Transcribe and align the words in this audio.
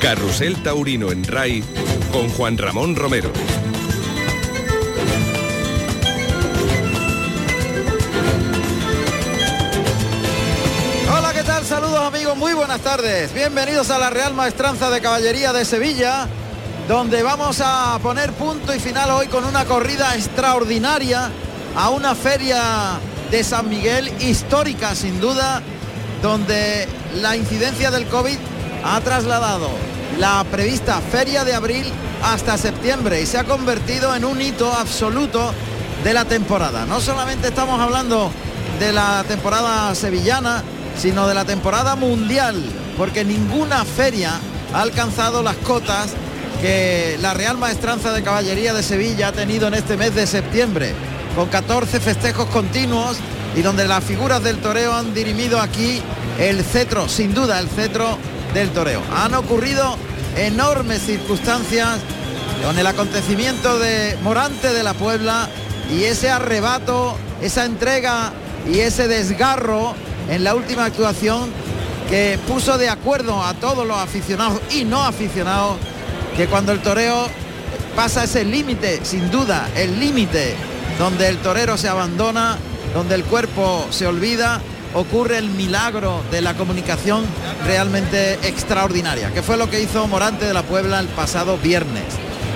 Carrusel 0.00 0.62
Taurino 0.62 1.12
en 1.12 1.24
RAI 1.24 1.62
con 2.10 2.30
Juan 2.30 2.56
Ramón 2.56 2.96
Romero. 2.96 3.30
Hola, 11.14 11.32
¿qué 11.34 11.42
tal? 11.44 11.64
Saludos 11.66 12.00
amigos, 12.00 12.34
muy 12.38 12.54
buenas 12.54 12.80
tardes. 12.80 13.34
Bienvenidos 13.34 13.90
a 13.90 13.98
la 13.98 14.08
Real 14.08 14.32
Maestranza 14.32 14.88
de 14.88 15.02
Caballería 15.02 15.52
de 15.52 15.66
Sevilla, 15.66 16.26
donde 16.88 17.22
vamos 17.22 17.60
a 17.62 17.98
poner 18.02 18.32
punto 18.32 18.74
y 18.74 18.80
final 18.80 19.10
hoy 19.10 19.26
con 19.26 19.44
una 19.44 19.66
corrida 19.66 20.16
extraordinaria 20.16 21.30
a 21.76 21.90
una 21.90 22.14
feria 22.14 22.98
de 23.30 23.44
San 23.44 23.68
Miguel 23.68 24.10
histórica 24.20 24.94
sin 24.94 25.20
duda, 25.20 25.60
donde 26.22 26.88
la 27.16 27.36
incidencia 27.36 27.90
del 27.90 28.06
COVID 28.06 28.38
ha 28.82 29.00
trasladado 29.02 29.89
la 30.20 30.44
prevista 30.44 31.00
feria 31.00 31.44
de 31.44 31.54
abril 31.54 31.90
hasta 32.22 32.58
septiembre 32.58 33.22
y 33.22 33.26
se 33.26 33.38
ha 33.38 33.44
convertido 33.44 34.14
en 34.14 34.26
un 34.26 34.40
hito 34.42 34.70
absoluto 34.70 35.52
de 36.04 36.12
la 36.12 36.26
temporada. 36.26 36.84
No 36.84 37.00
solamente 37.00 37.48
estamos 37.48 37.80
hablando 37.80 38.30
de 38.78 38.92
la 38.92 39.24
temporada 39.26 39.94
sevillana, 39.94 40.62
sino 40.98 41.26
de 41.26 41.32
la 41.32 41.46
temporada 41.46 41.96
mundial, 41.96 42.62
porque 42.98 43.24
ninguna 43.24 43.86
feria 43.86 44.32
ha 44.74 44.82
alcanzado 44.82 45.42
las 45.42 45.56
cotas 45.56 46.10
que 46.60 47.16
la 47.22 47.32
Real 47.32 47.56
Maestranza 47.56 48.12
de 48.12 48.22
Caballería 48.22 48.74
de 48.74 48.82
Sevilla 48.82 49.28
ha 49.28 49.32
tenido 49.32 49.68
en 49.68 49.74
este 49.74 49.96
mes 49.96 50.14
de 50.14 50.26
septiembre, 50.26 50.92
con 51.34 51.48
14 51.48 51.98
festejos 51.98 52.44
continuos 52.46 53.16
y 53.56 53.62
donde 53.62 53.88
las 53.88 54.04
figuras 54.04 54.42
del 54.44 54.58
toreo 54.58 54.92
han 54.92 55.14
dirimido 55.14 55.58
aquí 55.58 56.02
el 56.38 56.62
cetro, 56.62 57.08
sin 57.08 57.32
duda 57.32 57.58
el 57.58 57.70
cetro 57.70 58.18
del 58.52 58.68
toreo. 58.70 59.02
Han 59.16 59.34
ocurrido 59.34 59.96
enormes 60.36 61.02
circunstancias 61.02 61.98
con 62.64 62.78
el 62.78 62.86
acontecimiento 62.86 63.78
de 63.78 64.16
Morante 64.22 64.72
de 64.72 64.82
la 64.82 64.94
Puebla 64.94 65.48
y 65.90 66.04
ese 66.04 66.30
arrebato, 66.30 67.16
esa 67.40 67.64
entrega 67.64 68.32
y 68.70 68.80
ese 68.80 69.08
desgarro 69.08 69.94
en 70.28 70.44
la 70.44 70.54
última 70.54 70.84
actuación 70.84 71.50
que 72.08 72.38
puso 72.46 72.76
de 72.76 72.88
acuerdo 72.88 73.42
a 73.42 73.54
todos 73.54 73.86
los 73.86 73.96
aficionados 73.96 74.60
y 74.70 74.84
no 74.84 75.02
aficionados 75.02 75.76
que 76.36 76.46
cuando 76.46 76.72
el 76.72 76.80
toreo 76.80 77.28
pasa 77.96 78.24
ese 78.24 78.44
límite, 78.44 79.00
sin 79.04 79.30
duda, 79.30 79.68
el 79.76 79.98
límite 79.98 80.54
donde 80.98 81.28
el 81.28 81.38
torero 81.38 81.76
se 81.76 81.88
abandona, 81.88 82.58
donde 82.94 83.14
el 83.14 83.24
cuerpo 83.24 83.86
se 83.90 84.06
olvida, 84.06 84.60
ocurre 84.94 85.38
el 85.38 85.50
milagro 85.50 86.22
de 86.30 86.40
la 86.40 86.54
comunicación 86.54 87.24
realmente 87.66 88.34
extraordinaria, 88.46 89.32
que 89.32 89.42
fue 89.42 89.56
lo 89.56 89.70
que 89.70 89.80
hizo 89.80 90.06
Morante 90.06 90.46
de 90.46 90.54
la 90.54 90.62
Puebla 90.62 91.00
el 91.00 91.08
pasado 91.08 91.58
viernes. 91.58 92.04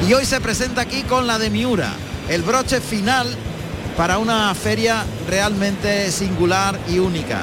Y 0.08 0.12
hoy 0.12 0.24
se 0.24 0.40
presenta 0.40 0.82
aquí 0.82 1.02
con 1.02 1.26
la 1.26 1.38
de 1.38 1.50
Miura, 1.50 1.92
el 2.28 2.42
broche 2.42 2.80
final 2.80 3.28
para 3.96 4.18
una 4.18 4.54
feria 4.54 5.04
realmente 5.28 6.10
singular 6.10 6.78
y 6.88 6.98
única. 6.98 7.42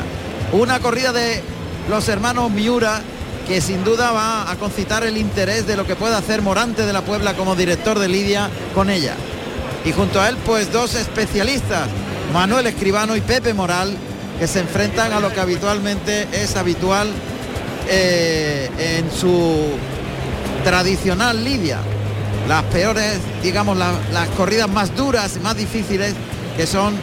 Una 0.52 0.80
corrida 0.80 1.14
de 1.14 1.42
los 1.90 2.10
hermanos 2.10 2.52
Miura 2.52 3.02
que 3.48 3.62
sin 3.62 3.84
duda 3.84 4.12
va 4.12 4.52
a 4.52 4.56
concitar 4.58 5.04
el 5.04 5.18
interés 5.18 5.66
de 5.66 5.76
lo 5.76 5.86
que 5.86 5.96
pueda 5.96 6.18
hacer 6.18 6.42
Morante 6.42 6.86
de 6.86 6.94
la 6.94 7.02
Puebla 7.02 7.34
como 7.34 7.56
director 7.56 7.98
de 7.98 8.08
Lidia 8.08 8.50
con 8.76 8.90
ella. 8.90 9.16
Y 9.86 9.92
junto 9.92 10.22
a 10.22 10.30
él 10.30 10.38
pues 10.46 10.72
dos 10.72 10.94
especialistas, 10.96 11.88
Manuel 12.34 12.68
Escribano 12.68 13.16
y 13.16 13.22
Pepe 13.22 13.54
Moral, 13.54 13.98
que 14.42 14.48
se 14.48 14.60
enfrentan 14.60 15.14
a 15.14 15.20
lo 15.20 15.32
que 15.32 15.40
habitualmente 15.40 16.28
es 16.34 16.56
habitual 16.56 17.08
eh, 17.88 18.72
en 18.80 19.12
su 19.12 19.68
tradicional 20.64 21.44
lidia. 21.44 21.78
Las 22.48 22.64
peores, 22.64 23.20
digamos, 23.44 23.78
las 23.78 24.30
corridas 24.36 24.68
más 24.68 24.96
duras, 24.96 25.40
más 25.44 25.56
difíciles, 25.56 26.16
que 26.58 26.66
son 26.66 26.96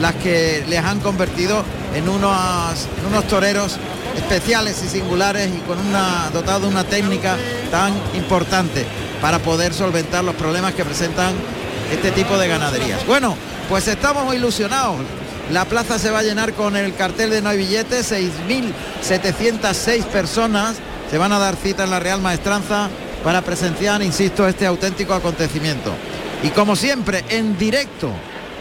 las 0.00 0.14
que 0.14 0.64
les 0.70 0.82
han 0.82 1.00
convertido 1.00 1.62
en 1.94 2.08
unos, 2.08 2.88
unos 3.06 3.28
toreros 3.28 3.76
especiales 4.16 4.82
y 4.82 4.88
singulares 4.88 5.50
y 5.54 5.58
con 5.68 5.78
una 5.78 6.30
dotado 6.32 6.60
de 6.60 6.68
una 6.68 6.84
técnica 6.84 7.36
tan 7.70 7.92
importante 8.14 8.86
para 9.20 9.38
poder 9.40 9.74
solventar 9.74 10.24
los 10.24 10.34
problemas 10.34 10.72
que 10.72 10.82
presentan 10.82 11.34
este 11.92 12.10
tipo 12.12 12.38
de 12.38 12.48
ganaderías. 12.48 13.06
Bueno, 13.06 13.36
pues 13.68 13.86
estamos 13.86 14.34
ilusionados. 14.34 14.96
La 15.50 15.64
plaza 15.64 15.98
se 15.98 16.10
va 16.10 16.18
a 16.20 16.24
llenar 16.24 16.54
con 16.54 16.76
el 16.76 16.94
cartel 16.96 17.30
de 17.30 17.40
no 17.40 17.50
hay 17.50 17.58
billetes, 17.58 18.10
6.706 18.10 20.04
personas 20.06 20.76
se 21.10 21.18
van 21.18 21.32
a 21.32 21.38
dar 21.38 21.54
cita 21.54 21.84
en 21.84 21.90
la 21.90 22.00
Real 22.00 22.20
Maestranza 22.20 22.88
para 23.22 23.42
presenciar, 23.42 24.02
insisto, 24.02 24.48
este 24.48 24.66
auténtico 24.66 25.14
acontecimiento. 25.14 25.92
Y 26.42 26.48
como 26.48 26.74
siempre, 26.74 27.24
en 27.28 27.56
directo 27.56 28.10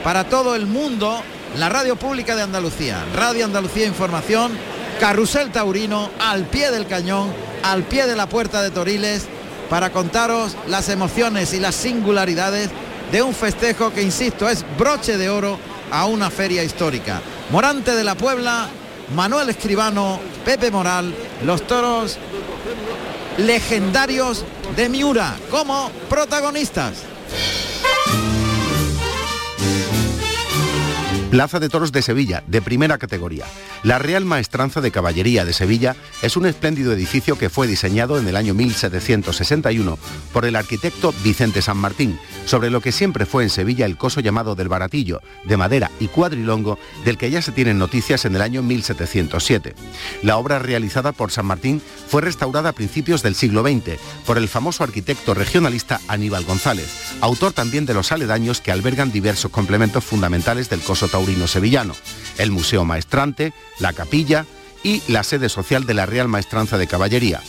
para 0.03 0.25
todo 0.25 0.55
el 0.55 0.67
mundo, 0.67 1.23
la 1.57 1.69
radio 1.69 1.95
pública 1.95 2.35
de 2.35 2.43
Andalucía, 2.43 3.03
Radio 3.15 3.45
Andalucía 3.45 3.87
Información, 3.87 4.51
Carrusel 4.99 5.51
Taurino, 5.51 6.11
al 6.19 6.45
pie 6.45 6.69
del 6.69 6.85
cañón, 6.85 7.33
al 7.63 7.83
pie 7.83 8.05
de 8.05 8.15
la 8.15 8.29
puerta 8.29 8.61
de 8.61 8.69
Toriles, 8.69 9.25
para 9.71 9.91
contaros 9.91 10.55
las 10.67 10.89
emociones 10.89 11.53
y 11.53 11.59
las 11.59 11.73
singularidades 11.73 12.69
de 13.11 13.23
un 13.23 13.33
festejo 13.33 13.91
que, 13.91 14.03
insisto, 14.03 14.47
es 14.47 14.63
broche 14.77 15.17
de 15.17 15.29
oro 15.29 15.57
a 15.91 16.05
una 16.05 16.29
feria 16.29 16.63
histórica. 16.63 17.21
Morante 17.51 17.95
de 17.95 18.03
la 18.03 18.15
Puebla, 18.15 18.67
Manuel 19.15 19.49
Escribano, 19.49 20.19
Pepe 20.43 20.71
Moral, 20.71 21.13
los 21.43 21.65
toros 21.67 22.17
legendarios 23.37 24.43
de 24.75 24.89
Miura 24.89 25.35
como 25.49 25.91
protagonistas. 26.09 26.93
Plaza 31.35 31.59
de 31.59 31.67
Toros 31.67 31.91
de 31.91 32.01
Sevilla, 32.01 32.45
de 32.47 32.61
primera 32.61 32.97
categoría. 32.97 33.43
La 33.83 33.99
Real 33.99 34.23
Maestranza 34.23 34.79
de 34.79 34.89
Caballería 34.89 35.43
de 35.43 35.51
Sevilla 35.51 35.97
es 36.21 36.37
un 36.37 36.45
espléndido 36.45 36.93
edificio 36.93 37.37
que 37.37 37.49
fue 37.49 37.67
diseñado 37.67 38.17
en 38.17 38.25
el 38.29 38.37
año 38.37 38.53
1761 38.53 39.99
por 40.31 40.45
el 40.45 40.55
arquitecto 40.55 41.13
Vicente 41.25 41.61
San 41.61 41.75
Martín, 41.75 42.17
sobre 42.45 42.69
lo 42.69 42.79
que 42.79 42.93
siempre 42.93 43.25
fue 43.25 43.43
en 43.43 43.49
Sevilla 43.49 43.85
el 43.85 43.97
coso 43.97 44.21
llamado 44.21 44.55
del 44.55 44.69
Baratillo, 44.69 45.21
de 45.43 45.57
madera 45.57 45.91
y 45.99 46.07
cuadrilongo, 46.07 46.79
del 47.03 47.17
que 47.17 47.29
ya 47.29 47.41
se 47.41 47.51
tienen 47.51 47.79
noticias 47.79 48.23
en 48.23 48.33
el 48.37 48.41
año 48.41 48.63
1707. 48.63 49.75
La 50.23 50.37
obra 50.37 50.59
realizada 50.59 51.11
por 51.11 51.31
San 51.31 51.47
Martín 51.47 51.81
fue 52.07 52.21
restaurada 52.21 52.69
a 52.69 52.73
principios 52.73 53.23
del 53.23 53.35
siglo 53.35 53.61
XX 53.61 53.99
por 54.25 54.37
el 54.37 54.47
famoso 54.47 54.85
arquitecto 54.85 55.33
regionalista 55.33 55.99
Aníbal 56.07 56.45
González, 56.45 57.17
autor 57.19 57.51
también 57.51 57.85
de 57.85 57.93
los 57.93 58.13
aledaños 58.13 58.61
que 58.61 58.71
albergan 58.71 59.11
diversos 59.11 59.51
complementos 59.51 60.05
fundamentales 60.05 60.69
del 60.69 60.79
coso 60.79 61.09
taurino 61.09 61.24
sevillano, 61.47 61.95
el 62.37 62.51
Museo 62.51 62.85
Maestrante, 62.85 63.53
la 63.79 63.93
capilla 63.93 64.45
y 64.83 65.01
la 65.07 65.23
sede 65.23 65.49
social 65.49 65.85
de 65.85 65.95
la 65.95 66.05
Real 66.05 66.27
Maestranza 66.27 66.77
de 66.77 66.87
Caballería. 66.87 67.41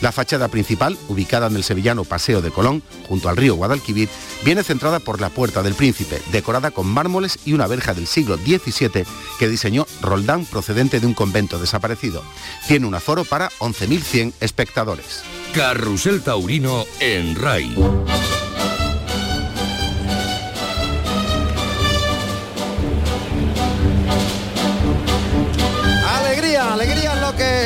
La 0.00 0.12
fachada 0.12 0.48
principal, 0.48 0.96
ubicada 1.08 1.48
en 1.48 1.56
el 1.56 1.64
sevillano 1.64 2.04
Paseo 2.04 2.40
de 2.40 2.52
Colón, 2.52 2.82
junto 3.08 3.28
al 3.28 3.36
río 3.36 3.56
Guadalquivir, 3.56 4.08
viene 4.44 4.62
centrada 4.62 5.00
por 5.00 5.20
la 5.20 5.28
Puerta 5.28 5.62
del 5.62 5.74
Príncipe, 5.74 6.22
decorada 6.30 6.70
con 6.70 6.86
mármoles 6.86 7.40
y 7.44 7.52
una 7.52 7.66
verja 7.66 7.94
del 7.94 8.06
siglo 8.06 8.36
XVII 8.36 9.04
que 9.40 9.48
diseñó 9.48 9.86
Roldán 10.00 10.46
procedente 10.46 11.00
de 11.00 11.06
un 11.06 11.14
convento 11.14 11.58
desaparecido. 11.58 12.22
Tiene 12.68 12.86
un 12.86 12.94
aforo 12.94 13.24
para 13.24 13.50
11.100 13.58 14.32
espectadores. 14.40 15.22
Carrusel 15.52 16.22
Taurino 16.22 16.84
en 17.00 17.34
RAI. 17.34 17.74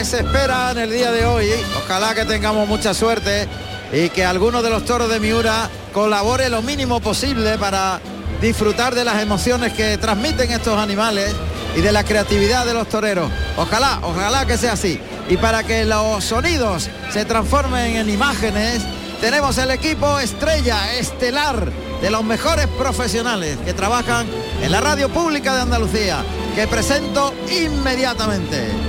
Se 0.05 0.19
espera 0.19 0.71
en 0.71 0.79
el 0.79 0.91
día 0.91 1.11
de 1.11 1.25
hoy. 1.25 1.51
Ojalá 1.85 2.15
que 2.15 2.25
tengamos 2.25 2.69
mucha 2.69 2.95
suerte 2.95 3.49
y 3.93 4.11
que 4.11 4.25
alguno 4.25 4.63
de 4.63 4.71
los 4.71 4.85
toros 4.85 5.09
de 5.09 5.19
Miura 5.19 5.69
colabore 5.93 6.49
lo 6.49 6.63
mínimo 6.63 7.01
posible 7.01 7.59
para 7.59 8.01
disfrutar 8.41 8.95
de 8.95 9.05
las 9.05 9.21
emociones 9.21 9.73
que 9.73 9.99
transmiten 9.99 10.53
estos 10.53 10.79
animales 10.79 11.35
y 11.77 11.81
de 11.81 11.91
la 11.91 12.05
creatividad 12.05 12.65
de 12.65 12.75
los 12.75 12.89
toreros. 12.89 13.31
Ojalá, 13.57 13.99
ojalá 14.03 14.47
que 14.47 14.57
sea 14.57 14.75
así. 14.75 15.01
Y 15.29 15.37
para 15.37 15.65
que 15.65 15.85
los 15.85 16.23
sonidos 16.23 16.89
se 17.13 17.25
transformen 17.25 17.97
en 17.97 18.09
imágenes, 18.09 18.83
tenemos 19.21 19.59
el 19.59 19.71
equipo 19.73 20.21
estrella, 20.21 20.95
estelar, 20.95 21.73
de 22.01 22.11
los 22.11 22.23
mejores 22.23 22.69
profesionales 22.69 23.59
que 23.65 23.75
trabajan 23.75 24.27
en 24.63 24.71
la 24.71 24.81
radio 24.81 25.09
pública 25.09 25.57
de 25.57 25.63
Andalucía, 25.63 26.23
que 26.55 26.69
presento 26.69 27.35
inmediatamente. 27.51 28.88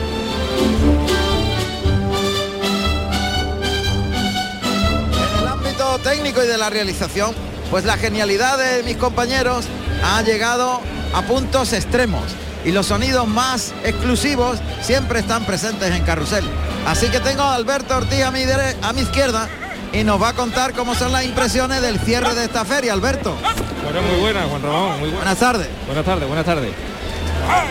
Técnico 6.00 6.44
y 6.44 6.48
de 6.48 6.58
la 6.58 6.70
realización, 6.70 7.34
pues 7.70 7.86
la 7.86 7.98
genialidad 7.98 8.58
de 8.58 8.84
mis 8.84 8.98
compañeros 8.98 9.66
ha 10.04 10.22
llegado 10.22 10.82
a 11.14 11.22
puntos 11.24 11.74
extremos. 11.74 12.24
y 12.66 12.74
los 12.74 12.88
sonidos 12.88 13.26
más 13.26 13.74
exclusivos 13.86 14.60
siempre 14.82 15.22
están 15.22 15.46
presentes 15.46 15.96
en 15.96 16.04
Carrusel. 16.04 16.44
Así 16.86 17.08
que 17.08 17.22
tengo 17.22 17.42
a 17.42 17.56
Alberto 17.56 17.96
Ortiz 17.96 18.22
a 18.22 18.32
mi, 18.32 18.44
a 18.82 18.94
mi 18.94 19.02
izquierda 19.02 19.48
y 19.94 20.04
nos 20.04 20.22
va 20.22 20.30
a 20.30 20.34
contar 20.34 20.74
cómo 20.74 20.94
son 20.94 21.12
las 21.14 21.24
impresiones 21.24 21.82
del 21.82 22.00
cierre 22.00 22.36
de 22.36 22.44
esta 22.44 22.66
feria, 22.66 22.92
Alberto. 22.92 23.36
Bueno, 23.84 24.02
muy 24.02 24.20
buena, 24.20 24.42
Juan 24.44 24.62
Ramón, 24.62 25.00
muy 25.00 25.10
Buenas 25.10 25.38
tardes. 25.40 25.68
Buenas 25.86 26.06
tardes, 26.06 26.28
buenas 26.28 26.46
tardes. 26.46 26.72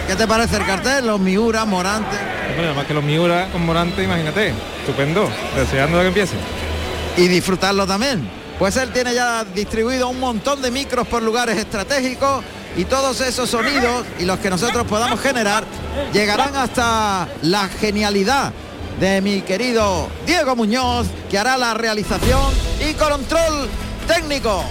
¿Qué 0.06 0.16
te 0.16 0.26
parece 0.26 0.56
el 0.56 0.64
cartel? 0.66 1.06
Los 1.06 1.20
Miura, 1.20 1.64
Morante. 1.66 2.16
Bueno, 2.56 2.74
más 2.74 2.86
que 2.86 2.94
los 2.94 3.04
Miura 3.04 3.48
con 3.52 3.64
Morante, 3.66 4.02
imagínate. 4.02 4.54
Estupendo. 4.80 5.28
Deseando 5.54 6.00
que 6.00 6.06
empiece. 6.08 6.34
Y 7.18 7.28
disfrutarlo 7.28 7.86
también. 7.86 8.26
Pues 8.58 8.76
él 8.76 8.90
tiene 8.92 9.14
ya 9.14 9.44
distribuido 9.44 10.08
un 10.08 10.18
montón 10.18 10.62
de 10.62 10.70
micros 10.70 11.06
por 11.06 11.22
lugares 11.22 11.58
estratégicos 11.58 12.42
y 12.76 12.84
todos 12.84 13.20
esos 13.20 13.50
sonidos 13.50 14.04
y 14.18 14.24
los 14.24 14.38
que 14.38 14.50
nosotros 14.50 14.86
podamos 14.86 15.20
generar 15.20 15.64
llegarán 16.12 16.56
hasta 16.56 17.28
la 17.42 17.68
genialidad 17.68 18.52
de 19.00 19.20
mi 19.20 19.42
querido 19.42 20.08
Diego 20.26 20.56
Muñoz 20.56 21.06
que 21.30 21.38
hará 21.38 21.56
la 21.56 21.74
realización 21.74 22.52
y 22.88 22.94
control 22.94 23.68
técnico. 24.06 24.64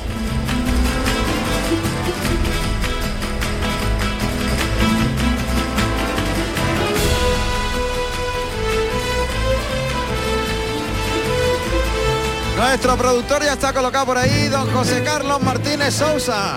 Nuestro 12.57 12.97
productor 12.97 13.43
ya 13.43 13.53
está 13.53 13.71
colocado 13.71 14.07
por 14.07 14.17
ahí, 14.17 14.47
don 14.47 14.67
José 14.71 15.03
Carlos 15.03 15.39
Martínez 15.43 15.93
Sousa. 15.93 16.55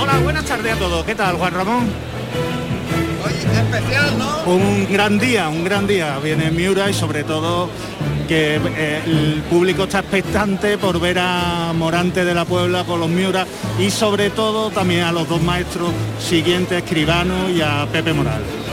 Hola, 0.00 0.18
buenas 0.22 0.44
tardes 0.44 0.74
a 0.74 0.76
todos. 0.76 1.04
¿Qué 1.04 1.16
tal, 1.16 1.38
Juan 1.38 1.54
Ramón? 1.54 1.88
Hoy 3.26 3.32
especial, 3.32 4.16
¿no? 4.16 4.44
Un 4.44 4.86
gran 4.92 5.18
día, 5.18 5.48
un 5.48 5.64
gran 5.64 5.88
día. 5.88 6.20
Viene 6.22 6.52
Miura 6.52 6.88
y 6.88 6.94
sobre 6.94 7.24
todo 7.24 7.68
que 8.28 8.60
eh, 8.76 9.02
el 9.04 9.42
público 9.50 9.82
está 9.82 9.98
expectante 9.98 10.78
por 10.78 11.00
ver 11.00 11.18
a 11.18 11.72
Morante 11.74 12.24
de 12.24 12.32
la 12.32 12.44
Puebla 12.44 12.84
con 12.84 13.00
los 13.00 13.08
Miura 13.08 13.44
y 13.80 13.90
sobre 13.90 14.30
todo 14.30 14.70
también 14.70 15.02
a 15.02 15.10
los 15.10 15.28
dos 15.28 15.42
maestros 15.42 15.90
siguientes, 16.20 16.84
Escribano 16.84 17.50
y 17.50 17.60
a 17.60 17.88
Pepe 17.90 18.12
Moral. 18.12 18.67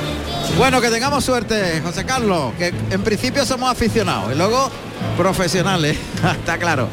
Bueno, 0.57 0.79
que 0.79 0.89
tengamos 0.89 1.23
suerte, 1.25 1.81
José 1.83 2.05
Carlos, 2.05 2.53
que 2.57 2.73
en 2.89 3.01
principio 3.01 3.45
somos 3.45 3.69
aficionados 3.69 4.31
y 4.33 4.37
luego 4.37 4.69
profesionales, 5.17 5.97
está 6.39 6.57
claro. 6.57 6.87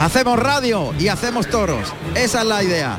Hacemos 0.00 0.38
radio 0.38 0.94
y 0.98 1.08
hacemos 1.08 1.46
toros, 1.48 1.92
esa 2.14 2.40
es 2.40 2.46
la 2.46 2.62
idea. 2.62 2.98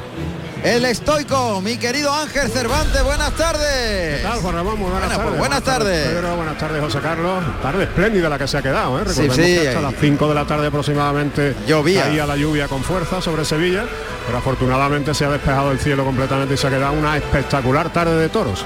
El 0.64 0.84
estoico, 0.86 1.62
mi 1.62 1.78
querido 1.78 2.12
Ángel 2.14 2.50
Cervantes, 2.50 3.04
buenas 3.04 3.32
tardes. 3.34 4.18
¿Qué 4.18 4.24
tal, 4.24 4.40
Juan 4.42 4.56
Ramón? 4.56 4.80
Muy 4.80 4.90
buenas 4.90 5.10
Bueno, 5.16 5.16
pues 5.18 5.28
tardes. 5.28 5.40
buenas 5.40 5.64
tardes. 5.64 6.36
Buenas 6.36 6.58
tardes, 6.58 6.82
José 6.84 7.00
Carlos. 7.00 7.44
Tarde 7.62 7.84
espléndida 7.84 8.30
la 8.30 8.38
que 8.40 8.48
se 8.48 8.58
ha 8.58 8.62
quedado, 8.64 9.00
¿eh? 9.00 9.04
Sí, 9.06 9.22
Recordemos 9.22 9.36
sí, 9.36 9.56
que 9.62 9.68
hasta 9.68 9.82
las 9.82 9.94
5 10.00 10.28
de 10.28 10.36
la 10.36 10.46
tarde 10.46 10.68
aproximadamente 10.68 11.56
Llovía. 11.68 12.04
caía 12.04 12.26
la 12.26 12.36
lluvia 12.36 12.68
con 12.68 12.84
fuerza 12.84 13.22
sobre 13.22 13.46
Sevilla, 13.46 13.86
pero 14.26 14.38
afortunadamente 14.40 15.14
se 15.14 15.26
ha 15.26 15.30
despejado 15.30 15.72
el 15.72 15.80
cielo 15.80 16.04
completamente 16.04 16.56
y 16.56 16.58
se 16.58 16.66
ha 16.68 16.70
quedado 16.72 16.94
una 16.94 17.16
espectacular 17.18 17.92
tarde 17.94 18.16
de 18.20 18.30
toros. 18.30 18.66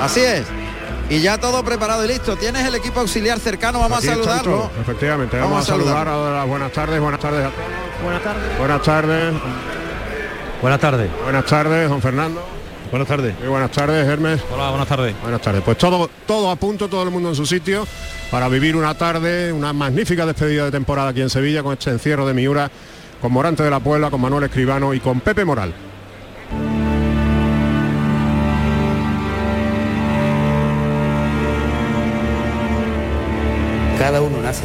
Así 0.00 0.20
es. 0.20 0.46
Y 1.08 1.20
ya 1.20 1.38
todo 1.38 1.62
preparado 1.64 2.04
y 2.04 2.08
listo. 2.08 2.36
Tienes 2.36 2.66
el 2.66 2.74
equipo 2.74 3.00
auxiliar 3.00 3.38
cercano, 3.38 3.78
vamos 3.78 3.98
Aquí 3.98 4.08
a 4.08 4.10
saludarlo. 4.12 4.70
Efectivamente, 4.80 5.36
Vamos 5.36 5.52
vamos, 5.52 5.64
a 5.64 5.72
saludar 5.72 6.06
saludarlo. 6.06 6.26
a 6.28 6.38
las 6.38 6.48
buenas 6.48 6.72
tardes, 6.72 7.00
buenas 7.00 7.20
tardes 7.20 7.46
a 7.46 7.50
todos. 7.50 8.02
Buenas 8.02 8.22
tardes. 8.22 8.58
Buenas 8.58 8.82
tardes. 8.82 9.34
Buenas 10.60 10.80
tardes. 10.80 11.10
Buenas 11.22 11.44
tardes, 11.46 11.88
don 11.88 12.02
Fernando. 12.02 12.44
Buenas 12.90 13.08
tardes. 13.08 13.38
Muy 13.40 13.48
buenas 13.48 13.70
tardes, 13.70 14.06
Hermes. 14.06 14.40
Hola, 14.52 14.70
buenas 14.70 14.88
tardes. 14.88 15.14
Buenas 15.22 15.40
tardes. 15.40 15.62
Pues 15.62 15.78
todo, 15.78 16.08
todo 16.26 16.50
a 16.50 16.56
punto, 16.56 16.88
todo 16.88 17.02
el 17.04 17.10
mundo 17.10 17.28
en 17.30 17.34
su 17.36 17.46
sitio 17.46 17.86
para 18.30 18.48
vivir 18.48 18.74
una 18.76 18.94
tarde, 18.94 19.52
una 19.52 19.72
magnífica 19.72 20.24
despedida 20.26 20.64
de 20.64 20.70
temporada 20.72 21.10
aquí 21.10 21.20
en 21.20 21.30
Sevilla 21.30 21.62
con 21.62 21.72
este 21.72 21.90
encierro 21.90 22.26
de 22.26 22.34
Miura, 22.34 22.70
con 23.20 23.32
Morante 23.32 23.62
de 23.62 23.70
la 23.70 23.80
Puebla, 23.80 24.10
con 24.10 24.20
Manuel 24.20 24.44
Escribano 24.44 24.92
y 24.94 25.00
con 25.00 25.20
Pepe 25.20 25.44
Moral. 25.44 25.72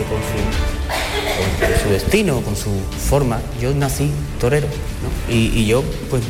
Con 0.08 1.80
su, 1.84 1.90
destino, 1.90 2.42
con 2.42 2.56
su 2.56 2.70
forma. 3.10 3.42
Yo 3.60 3.74
nací 3.74 4.12
torero, 4.40 4.68
¿no? 4.68 5.34
y, 5.34 5.66
yo, 5.66 5.84
pues, 6.10 6.24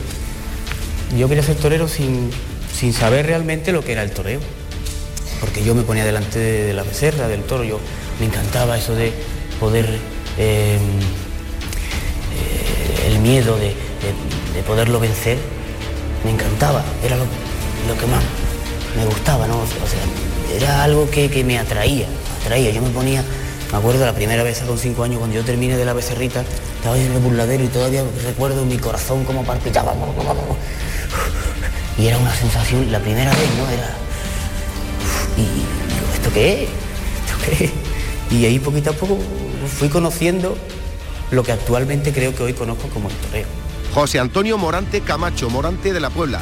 yo 1.17 1.27
quería 1.27 1.43
ser 1.43 1.55
torero 1.55 1.87
sin, 1.87 2.29
sin 2.77 2.93
saber 2.93 3.25
realmente 3.25 3.71
lo 3.71 3.83
que 3.83 3.91
era 3.93 4.03
el 4.03 4.11
toreo. 4.11 4.39
Porque 5.39 5.63
yo 5.63 5.73
me 5.75 5.81
ponía 5.83 6.05
delante 6.05 6.37
de, 6.39 6.73
la 6.73 6.83
becerra, 6.83 7.27
del 7.27 7.43
toro, 7.43 7.63
yo 7.63 7.79
me 8.19 8.27
encantaba 8.27 8.77
eso 8.77 8.93
de 8.95 9.11
poder, 9.59 9.85
eh, 10.37 10.77
eh, 12.35 13.07
el 13.07 13.19
miedo 13.19 13.55
de, 13.57 13.67
de- 13.67 14.53
de 14.55 14.63
poderlo 14.63 14.99
vencer, 14.99 15.37
me 16.25 16.31
encantaba, 16.31 16.83
era 17.03 17.15
lo, 17.15 17.23
lo 17.23 17.97
que 17.99 18.05
más 18.05 18.21
me 18.97 19.05
gustaba, 19.05 19.47
¿no? 19.47 19.57
O 19.59 19.65
sea, 19.65 20.55
era 20.55 20.83
algo 20.83 21.09
que, 21.09 21.29
que 21.31 21.43
me 21.43 21.57
atraía, 21.57 22.05
atraía. 22.43 22.69
Yo 22.71 22.81
me 22.81 22.89
ponía, 22.89 23.23
me 23.71 23.77
acuerdo 23.77 24.05
la 24.05 24.13
primera 24.13 24.43
vez 24.43 24.59
con 24.59 24.77
cinco 24.77 25.03
años, 25.03 25.19
cuando 25.19 25.35
yo 25.35 25.45
terminé 25.45 25.77
de 25.77 25.85
la 25.85 25.93
becerrita, 25.93 26.43
estaba 26.75 26.97
yo 26.97 27.03
en 27.03 27.13
el 27.13 27.19
burladero 27.19 27.63
y 27.63 27.67
todavía 27.67 28.03
recuerdo 28.23 28.65
mi 28.65 28.77
corazón 28.77 29.23
como 29.23 29.43
palpitaba. 29.43 29.93
Y 31.97 32.07
era 32.07 32.17
una 32.17 32.35
sensación, 32.35 32.91
la 32.91 32.99
primera 32.99 33.31
vez, 33.31 33.49
¿no? 33.57 33.69
Era. 33.69 33.95
Y 35.37 35.41
digo, 35.43 36.13
¿esto 36.13 36.33
qué 36.33 36.63
es? 36.63 36.69
¿Esto 36.69 37.57
qué 37.57 37.65
es? 37.65 37.71
Y 38.31 38.45
ahí 38.45 38.59
poquito 38.59 38.89
a 38.89 38.93
poco 38.93 39.17
fui 39.77 39.89
conociendo 39.89 40.57
lo 41.31 41.43
que 41.43 41.51
actualmente 41.51 42.11
creo 42.11 42.35
que 42.35 42.43
hoy 42.43 42.53
conozco 42.53 42.87
como 42.89 43.09
el 43.09 43.15
toreo. 43.15 43.47
José 43.93 44.19
Antonio 44.19 44.57
Morante 44.57 45.01
Camacho, 45.01 45.49
Morante 45.49 45.93
de 45.93 45.99
la 45.99 46.09
Puebla. 46.09 46.41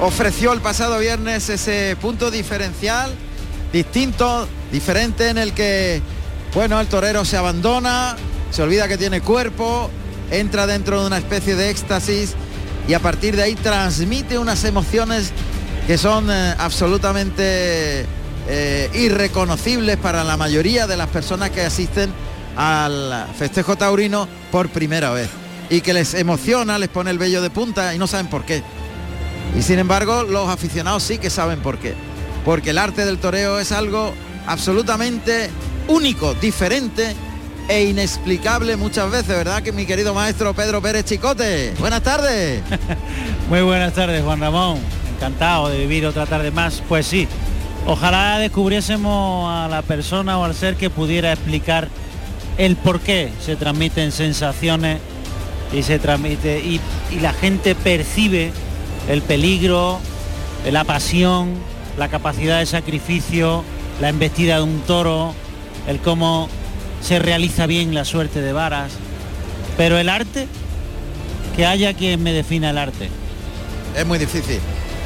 Ofreció 0.00 0.52
el 0.52 0.60
pasado 0.60 0.98
viernes 0.98 1.48
ese 1.48 1.96
punto 2.00 2.30
diferencial, 2.30 3.12
distinto, 3.72 4.48
diferente 4.72 5.28
en 5.28 5.38
el 5.38 5.52
que, 5.52 6.02
bueno, 6.54 6.80
el 6.80 6.86
torero 6.86 7.24
se 7.24 7.36
abandona, 7.36 8.16
se 8.50 8.62
olvida 8.62 8.88
que 8.88 8.98
tiene 8.98 9.20
cuerpo, 9.20 9.90
entra 10.30 10.66
dentro 10.66 11.00
de 11.00 11.06
una 11.06 11.18
especie 11.18 11.54
de 11.54 11.70
éxtasis 11.70 12.34
y 12.88 12.94
a 12.94 12.98
partir 13.00 13.36
de 13.36 13.42
ahí 13.42 13.54
transmite 13.54 14.38
unas 14.38 14.64
emociones 14.64 15.32
que 15.86 15.98
son 15.98 16.30
eh, 16.30 16.54
absolutamente 16.58 18.06
eh, 18.48 18.90
irreconocibles 18.94 19.96
para 19.98 20.24
la 20.24 20.36
mayoría 20.36 20.86
de 20.86 20.96
las 20.96 21.08
personas 21.08 21.50
que 21.50 21.62
asisten 21.62 22.10
al 22.56 23.26
festejo 23.38 23.76
taurino 23.76 24.26
por 24.50 24.70
primera 24.70 25.10
vez 25.10 25.28
y 25.68 25.82
que 25.82 25.92
les 25.92 26.14
emociona, 26.14 26.78
les 26.78 26.88
pone 26.88 27.10
el 27.10 27.18
vello 27.18 27.42
de 27.42 27.50
punta 27.50 27.94
y 27.94 27.98
no 27.98 28.06
saben 28.06 28.28
por 28.28 28.44
qué. 28.44 28.62
Y 29.56 29.62
sin 29.62 29.78
embargo, 29.78 30.22
los 30.22 30.48
aficionados 30.48 31.02
sí 31.02 31.18
que 31.18 31.30
saben 31.30 31.60
por 31.60 31.78
qué. 31.78 31.94
Porque 32.44 32.70
el 32.70 32.78
arte 32.78 33.04
del 33.04 33.18
toreo 33.18 33.58
es 33.58 33.72
algo 33.72 34.14
absolutamente 34.46 35.50
único, 35.88 36.34
diferente 36.34 37.14
e 37.68 37.84
inexplicable 37.84 38.76
muchas 38.76 39.10
veces, 39.10 39.28
¿verdad? 39.28 39.62
Que 39.62 39.72
mi 39.72 39.86
querido 39.86 40.14
maestro 40.14 40.54
Pedro 40.54 40.80
Pérez 40.80 41.04
Chicote. 41.04 41.74
Buenas 41.78 42.02
tardes. 42.02 42.62
Muy 43.48 43.62
buenas 43.62 43.92
tardes, 43.92 44.22
Juan 44.24 44.40
Ramón. 44.40 44.78
Encantado 45.16 45.68
de 45.68 45.78
vivir 45.78 46.06
otra 46.06 46.26
tarde 46.26 46.50
más. 46.50 46.82
Pues 46.88 47.06
sí, 47.06 47.28
ojalá 47.86 48.38
descubriésemos 48.38 49.52
a 49.52 49.68
la 49.68 49.82
persona 49.82 50.38
o 50.38 50.44
al 50.44 50.54
ser 50.54 50.76
que 50.76 50.90
pudiera 50.90 51.32
explicar 51.32 51.88
el 52.56 52.76
por 52.76 53.00
qué 53.00 53.30
se 53.44 53.56
transmiten 53.56 54.12
sensaciones 54.12 54.98
y 55.72 55.82
se 55.82 55.98
transmite 55.98 56.58
y, 56.58 56.80
y 57.10 57.20
la 57.20 57.32
gente 57.32 57.74
percibe 57.74 58.52
el 59.08 59.22
peligro, 59.22 60.00
la 60.70 60.84
pasión, 60.84 61.54
la 61.96 62.08
capacidad 62.08 62.58
de 62.58 62.66
sacrificio, 62.66 63.64
la 64.00 64.08
embestida 64.08 64.56
de 64.56 64.62
un 64.62 64.80
toro, 64.80 65.34
el 65.86 66.00
cómo 66.00 66.48
se 67.02 67.18
realiza 67.18 67.66
bien 67.66 67.94
la 67.94 68.04
suerte 68.04 68.40
de 68.40 68.52
varas. 68.52 68.92
Pero 69.76 69.98
el 69.98 70.08
arte, 70.08 70.46
que 71.56 71.66
haya 71.66 71.94
quien 71.94 72.22
me 72.22 72.32
defina 72.32 72.70
el 72.70 72.78
arte. 72.78 73.08
Es 73.96 74.06
muy 74.06 74.18
difícil. 74.18 74.60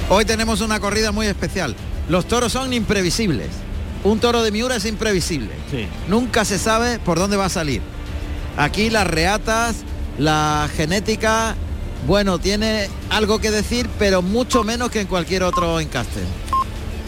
Hoy 0.08 0.24
tenemos 0.24 0.60
una 0.60 0.80
corrida 0.80 1.12
muy 1.12 1.26
especial. 1.26 1.74
Los 2.08 2.26
toros 2.26 2.52
son 2.52 2.72
imprevisibles. 2.72 3.48
Un 4.02 4.18
toro 4.18 4.42
de 4.42 4.50
Miura 4.50 4.76
es 4.76 4.84
imprevisible. 4.84 5.50
Sí. 5.70 5.86
Nunca 6.08 6.44
se 6.44 6.58
sabe 6.58 6.98
por 6.98 7.18
dónde 7.18 7.36
va 7.36 7.46
a 7.46 7.50
salir. 7.50 7.80
Aquí 8.56 8.90
las 8.90 9.06
reatas, 9.06 9.76
la 10.18 10.68
genética, 10.76 11.56
bueno, 12.06 12.38
tiene 12.38 12.88
algo 13.11 13.38
que 13.38 13.50
decir, 13.50 13.88
pero 13.99 14.23
mucho 14.23 14.62
menos 14.64 14.90
que 14.90 15.00
en 15.00 15.06
cualquier 15.06 15.42
otro 15.42 15.80
encaste. 15.80 16.20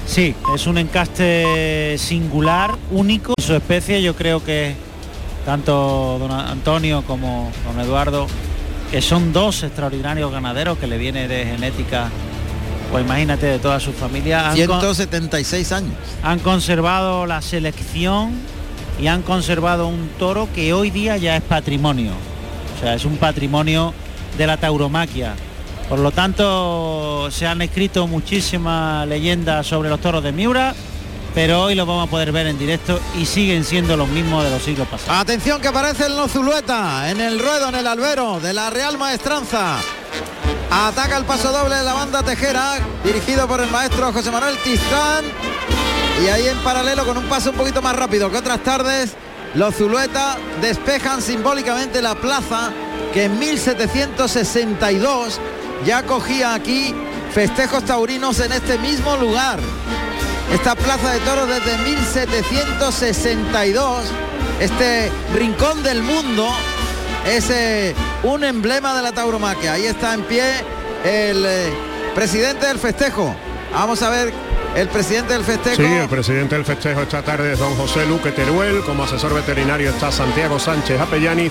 Sí, 0.06 0.34
es 0.54 0.66
un 0.66 0.78
encaste 0.78 1.96
singular, 1.98 2.76
único 2.90 3.34
en 3.36 3.44
su 3.44 3.54
especie. 3.54 4.00
Yo 4.02 4.14
creo 4.14 4.42
que 4.44 4.74
tanto 5.44 6.16
don 6.20 6.30
Antonio 6.32 7.02
como 7.06 7.50
don 7.66 7.80
Eduardo, 7.84 8.26
que 8.90 9.02
son 9.02 9.32
dos 9.32 9.62
extraordinarios 9.64 10.30
ganaderos 10.30 10.78
que 10.78 10.86
le 10.86 10.96
viene 10.96 11.26
de 11.28 11.44
genética, 11.44 12.08
pues 12.92 13.04
imagínate, 13.04 13.46
de 13.46 13.58
toda 13.58 13.80
su 13.80 13.92
familia. 13.92 14.50
Han 14.50 14.56
con- 14.66 14.80
176 14.80 15.72
años. 15.72 15.92
han 16.22 16.38
conservado 16.38 17.26
la 17.26 17.42
selección 17.42 18.30
y 19.00 19.08
han 19.08 19.22
conservado 19.22 19.88
un 19.88 20.08
toro 20.18 20.48
que 20.54 20.72
hoy 20.72 20.90
día 20.90 21.16
ya 21.16 21.36
es 21.36 21.42
patrimonio. 21.42 22.12
O 22.76 22.80
sea, 22.80 22.94
es 22.94 23.04
un 23.04 23.16
patrimonio 23.16 23.92
de 24.36 24.46
la 24.46 24.56
tauromaquia. 24.56 25.34
Por 25.88 26.00
lo 26.00 26.10
tanto, 26.10 27.30
se 27.30 27.46
han 27.46 27.62
escrito 27.62 28.06
muchísimas 28.06 29.06
leyendas 29.06 29.66
sobre 29.66 29.88
los 29.88 30.00
toros 30.00 30.22
de 30.22 30.32
Miura, 30.32 30.74
pero 31.34 31.62
hoy 31.62 31.74
los 31.74 31.86
vamos 31.86 32.08
a 32.08 32.10
poder 32.10 32.32
ver 32.32 32.48
en 32.48 32.58
directo 32.58 32.98
y 33.16 33.26
siguen 33.26 33.62
siendo 33.62 33.96
los 33.96 34.08
mismos 34.08 34.42
de 34.42 34.50
los 34.50 34.62
siglos 34.62 34.88
pasados. 34.88 35.20
Atención 35.20 35.60
que 35.60 35.68
aparece 35.68 36.06
el 36.06 36.16
Nozulueta 36.16 37.08
en 37.10 37.20
el 37.20 37.38
ruedo, 37.38 37.68
en 37.68 37.76
el 37.76 37.86
albero 37.86 38.40
de 38.40 38.52
la 38.52 38.70
Real 38.70 38.98
Maestranza. 38.98 39.76
Ataca 40.70 41.16
el 41.16 41.24
paso 41.24 41.52
doble 41.52 41.76
de 41.76 41.84
la 41.84 41.94
banda 41.94 42.22
Tejera, 42.22 42.78
dirigido 43.04 43.46
por 43.46 43.60
el 43.60 43.70
maestro 43.70 44.12
José 44.12 44.30
Manuel 44.32 44.56
Tistán. 44.64 45.24
Y 46.24 46.28
ahí 46.28 46.48
en 46.48 46.58
paralelo, 46.58 47.04
con 47.04 47.16
un 47.16 47.24
paso 47.26 47.50
un 47.50 47.56
poquito 47.56 47.80
más 47.80 47.94
rápido 47.94 48.30
que 48.30 48.38
otras 48.38 48.60
tardes, 48.64 49.14
los 49.54 49.74
Zulueta 49.76 50.36
despejan 50.60 51.22
simbólicamente 51.22 52.02
la 52.02 52.14
plaza 52.14 52.72
que 53.16 53.24
en 53.24 53.38
1762 53.38 55.40
ya 55.86 56.02
cogía 56.02 56.52
aquí 56.52 56.94
festejos 57.32 57.86
taurinos 57.86 58.40
en 58.40 58.52
este 58.52 58.76
mismo 58.76 59.16
lugar. 59.16 59.58
Esta 60.52 60.74
plaza 60.74 61.12
de 61.12 61.20
toros 61.20 61.48
desde 61.48 61.78
1762, 61.78 64.04
este 64.60 65.10
rincón 65.34 65.82
del 65.82 66.02
mundo, 66.02 66.46
es 67.26 67.48
eh, 67.48 67.94
un 68.22 68.44
emblema 68.44 68.94
de 68.94 69.00
la 69.00 69.12
tauromaquia. 69.12 69.72
Ahí 69.72 69.86
está 69.86 70.12
en 70.12 70.22
pie 70.24 70.44
el 71.02 71.46
eh, 71.46 71.72
presidente 72.14 72.66
del 72.66 72.78
festejo. 72.78 73.34
Vamos 73.72 74.02
a 74.02 74.10
ver 74.10 74.30
el 74.74 74.88
presidente 74.88 75.32
del 75.32 75.44
festejo. 75.44 75.76
Sí, 75.76 75.84
el 75.84 76.10
presidente 76.10 76.54
del 76.54 76.66
festejo 76.66 77.00
esta 77.00 77.22
tarde 77.22 77.54
es 77.54 77.58
don 77.58 77.74
José 77.76 78.04
Luque 78.04 78.32
Teruel, 78.32 78.84
como 78.84 79.04
asesor 79.04 79.32
veterinario 79.32 79.88
está 79.88 80.12
Santiago 80.12 80.58
Sánchez 80.58 81.00
Apellaniz 81.00 81.50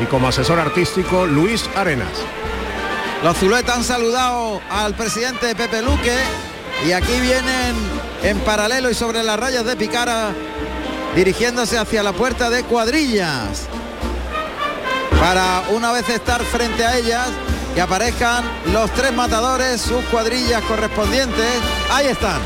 y 0.00 0.04
como 0.06 0.28
asesor 0.28 0.58
artístico 0.58 1.26
Luis 1.26 1.68
Arenas. 1.74 2.12
Los 3.22 3.38
Zulueta 3.38 3.74
han 3.74 3.84
saludado 3.84 4.60
al 4.70 4.94
presidente 4.94 5.54
Pepe 5.54 5.82
Luque 5.82 6.16
y 6.86 6.92
aquí 6.92 7.20
vienen 7.20 7.74
en 8.22 8.38
paralelo 8.40 8.90
y 8.90 8.94
sobre 8.94 9.22
las 9.22 9.38
rayas 9.38 9.64
de 9.64 9.76
Picara 9.76 10.32
dirigiéndose 11.14 11.78
hacia 11.78 12.02
la 12.02 12.12
puerta 12.12 12.50
de 12.50 12.64
cuadrillas 12.64 13.68
para 15.20 15.62
una 15.70 15.92
vez 15.92 16.08
estar 16.08 16.42
frente 16.42 16.84
a 16.84 16.96
ellas 16.96 17.28
que 17.74 17.80
aparezcan 17.80 18.44
los 18.72 18.90
tres 18.92 19.12
matadores, 19.12 19.80
sus 19.80 20.04
cuadrillas 20.06 20.62
correspondientes. 20.64 21.60
Ahí 21.90 22.06
están. 22.06 22.40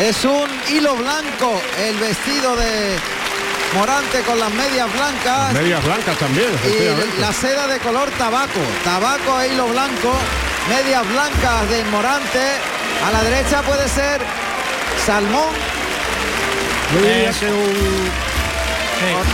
Es 0.00 0.24
un 0.24 0.48
hilo 0.72 0.96
blanco 0.96 1.60
el 1.86 1.96
vestido 1.98 2.56
de 2.56 2.96
Morante 3.74 4.20
con 4.20 4.38
las 4.38 4.52
medias 4.54 4.92
blancas. 4.92 5.52
Medias 5.52 5.84
blancas 5.84 6.16
también. 6.18 6.48
Y 6.64 7.20
la 7.20 7.32
seda 7.32 7.66
de 7.66 7.78
color 7.80 8.08
tabaco, 8.12 8.60
tabaco 8.84 9.40
e 9.40 9.52
hilo 9.52 9.66
blanco, 9.66 10.12
medias 10.68 11.06
blancas 11.08 11.68
de 11.68 11.84
Morante. 11.84 12.58
A 13.04 13.10
la 13.12 13.22
derecha 13.24 13.62
puede 13.62 13.88
ser 13.88 14.20
salmón. 15.04 15.50
Yo 16.94 17.00
diría 17.00 17.32
que 17.32 17.46
un, 17.46 18.10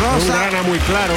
o 0.09 0.19
un 0.19 0.27
grana 0.27 0.63
muy 0.63 0.79
claro. 0.79 1.15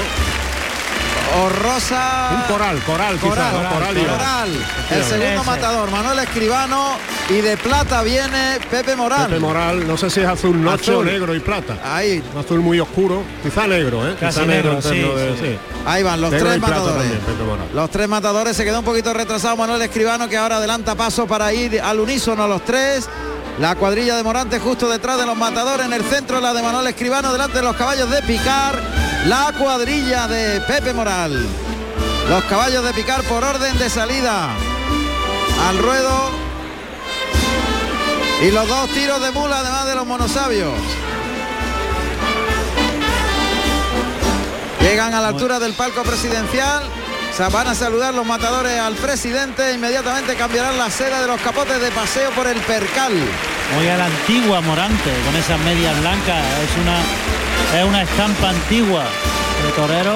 O 1.36 1.50
rosa. 1.50 2.30
Un 2.36 2.42
coral, 2.54 2.80
coral, 2.84 3.16
quizá, 3.16 3.30
Coral, 3.30 3.64
¿no? 3.64 3.70
Coral 3.70 3.98
y- 3.98 4.02
coral. 4.06 4.50
El 4.92 5.04
segundo 5.04 5.42
Ese. 5.42 5.50
matador, 5.50 5.92
Manuel 5.92 6.20
Escribano. 6.20 6.92
Y 7.30 7.36
de 7.36 7.56
plata 7.56 8.04
viene 8.04 8.60
Pepe 8.70 8.96
Moral. 8.98 9.28
Pepe 9.28 9.40
Moral, 9.40 9.88
no 9.88 9.98
sé 9.98 10.10
si 10.10 10.20
es 10.20 10.28
azul 10.28 10.62
noche 10.62 10.92
Azul. 10.92 11.08
o 11.08 11.12
negro 11.12 11.34
y 11.34 11.40
plata. 11.40 11.78
Ahí, 11.84 12.22
Un 12.34 12.40
azul 12.42 12.60
muy 12.60 12.80
oscuro, 12.82 13.24
quizá 13.42 13.66
negro, 13.66 14.06
¿eh? 14.08 14.16
Casi 14.20 14.42
quizá 14.42 14.46
negro, 14.52 14.74
en 14.74 14.82
términos 14.82 15.12
sí, 15.14 15.20
de- 15.20 15.34
sí. 15.38 15.54
sí. 15.54 15.58
ahí 15.86 16.04
van 16.04 16.20
los 16.20 16.32
Negro 16.32 16.48
tres 16.50 16.60
matadores. 16.62 16.98
también, 16.98 17.20
Pepe 17.22 17.44
Moral. 17.44 17.66
Los 17.74 17.90
tres 17.90 18.10
matadores 18.10 18.58
se 18.58 18.66
quedó 18.66 18.80
un 18.80 18.86
poquito 18.86 19.14
retrasado 19.14 19.56
Manuel 19.56 19.82
Escribano 19.82 20.28
que 20.28 20.36
ahora 20.38 20.58
adelanta 20.58 20.96
paso 20.96 21.26
para 21.26 21.54
ir 21.54 21.80
al 21.82 22.00
unísono 22.00 22.46
los 22.48 22.64
tres. 22.66 23.08
La 23.60 23.76
cuadrilla 23.76 24.16
de 24.18 24.24
Morante 24.24 24.60
justo 24.60 24.90
detrás 24.90 25.18
de 25.18 25.26
los 25.26 25.38
matadores 25.38 25.86
en 25.86 25.94
el 25.94 26.04
centro 26.04 26.42
la 26.42 26.54
de 26.54 26.62
Manuel 26.62 26.88
Escribano 26.88 27.32
delante 27.32 27.60
de 27.60 27.64
los 27.64 27.76
caballos 27.76 28.10
de 28.10 28.22
Picar. 28.24 29.03
La 29.26 29.54
cuadrilla 29.58 30.28
de 30.28 30.60
Pepe 30.62 30.92
Moral. 30.94 31.48
Los 32.30 32.44
caballos 32.46 32.84
de 32.84 32.94
Picar 32.94 33.24
por 33.24 33.42
orden 33.42 33.78
de 33.78 33.90
salida 33.90 34.50
al 35.70 35.78
ruedo. 35.78 36.30
Y 38.42 38.52
los 38.52 38.68
dos 38.68 38.90
tiros 38.90 39.22
de 39.22 39.32
mula 39.32 39.60
además 39.60 39.86
de 39.88 39.96
los 39.96 40.06
monosabios. 40.06 40.74
Llegan 44.82 45.14
a 45.14 45.22
la 45.22 45.30
altura 45.30 45.58
del 45.60 45.72
palco 45.74 46.04
presidencial. 46.04 46.84
Se 47.36 47.48
van 47.48 47.68
a 47.68 47.76
saludar 47.76 48.14
los 48.14 48.26
matadores 48.26 48.78
al 48.78 48.96
presidente. 48.96 49.74
Inmediatamente 49.74 50.36
cambiarán 50.36 50.78
la 50.78 50.90
seda 50.90 51.22
de 51.22 51.28
los 51.28 51.40
capotes 51.40 51.82
de 51.82 51.92
paseo 51.92 52.30
por 52.32 52.48
el 52.48 52.58
percal. 52.58 53.14
Muy 53.74 53.88
a 53.88 53.96
la 53.96 54.06
antigua 54.06 54.60
Morante, 54.60 55.14
con 55.26 55.36
esas 55.38 55.60
medias 55.62 55.98
blancas. 56.02 56.44
Es 56.62 56.82
una, 56.82 57.00
es 57.78 57.86
una 57.86 58.04
estampa 58.04 58.50
antigua 58.50 59.04
de 59.64 59.72
torero. 59.72 60.16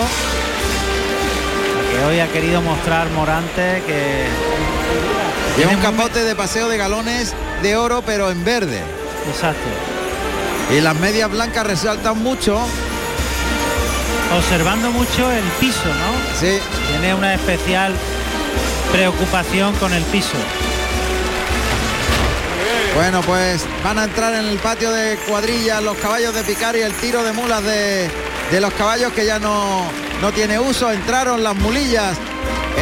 Que 1.92 2.06
hoy 2.06 2.20
ha 2.20 2.28
querido 2.28 2.62
mostrar 2.62 3.10
Morante 3.12 3.82
que 3.88 4.26
Lleva 5.58 5.72
un 5.72 5.80
capote 5.80 6.24
de 6.24 6.36
paseo 6.36 6.70
de 6.70 6.78
galones 6.78 7.34
de 7.64 7.76
oro, 7.76 8.04
pero 8.06 8.30
en 8.30 8.44
verde. 8.44 8.80
Exacto. 9.28 9.68
Y 10.76 10.82
las 10.82 10.96
medias 10.98 11.32
blancas 11.32 11.66
resaltan 11.66 12.22
mucho. 12.22 12.60
Observando 14.38 14.92
mucho 14.92 15.32
el 15.32 15.44
piso, 15.60 15.86
¿no? 15.86 16.40
Sí, 16.40 16.60
Tiene 16.92 17.16
una 17.16 17.34
especial 17.34 17.94
preocupación 18.92 19.74
con 19.76 19.94
el 19.94 20.04
piso. 20.04 20.38
Bueno, 22.98 23.22
pues 23.22 23.64
van 23.84 24.00
a 24.00 24.06
entrar 24.06 24.34
en 24.34 24.48
el 24.48 24.58
patio 24.58 24.92
de 24.92 25.18
cuadrillas 25.28 25.84
los 25.84 25.96
caballos 25.98 26.34
de 26.34 26.42
picar 26.42 26.76
y 26.76 26.82
el 26.82 26.92
tiro 26.94 27.24
de 27.24 27.32
mulas 27.32 27.64
de, 27.64 28.10
de 28.52 28.60
los 28.60 28.74
caballos 28.74 29.14
que 29.14 29.24
ya 29.24 29.38
no, 29.38 29.84
no 30.20 30.32
tiene 30.32 30.58
uso. 30.58 30.92
Entraron 30.92 31.44
las 31.44 31.56
mulillas 31.56 32.18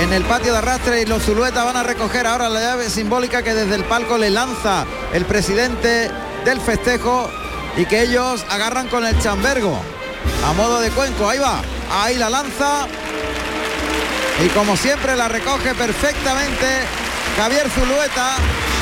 en 0.01 0.13
el 0.13 0.23
patio 0.23 0.53
de 0.53 0.59
arrastre 0.59 1.01
y 1.01 1.05
los 1.05 1.21
zuluetas 1.21 1.65
van 1.65 1.75
a 1.75 1.83
recoger 1.83 2.27
ahora 2.27 2.47
la 2.47 2.61
llave 2.61 2.89
simbólica 2.89 3.43
que 3.43 3.53
desde 3.53 3.75
el 3.75 3.83
palco 3.83 4.17
le 4.17 4.29
lanza 4.29 4.85
el 5.11 5.25
presidente 5.25 6.09
del 6.45 6.61
festejo 6.61 7.29
y 7.75 7.85
que 7.85 8.03
ellos 8.03 8.45
agarran 8.49 8.87
con 8.87 9.05
el 9.05 9.19
chambergo 9.19 9.77
a 10.47 10.53
modo 10.53 10.79
de 10.79 10.91
cuenco. 10.91 11.29
Ahí 11.29 11.39
va, 11.39 11.61
ahí 11.91 12.17
la 12.17 12.29
lanza 12.29 12.87
y 14.41 14.47
como 14.47 14.77
siempre 14.77 15.17
la 15.17 15.27
recoge 15.27 15.75
perfectamente 15.75 16.67
Javier 17.35 17.69
Zulueta. 17.69 18.37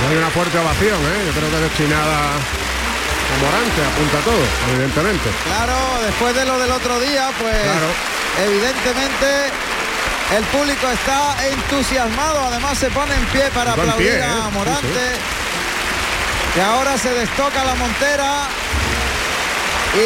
Hay 0.10 0.18
una 0.18 0.30
fuerte 0.30 0.58
ovación, 0.58 1.00
¿eh? 1.00 1.20
Yo 1.28 1.32
creo 1.34 1.50
que 1.50 1.58
destinada 1.58 2.18
a 2.36 3.36
Morante, 3.42 3.82
apunta 3.82 4.18
a 4.20 4.22
todo, 4.22 4.44
evidentemente. 4.74 5.30
Claro, 5.46 5.76
después 6.06 6.36
de 6.36 6.46
lo 6.46 6.60
del 6.60 6.72
otro 6.72 7.00
día, 7.00 7.30
pues 7.40 7.56
Claro. 7.56 7.88
evidentemente 8.46 9.28
el 10.38 10.44
público 10.46 10.88
está 10.90 11.36
entusiasmado, 11.48 12.46
además 12.48 12.78
se 12.78 12.90
pone 12.92 13.16
en 13.16 13.26
pie 13.28 13.50
para 13.54 13.72
aplaudir 13.74 13.98
pie, 13.98 14.20
¿eh? 14.20 14.24
a 14.24 14.46
Sí, 14.50 14.52
Morante, 14.54 15.06
que 16.54 16.62
ahora 16.62 16.98
se 16.98 17.10
destoca 17.14 17.64
la 17.64 17.76
montera 17.76 18.48
y, 19.96 20.00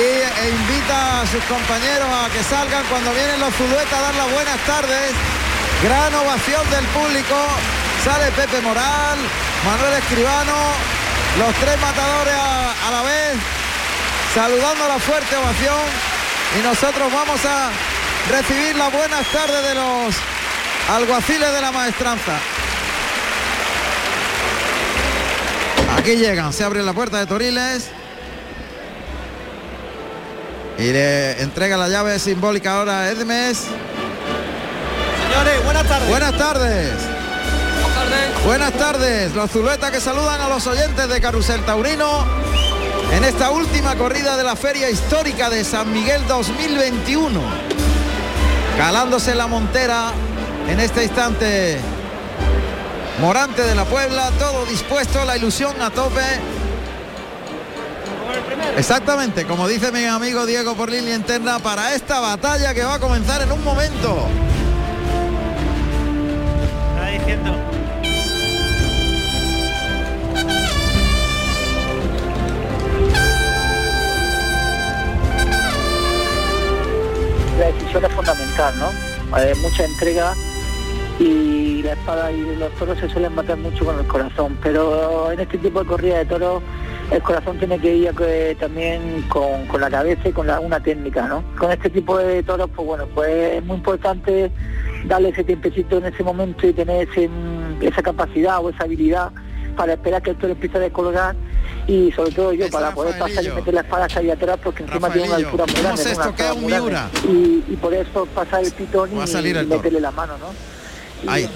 e 0.46 0.50
invita 0.50 1.22
a 1.22 1.28
sus 1.28 1.44
compañeros 1.46 2.08
a 2.08 2.30
que 2.30 2.44
salgan 2.44 2.84
cuando 2.86 3.12
vienen 3.14 3.40
los 3.40 3.54
zuluetas 3.56 3.94
a 3.94 4.02
dar 4.02 4.16
las 4.16 4.32
buenas 4.32 4.58
tardes. 4.66 5.12
Gran 5.84 6.14
ovación 6.16 6.70
del 6.70 6.86
público. 6.88 7.36
Sale 8.04 8.32
Pepe 8.32 8.62
Moral, 8.62 9.18
Manuel 9.66 9.94
Escribano, 9.94 10.54
los 11.40 11.56
tres 11.56 11.80
matadores 11.82 12.34
a, 12.34 12.88
a 12.88 12.92
la 12.92 13.02
vez, 13.02 13.38
saludando 14.34 14.88
la 14.88 15.00
fuerte 15.00 15.36
ovación. 15.36 15.82
Y 16.58 16.64
nosotros 16.64 17.12
vamos 17.12 17.40
a 17.46 17.70
recibir 18.32 18.76
las 18.76 18.92
buenas 18.92 19.26
tardes 19.28 19.64
de 19.68 19.76
los 19.76 20.16
alguaciles 20.90 21.52
de 21.52 21.62
la 21.62 21.72
maestranza. 21.72 22.40
Aquí 25.98 26.16
llegan, 26.16 26.54
se 26.54 26.64
abre 26.64 26.84
la 26.84 26.94
puerta 26.94 27.18
de 27.18 27.26
Toriles. 27.26 27.90
Y 30.78 30.92
le 30.94 31.42
entrega 31.42 31.76
la 31.76 31.90
llave 31.90 32.20
simbólica 32.20 32.78
ahora 32.78 33.02
a 33.02 33.10
Edmes. 33.10 33.64
Señores, 35.24 35.64
buenas 35.64 35.88
tardes. 35.88 36.10
Buenas 36.10 36.38
tardes. 36.38 37.17
Buenas 38.46 38.74
tardes, 38.74 39.36
los 39.36 39.52
Zuluetas 39.52 39.92
que 39.92 40.00
saludan 40.00 40.40
a 40.40 40.48
los 40.48 40.66
oyentes 40.68 41.10
de 41.10 41.20
Carrusel 41.20 41.62
Taurino 41.66 42.26
en 43.12 43.24
esta 43.24 43.52
última 43.52 43.96
corrida 43.96 44.38
de 44.38 44.44
la 44.44 44.56
Feria 44.56 44.90
Histórica 44.90 45.50
de 45.50 45.64
San 45.64 45.92
Miguel 45.92 46.26
2021. 46.28 47.42
Calándose 48.78 49.36
la 49.36 49.48
montera 49.48 50.12
en 50.70 50.80
este 50.80 51.04
instante 51.04 51.80
Morante 53.20 53.64
de 53.64 53.76
la 53.76 53.86
Puebla, 53.86 54.32
todo 54.38 54.66
dispuesto, 54.66 55.26
la 55.26 55.36
ilusión 55.36 55.82
a 55.82 55.90
tope. 55.90 56.22
Exactamente, 58.78 59.46
como 59.46 59.68
dice 59.68 59.92
mi 59.92 60.06
amigo 60.06 60.46
Diego 60.46 60.76
por 60.76 60.90
línea 60.90 61.16
interna, 61.16 61.60
para 61.60 61.96
esta 61.96 62.20
batalla 62.20 62.74
que 62.74 62.84
va 62.84 62.96
a 62.96 63.00
comenzar 63.00 63.42
en 63.42 63.52
un 63.52 63.64
momento. 63.64 64.28
Está 66.96 67.10
diciendo. 67.10 67.67
La 78.00 78.08
decisión 78.08 78.12
es 78.12 78.12
fundamental, 78.14 78.74
¿no? 78.80 79.36
Hay 79.36 79.56
mucha 79.62 79.86
entrega 79.86 80.34
y 81.20 81.82
la 81.82 81.94
espada 81.94 82.32
y 82.32 82.56
los 82.56 82.72
toros 82.76 82.98
se 83.00 83.10
suelen 83.10 83.34
matar 83.34 83.58
mucho 83.58 83.86
con 83.86 83.98
el 84.00 84.06
corazón, 84.06 84.58
pero 84.62 85.32
en 85.32 85.40
este 85.40 85.58
tipo 85.58 85.80
de 85.82 85.88
corrida 85.88 86.18
de 86.20 86.26
toros 86.26 86.62
el 87.12 87.22
corazón 87.24 87.58
tiene 87.58 87.80
que 87.80 87.96
ir 87.96 88.14
eh, 88.22 88.56
también 88.60 89.24
con, 89.30 89.82
la 89.82 89.90
cabeza 89.90 90.30
y 90.30 90.32
con 90.32 90.46
la- 90.46 90.60
una 90.60 90.80
técnica, 90.80 91.28
¿no? 91.28 91.44
Con 91.58 91.72
este 91.72 91.90
tipo 91.90 92.18
de 92.20 92.44
toros, 92.44 92.70
pues 92.76 92.86
bueno, 92.88 93.08
pues 93.16 93.54
es 93.56 93.64
muy 93.66 93.78
importante 93.78 94.52
darle 95.06 95.30
ese 95.30 95.44
tiempecito 95.44 95.98
en 95.98 96.06
ese 96.06 96.24
momento 96.24 96.68
y 96.68 96.74
tener 96.74 97.08
esa 97.82 98.02
capacidad 98.04 98.64
o 98.64 98.70
esa 98.70 98.84
habilidad 98.84 99.32
para 99.76 99.94
esperar 99.94 100.22
que 100.22 100.32
el 100.32 100.36
toro 100.38 100.54
empiece 100.54 100.78
a 100.78 100.82
descolgar 100.82 101.36
y 101.88 102.12
sobre 102.12 102.32
todo 102.32 102.52
yo 102.54 102.70
para 102.70 102.94
poder 102.94 103.18
pasar 103.18 103.44
y 103.46 103.50
meter 103.50 103.74
la 103.74 103.82
espada 103.82 104.06
hacia 104.06 104.20
allá 104.20 104.34
atrás 104.34 104.60
porque 104.62 104.84
encima 104.84 105.10
tiene 105.10 105.28
una 105.28 105.38
altura 105.38 105.66
muy 105.66 105.76
¿cómo 105.76 105.96
grande. 105.96 106.14
Una 106.16 106.54
un. 106.54 106.66
Miura? 106.66 107.10
y, 107.24 107.64
y 107.74 107.78
por 107.82 107.94
eso 107.94 108.26
pasar 108.36 108.64
el 108.64 108.72
pitón 108.74 109.14
y, 109.14 109.16
Va 109.16 109.24
a 109.24 109.28
salir 109.28 109.56
y 109.56 109.60
el 109.60 109.68
toro. 109.68 109.78
meterle 109.78 110.02
la 110.02 110.12
mano, 110.12 110.34
¿no? 110.38 110.48
Y 111.24 111.30
Ahí. 111.30 111.50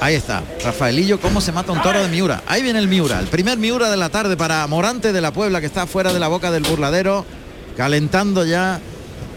Ahí 0.00 0.14
está, 0.14 0.42
Rafaelillo, 0.62 1.18
cómo 1.18 1.40
se 1.40 1.50
mata 1.50 1.72
un 1.72 1.82
toro 1.82 2.00
de 2.00 2.08
Miura. 2.08 2.42
Ahí 2.46 2.62
viene 2.62 2.78
el 2.78 2.86
Miura, 2.86 3.18
el 3.18 3.26
primer 3.26 3.58
Miura 3.58 3.90
de 3.90 3.96
la 3.96 4.10
tarde 4.10 4.36
para 4.36 4.64
Morante 4.68 5.12
de 5.12 5.20
la 5.20 5.32
Puebla, 5.32 5.58
que 5.60 5.66
está 5.66 5.86
fuera 5.88 6.12
de 6.12 6.20
la 6.20 6.28
boca 6.28 6.52
del 6.52 6.62
burladero, 6.62 7.24
calentando 7.76 8.44
ya 8.44 8.78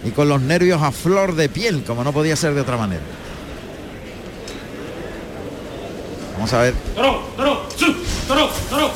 y 0.03 0.11
con 0.11 0.29
los 0.29 0.39
nervios 0.41 0.81
a 0.83 0.91
flor 0.91 1.33
de 1.33 1.49
piel, 1.49 1.83
como 1.83 2.03
no 2.03 2.11
podía 2.13 2.35
ser 2.35 2.53
de 2.53 2.61
otra 2.61 2.77
manera. 2.77 3.01
Vamos 6.33 6.53
a 6.53 6.61
ver. 6.61 6.73
Toro, 6.95 7.21
toro, 7.35 7.61
toro, 8.27 8.49
toro. 8.69 8.91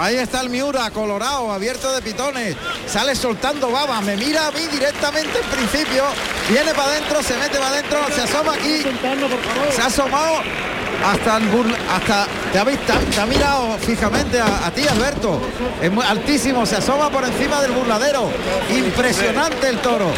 Ahí 0.00 0.16
está 0.16 0.40
el 0.40 0.48
Miura, 0.50 0.90
colorado, 0.90 1.50
abierto 1.52 1.92
de 1.92 2.00
pitones. 2.02 2.56
Sale 2.86 3.14
soltando 3.16 3.70
baba. 3.70 4.00
Me 4.00 4.16
mira 4.16 4.46
a 4.46 4.50
mí 4.52 4.60
directamente 4.70 5.38
en 5.38 5.46
principio. 5.50 6.04
Viene 6.48 6.72
para 6.72 6.92
adentro, 6.92 7.22
se 7.22 7.36
mete 7.36 7.58
para 7.58 7.68
adentro, 7.70 7.98
se 8.14 8.22
asoma 8.22 8.54
aquí. 8.54 8.82
Se 9.74 9.82
ha 9.82 9.86
asomado 9.86 10.34
hasta 11.04 11.36
el 11.36 11.50
burla- 11.50 11.76
hasta 11.94 12.26
te 12.52 12.58
ha, 12.58 12.64
visto, 12.64 12.92
te 13.14 13.20
ha 13.20 13.26
mirado 13.26 13.76
fijamente 13.78 14.40
a, 14.40 14.66
a 14.66 14.70
ti, 14.70 14.86
Alberto. 14.88 15.40
Es 15.82 15.90
muy 15.90 16.04
altísimo, 16.04 16.64
se 16.64 16.76
asoma 16.76 17.10
por 17.10 17.24
encima 17.24 17.60
del 17.60 17.72
burladero. 17.72 18.30
Impresionante 18.70 19.68
el 19.68 19.78
toro. 19.78 20.10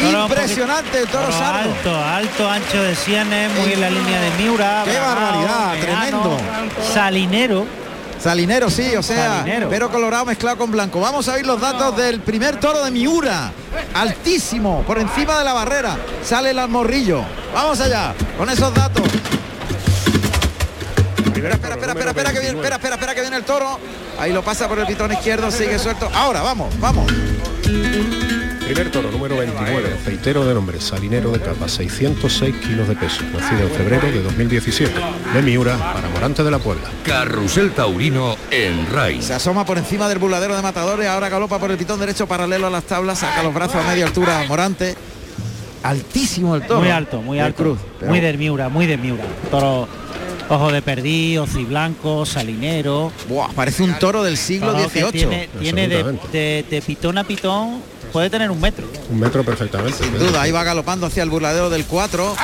Impresionante 0.00 1.00
el 1.00 1.08
toro 1.08 1.26
alto, 1.26 1.96
alto, 2.04 2.48
ancho 2.48 2.82
de 2.82 2.94
sienes, 2.94 3.50
muy 3.58 3.72
en 3.72 3.80
la 3.80 3.90
línea 3.90 4.20
de 4.20 4.30
Miura. 4.42 4.82
Qué 4.84 4.98
barbaridad, 4.98 5.74
tremendo. 5.80 6.38
Salinero. 6.94 7.66
Salinero, 8.28 8.68
sí, 8.68 8.94
o 8.94 9.02
sea, 9.02 9.38
Salinero. 9.38 9.70
pero 9.70 9.90
colorado 9.90 10.26
mezclado 10.26 10.58
con 10.58 10.70
blanco. 10.70 11.00
Vamos 11.00 11.26
a 11.30 11.36
ver 11.36 11.46
los 11.46 11.58
datos 11.58 11.96
del 11.96 12.20
primer 12.20 12.60
toro 12.60 12.84
de 12.84 12.90
Miura. 12.90 13.50
Altísimo, 13.94 14.82
por 14.86 14.98
encima 14.98 15.38
de 15.38 15.46
la 15.46 15.54
barrera. 15.54 15.96
Sale 16.22 16.50
el 16.50 16.58
almorrillo. 16.58 17.22
Vamos 17.54 17.80
allá, 17.80 18.12
con 18.36 18.50
esos 18.50 18.74
datos. 18.74 19.02
Espera, 21.24 21.54
espera, 21.54 21.74
espera, 21.76 21.92
espera, 21.92 22.10
espera, 22.10 22.32
que 22.34 22.40
viene, 22.40 22.56
espera, 22.58 22.76
espera, 22.76 22.94
espera, 22.96 23.14
que 23.14 23.20
viene 23.22 23.36
el 23.38 23.44
toro. 23.44 23.80
Ahí 24.20 24.30
lo 24.30 24.42
pasa 24.42 24.68
por 24.68 24.78
el 24.78 24.86
pitón 24.86 25.10
izquierdo, 25.10 25.50
sigue 25.50 25.78
suelto. 25.78 26.10
Ahora, 26.12 26.42
vamos, 26.42 26.78
vamos. 26.78 27.10
Primer 28.68 28.90
toro, 28.90 29.10
número 29.10 29.36
29, 29.38 29.94
aceitero 29.98 30.44
de 30.44 30.52
nombre, 30.52 30.78
salinero 30.78 31.30
de 31.32 31.40
capa, 31.40 31.66
606 31.68 32.54
kilos 32.56 32.86
de 32.86 32.94
peso, 32.96 33.22
nacido 33.32 33.62
en 33.62 33.70
febrero 33.70 34.06
de 34.10 34.22
2017, 34.22 34.92
de 35.32 35.42
Miura, 35.42 35.76
para 35.94 36.06
Morante 36.10 36.42
de 36.44 36.50
la 36.50 36.58
Puebla. 36.58 36.84
Carrusel 37.02 37.72
Taurino 37.72 38.36
en 38.50 38.86
RAI. 38.92 39.22
Se 39.22 39.32
asoma 39.32 39.64
por 39.64 39.78
encima 39.78 40.06
del 40.08 40.18
burladero 40.18 40.54
de 40.54 40.60
matadores, 40.60 41.08
ahora 41.08 41.30
galopa 41.30 41.58
por 41.58 41.70
el 41.70 41.78
pitón 41.78 41.98
derecho 41.98 42.26
paralelo 42.26 42.66
a 42.66 42.70
las 42.70 42.84
tablas, 42.84 43.20
saca 43.20 43.42
los 43.42 43.54
brazos 43.54 43.76
a 43.76 43.88
media 43.88 44.04
altura 44.04 44.44
Morante. 44.46 44.94
Altísimo 45.82 46.54
el 46.54 46.62
toro. 46.66 46.80
Muy 46.80 46.90
alto, 46.90 47.22
muy 47.22 47.40
alto. 47.40 47.62
Cruz. 47.62 47.78
pero- 47.98 48.10
Muy 48.10 48.20
del 48.20 48.36
Miura, 48.36 48.68
muy 48.68 48.84
del 48.86 48.98
Miura. 49.00 49.24
Toro 49.50 49.88
ojo 50.50 50.72
de 50.72 50.82
perdí, 50.82 51.38
blanco, 51.68 52.26
salinero. 52.26 53.12
Buah, 53.28 53.48
parece 53.54 53.82
un 53.82 53.94
toro 53.98 54.22
del 54.22 54.36
siglo 54.36 54.72
XVIII. 54.88 55.48
Tiene, 55.60 55.88
de, 55.88 56.02
de- 56.32 56.64
de 56.68 56.82
pitón 56.82 57.16
a 57.18 57.24
pitón, 57.24 57.80
puede 58.08 58.30
tener 58.30 58.50
un 58.50 58.60
metro. 58.60 58.86
Un 59.10 59.20
metro 59.20 59.44
perfectamente. 59.44 60.02
Sin 60.04 60.18
duda, 60.18 60.42
ahí 60.42 60.50
va 60.50 60.64
galopando 60.64 61.06
hacia 61.06 61.22
el 61.22 61.30
burladero 61.30 61.70
del 61.70 61.84
4. 61.84 62.36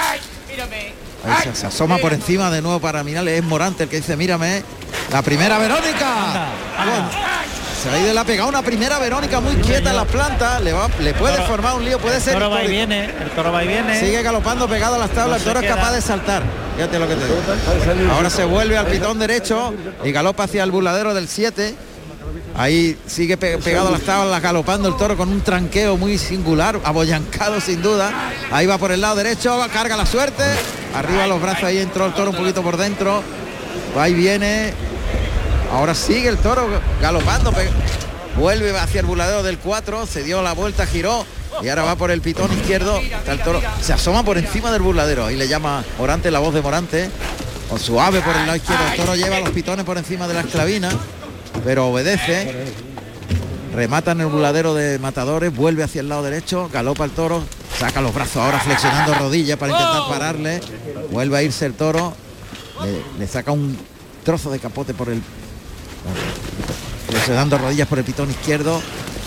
Ahí 1.27 1.43
se, 1.43 1.55
se 1.55 1.67
asoma 1.67 1.99
por 1.99 2.13
encima 2.13 2.51
de 2.51 2.61
nuevo 2.63 2.81
para 2.81 3.03
mirarle. 3.03 3.39
Es 3.39 3.45
Morante 3.45 3.85
el 3.85 3.89
que 3.89 3.97
dice, 3.97 4.17
mírame. 4.17 4.63
La 5.11 5.23
primera 5.23 5.59
Verónica. 5.59 6.49
Bueno, 6.77 7.09
se 7.83 7.91
ha 7.91 7.99
ido 7.99 8.19
ha 8.19 8.25
pegado 8.25 8.49
una 8.49 8.63
primera 8.63 8.99
Verónica 8.99 9.41
muy 9.41 9.55
quieta 9.57 9.91
en 9.91 9.97
las 9.97 10.07
plantas. 10.07 10.61
Le, 10.63 10.73
va, 10.73 10.89
le 11.01 11.15
puede 11.15 11.37
Toro- 11.37 11.47
formar 11.47 11.75
un 11.77 11.85
lío, 11.85 11.99
puede 11.99 12.17
El 12.17 12.23
ser. 12.23 12.35
toro 12.35 12.51
va 12.51 12.63
y 12.65 12.69
viene, 12.69 13.05
el 13.07 13.31
toro 13.35 13.53
va 13.53 13.65
y 13.65 13.69
viene. 13.69 13.99
Sigue 13.99 14.23
galopando 14.23 14.69
pegado 14.69 14.95
a 14.97 14.99
las 14.99 15.11
tablas. 15.11 15.43
No 15.45 15.51
el 15.51 15.55
toro 15.55 15.61
es 15.67 15.73
capaz 15.75 15.93
de 15.93 16.01
saltar. 16.03 16.43
Fíjate 16.77 16.99
lo 16.99 17.09
que 17.09 17.15
te 17.17 17.25
digo. 17.25 18.13
Ahora 18.13 18.31
se 18.31 18.45
vuelve 18.45 18.77
al 18.79 18.87
pitón 18.87 19.19
derecho 19.19 19.75
y 20.05 20.13
galopa 20.13 20.45
hacia 20.45 20.63
el 20.63 20.71
burladero 20.71 21.15
del 21.15 21.29
7. 21.29 21.75
Ahí 22.57 22.97
sigue 23.07 23.37
pe- 23.37 23.59
pegado 23.59 23.89
a 23.89 23.91
las 23.91 24.03
tablas, 24.03 24.41
galopando 24.41 24.89
el 24.89 24.97
toro 24.97 25.17
con 25.17 25.29
un 25.29 25.41
tranqueo 25.41 25.97
muy 25.97 26.19
singular, 26.19 26.79
abollancado 26.85 27.61
sin 27.61 27.83
duda. 27.83 28.13
Ahí 28.53 28.67
va 28.67 28.79
por 28.79 28.93
el 28.93 29.01
lado 29.01 29.17
derecho, 29.17 29.59
carga 29.73 29.97
la 29.97 30.07
suerte. 30.07 30.45
Arriba 30.95 31.27
los 31.27 31.43
brazos, 31.43 31.65
ahí 31.65 31.79
entró 31.79 32.07
el 32.07 32.15
toro 32.15 32.31
un 32.31 32.37
poquito 32.37 32.63
por 32.63 32.77
dentro. 32.77 33.23
Ahí 33.99 34.15
viene. 34.15 34.73
Ahora 35.73 35.95
sigue 35.97 36.29
el 36.29 36.39
toro 36.39 36.69
galopando. 37.03 37.53
Vuelve 38.39 38.77
hacia 38.79 39.01
el 39.01 39.07
burladero 39.07 39.43
del 39.43 39.59
4, 39.59 40.07
se 40.07 40.23
dio 40.23 40.41
la 40.43 40.53
vuelta, 40.55 40.87
giró 40.87 41.25
y 41.63 41.69
ahora 41.69 41.83
va 41.83 41.97
por 41.97 42.11
el 42.13 42.21
pitón 42.21 42.53
izquierdo. 42.53 43.01
El 43.27 43.41
toro, 43.43 43.61
se 43.81 43.93
asoma 43.93 44.23
por 44.25 44.39
encima 44.39 44.71
del 44.71 44.83
burladero. 44.83 45.27
Ahí 45.27 45.37
le 45.37 45.49
llama 45.49 45.85
Morante, 45.99 46.31
la 46.31 46.39
voz 46.39 46.55
de 46.55 46.63
Morante. 46.63 47.11
Con 47.69 47.81
suave 47.81 48.21
por 48.21 48.37
el 48.37 48.43
lado 48.47 48.57
izquierdo. 48.57 48.85
El 48.93 48.97
toro 48.97 49.17
lleva 49.17 49.41
los 49.41 49.51
pitones 49.51 49.85
por 49.85 49.99
encima 49.99 50.29
de 50.29 50.35
la 50.35 50.41
esclavina, 50.41 50.91
pero 51.63 51.89
obedece. 51.89 52.73
Remata 53.75 54.13
en 54.13 54.21
el 54.21 54.27
burladero 54.27 54.73
de 54.75 54.99
matadores, 55.01 55.55
vuelve 55.55 55.83
hacia 55.83 56.01
el 56.01 56.09
lado 56.09 56.23
derecho, 56.23 56.71
galopa 56.73 57.05
el 57.05 57.11
toro, 57.11 57.43
saca 57.77 58.01
los 58.01 58.15
brazos 58.15 58.37
ahora 58.37 58.61
flexionando 58.61 59.15
rodillas 59.15 59.59
para 59.59 59.73
intentar 59.73 60.09
pararle. 60.09 60.61
Vuelve 61.11 61.39
a 61.39 61.43
irse 61.43 61.67
el 61.67 61.75
toro, 61.75 62.15
le, 62.85 63.03
le 63.19 63.27
saca 63.27 63.51
un 63.51 63.77
trozo 64.25 64.51
de 64.51 64.61
capote 64.61 64.95
por 64.95 65.09
el 65.09 65.21
flexionando 67.09 67.59
rodillas 67.59 67.89
por 67.89 67.99
el 67.99 68.05
pitón 68.05 68.31
izquierdo, 68.31 68.81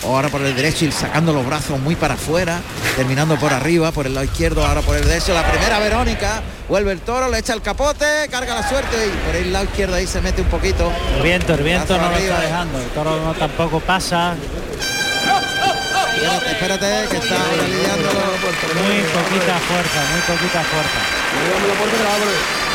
ahora 0.04 0.28
por 0.28 0.40
el 0.42 0.54
derecho 0.54 0.84
y 0.84 0.92
sacando 0.92 1.32
los 1.32 1.44
brazos 1.46 1.78
muy 1.80 1.96
para 1.96 2.14
afuera, 2.14 2.60
terminando 2.96 3.36
por 3.36 3.52
arriba, 3.52 3.92
por 3.92 4.06
el 4.06 4.14
lado 4.14 4.24
izquierdo, 4.24 4.64
ahora 4.64 4.80
por 4.82 4.96
el 4.96 5.04
derecho, 5.04 5.34
la 5.34 5.44
primera 5.50 5.78
Verónica, 5.78 6.42
vuelve 6.68 6.92
el 6.92 7.00
toro, 7.00 7.28
le 7.28 7.38
echa 7.38 7.54
el 7.54 7.62
capote, 7.62 8.06
carga 8.30 8.54
la 8.54 8.68
suerte 8.68 8.96
y 9.06 9.26
por 9.26 9.36
el 9.36 9.52
lado 9.52 9.64
izquierdo 9.64 9.96
ahí 9.96 10.06
se 10.06 10.20
mete 10.20 10.42
un 10.42 10.48
poquito. 10.48 10.92
El 11.16 11.22
viento, 11.22 11.54
el 11.54 11.62
viento 11.62 11.96
no 11.96 12.10
lo 12.10 12.16
está 12.16 12.40
dejando. 12.40 12.78
El 12.78 12.88
toro 12.90 13.20
no 13.24 13.34
tampoco 13.34 13.80
pasa. 13.80 14.34
Espérate, 16.14 16.50
espérate, 16.50 17.08
que 17.10 17.16
está 17.16 17.36
lidiándolo. 17.68 18.20
Muy 18.82 19.02
poquita 19.14 19.58
fuerza, 19.58 20.00
muy 20.12 20.20
poquita 20.26 20.62
fuerza. 20.64 21.00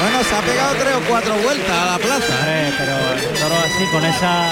Bueno, 0.02 0.24
se 0.24 0.36
ha 0.36 0.42
pegado 0.42 0.76
tres 0.76 0.96
o 0.96 1.02
cuatro 1.10 1.36
vueltas 1.36 1.72
a 1.72 1.86
la 1.86 1.98
plaza. 1.98 2.34
Pero 2.78 3.14
el 3.14 3.40
toro 3.40 3.56
así 3.56 3.86
con 3.92 4.06
esa 4.06 4.52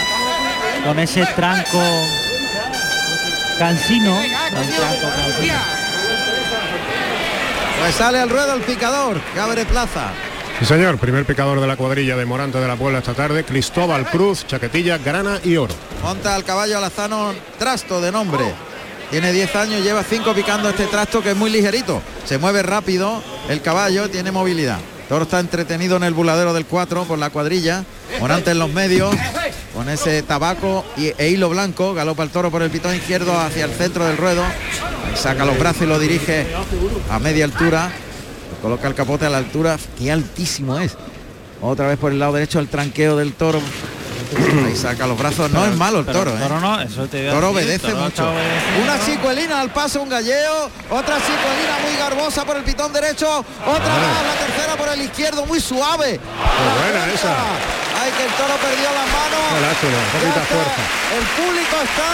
con 0.86 1.00
ese 1.00 1.26
tranco 1.36 1.80
cansino. 3.62 4.17
Pues 7.80 7.95
sale 7.95 8.17
al 8.17 8.28
ruedo 8.28 8.56
el 8.56 8.62
picador, 8.62 9.21
que 9.36 9.39
abre 9.39 9.65
plaza. 9.65 10.10
Sí, 10.58 10.65
señor, 10.65 10.97
primer 10.97 11.26
picador 11.26 11.62
de 11.62 11.67
la 11.67 11.78
cuadrilla 11.78 12.17
de 12.17 12.26
Morante 12.26 12.58
de 12.58 12.67
la 12.67 12.76
Puebla 12.76 13.00
esta 13.00 13.13
tarde, 13.13 13.43
Cristóbal 13.43 14.08
Cruz, 14.08 14.47
chaquetilla, 14.47 14.97
grana 14.97 15.39
y 15.43 15.58
oro. 15.58 15.76
Monta 16.02 16.34
al 16.34 16.43
caballo 16.43 16.80
alazano 16.80 17.34
trasto 17.60 18.02
de 18.02 18.12
nombre. 18.12 18.45
tiene 19.12 19.32
10 19.32 19.56
años, 19.56 19.84
lleva 19.84 20.04
5 20.04 20.34
picando 20.34 20.67
este 20.69 20.88
trasto 20.88 21.21
que 21.21 21.32
es 21.32 21.38
muy 21.38 21.52
ligerito. 21.52 22.02
Se 22.26 22.39
mueve 22.39 22.63
rápido 22.63 23.21
el 23.47 23.62
caballo, 23.62 24.10
tiene 24.10 24.32
movilidad. 24.32 24.80
Toro 25.08 25.26
está 25.26 25.39
entretenido 25.39 25.97
en 25.97 26.04
el 26.04 26.15
buladero 26.15 26.54
del 26.54 26.65
4 26.65 27.04
por 27.04 27.19
la 27.19 27.30
cuadrilla. 27.30 27.84
Morante 28.19 28.52
en 28.52 28.60
los 28.60 28.71
medios, 28.71 29.15
con 29.82 29.89
ese 29.89 30.22
tabaco 30.22 30.86
y, 30.96 31.12
e 31.17 31.30
hilo 31.30 31.50
blanco. 31.50 31.96
Galopa 31.96 32.22
el 32.22 32.30
toro 32.30 32.52
por 32.52 32.62
el 32.62 32.70
pitón 32.70 32.94
izquierdo 32.94 33.36
hacia 33.39 33.65
el 33.65 33.72
centro 33.72 34.06
del 34.06 34.15
ruedo. 34.15 34.44
Saca 35.15 35.44
los 35.44 35.58
brazos 35.58 35.82
y 35.82 35.86
lo 35.88 35.98
dirige 35.98 36.46
a 37.10 37.17
media 37.17 37.46
altura. 37.46 37.91
Coloca 38.62 38.88
el 38.88 38.94
capote 38.94 39.26
a 39.26 39.32
la 39.32 39.39
altura. 39.39 39.80
Qué 39.98 40.12
altísimo 40.12 40.78
es. 40.78 40.96
Otra 41.62 41.88
vez 41.88 41.98
por 41.98 42.12
el 42.12 42.20
lado 42.20 42.34
derecho 42.34 42.60
el 42.60 42.67
tranqueo 42.67 43.17
del 43.17 43.34
toro. 43.34 43.60
Ahí 44.67 44.76
saca 44.76 45.08
los 45.08 45.17
brazos. 45.17 45.50
No 45.50 45.65
es 45.65 45.76
malo 45.76 46.02
el 46.02 46.06
toro, 46.06 46.30
¿eh? 46.30 46.39
toro 46.39 46.60
no, 46.60 46.80
eso 46.80 47.08
te 47.08 47.24
iba 47.24 47.32
a 47.32 47.34
Toro 47.34 47.52
decir, 47.52 47.65
obedece 47.65 47.88
toro 47.88 48.04
mucho. 48.04 48.32
Una 48.84 49.04
chicuelina 49.04 49.62
al 49.62 49.74
paso, 49.74 50.04
un 50.04 50.10
galleo. 50.10 50.70
Otra 50.91 51.17
chicuelina 51.17 51.80
muy 51.84 51.98
garbosa 51.98 52.46
por 52.46 52.56
el 52.56 52.63
pitón 52.63 52.94
derecho. 52.94 53.28
Otra 53.65 53.89
más, 53.89 54.26
la 54.28 54.46
tercera 54.46 54.76
por 54.78 54.89
el 54.89 55.02
izquierdo, 55.02 55.44
muy 55.48 55.60
suave. 55.60 56.20
buena 56.20 57.13
esa. 57.13 57.36
Ay, 58.02 58.12
que 58.18 58.24
el 58.26 58.32
toro 58.34 58.56
perdió 58.58 58.90
las 58.90 59.08
manos. 59.14 59.42
Está. 60.28 60.42
fuerza. 60.42 60.82
El 61.14 61.26
público 61.38 61.76
está 61.86 62.12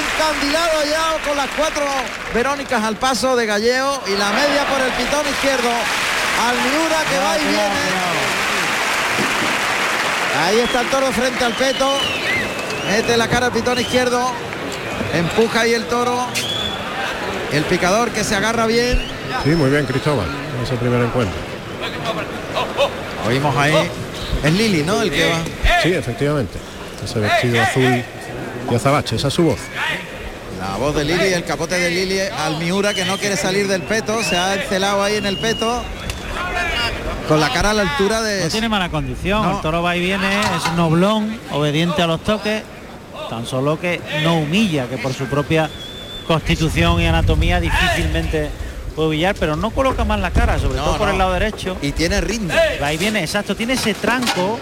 encandilado 0.00 0.84
ya 0.84 1.28
con 1.28 1.36
las 1.36 1.48
cuatro 1.56 1.84
Verónicas 2.32 2.82
al 2.82 2.96
paso 2.96 3.36
de 3.36 3.44
Galleo 3.44 4.00
y 4.06 4.16
la 4.16 4.30
media 4.30 4.64
por 4.64 4.80
el 4.80 4.90
pitón 4.92 5.28
izquierdo. 5.28 5.68
Al 5.68 6.56
Miura 6.56 7.04
que 7.10 7.18
va 7.18 7.36
y 7.36 7.44
viene. 7.44 7.80
Ahí 10.42 10.60
está 10.60 10.80
el 10.80 10.88
toro 10.88 11.12
frente 11.12 11.44
al 11.44 11.52
peto. 11.52 11.98
Mete 12.88 13.16
la 13.18 13.28
cara 13.28 13.46
al 13.46 13.52
pitón 13.52 13.78
izquierdo. 13.78 14.32
Empuja 15.12 15.60
ahí 15.60 15.74
el 15.74 15.86
toro. 15.86 16.28
El 17.52 17.64
picador 17.64 18.10
que 18.10 18.24
se 18.24 18.36
agarra 18.36 18.64
bien. 18.64 19.06
Sí, 19.44 19.50
muy 19.50 19.68
bien, 19.68 19.84
Cristóbal. 19.84 20.26
en 20.56 20.64
Ese 20.64 20.76
primer 20.76 21.02
encuentro. 21.02 21.36
Oímos 23.26 23.54
ahí. 23.56 23.90
Es 24.44 24.52
Lili, 24.52 24.82
¿no? 24.82 25.02
El 25.02 25.10
que 25.10 25.26
va. 25.28 25.38
Sí, 25.82 25.92
efectivamente. 25.92 26.58
Ese 27.04 27.18
vestido 27.18 27.60
azul 27.62 28.02
y 28.70 28.74
azabache, 28.74 29.16
esa 29.16 29.28
es 29.28 29.34
su 29.34 29.42
voz. 29.44 29.58
La 30.60 30.76
voz 30.76 30.94
de 30.94 31.04
Lili, 31.04 31.32
el 31.32 31.44
capote 31.44 31.78
de 31.78 31.90
Lili 31.90 32.18
al 32.20 32.58
Miura 32.58 32.92
que 32.92 33.04
no 33.04 33.16
quiere 33.18 33.36
salir 33.36 33.66
del 33.68 33.82
peto, 33.82 34.22
se 34.22 34.36
ha 34.36 34.54
encelado 34.54 35.02
ahí 35.02 35.16
en 35.16 35.26
el 35.26 35.38
peto. 35.38 35.82
Con 37.28 37.40
la 37.40 37.50
cara 37.52 37.70
a 37.70 37.74
la 37.74 37.82
altura 37.82 38.22
de. 38.22 38.44
No 38.44 38.50
tiene 38.50 38.68
mala 38.68 38.88
condición, 38.90 39.42
No. 39.42 39.56
el 39.56 39.60
toro 39.62 39.82
va 39.82 39.96
y 39.96 40.00
viene, 40.00 40.28
es 40.40 40.72
noblón, 40.76 41.38
obediente 41.52 42.02
a 42.02 42.06
los 42.06 42.22
toques, 42.24 42.62
tan 43.30 43.46
solo 43.46 43.78
que 43.80 44.00
no 44.24 44.38
humilla, 44.38 44.86
que 44.88 44.98
por 44.98 45.14
su 45.14 45.26
propia 45.26 45.70
constitución 46.26 47.00
y 47.00 47.06
anatomía 47.06 47.60
difícilmente 47.60 48.50
puede 48.90 49.08
humillar, 49.08 49.34
pero 49.38 49.56
no 49.56 49.70
coloca 49.70 50.04
más 50.04 50.20
la 50.20 50.30
cara, 50.30 50.58
sobre 50.58 50.76
No, 50.78 50.84
todo 50.84 50.98
por 50.98 51.06
no. 51.08 51.12
el 51.12 51.18
lado 51.18 51.32
derecho. 51.32 51.76
Y 51.82 51.92
tiene 51.92 52.20
ritmo. 52.20 52.52
Va 52.82 52.92
y 52.92 52.96
viene, 52.98 53.20
exacto, 53.20 53.54
tiene 53.56 53.74
ese 53.74 53.94
tranco, 53.94 54.58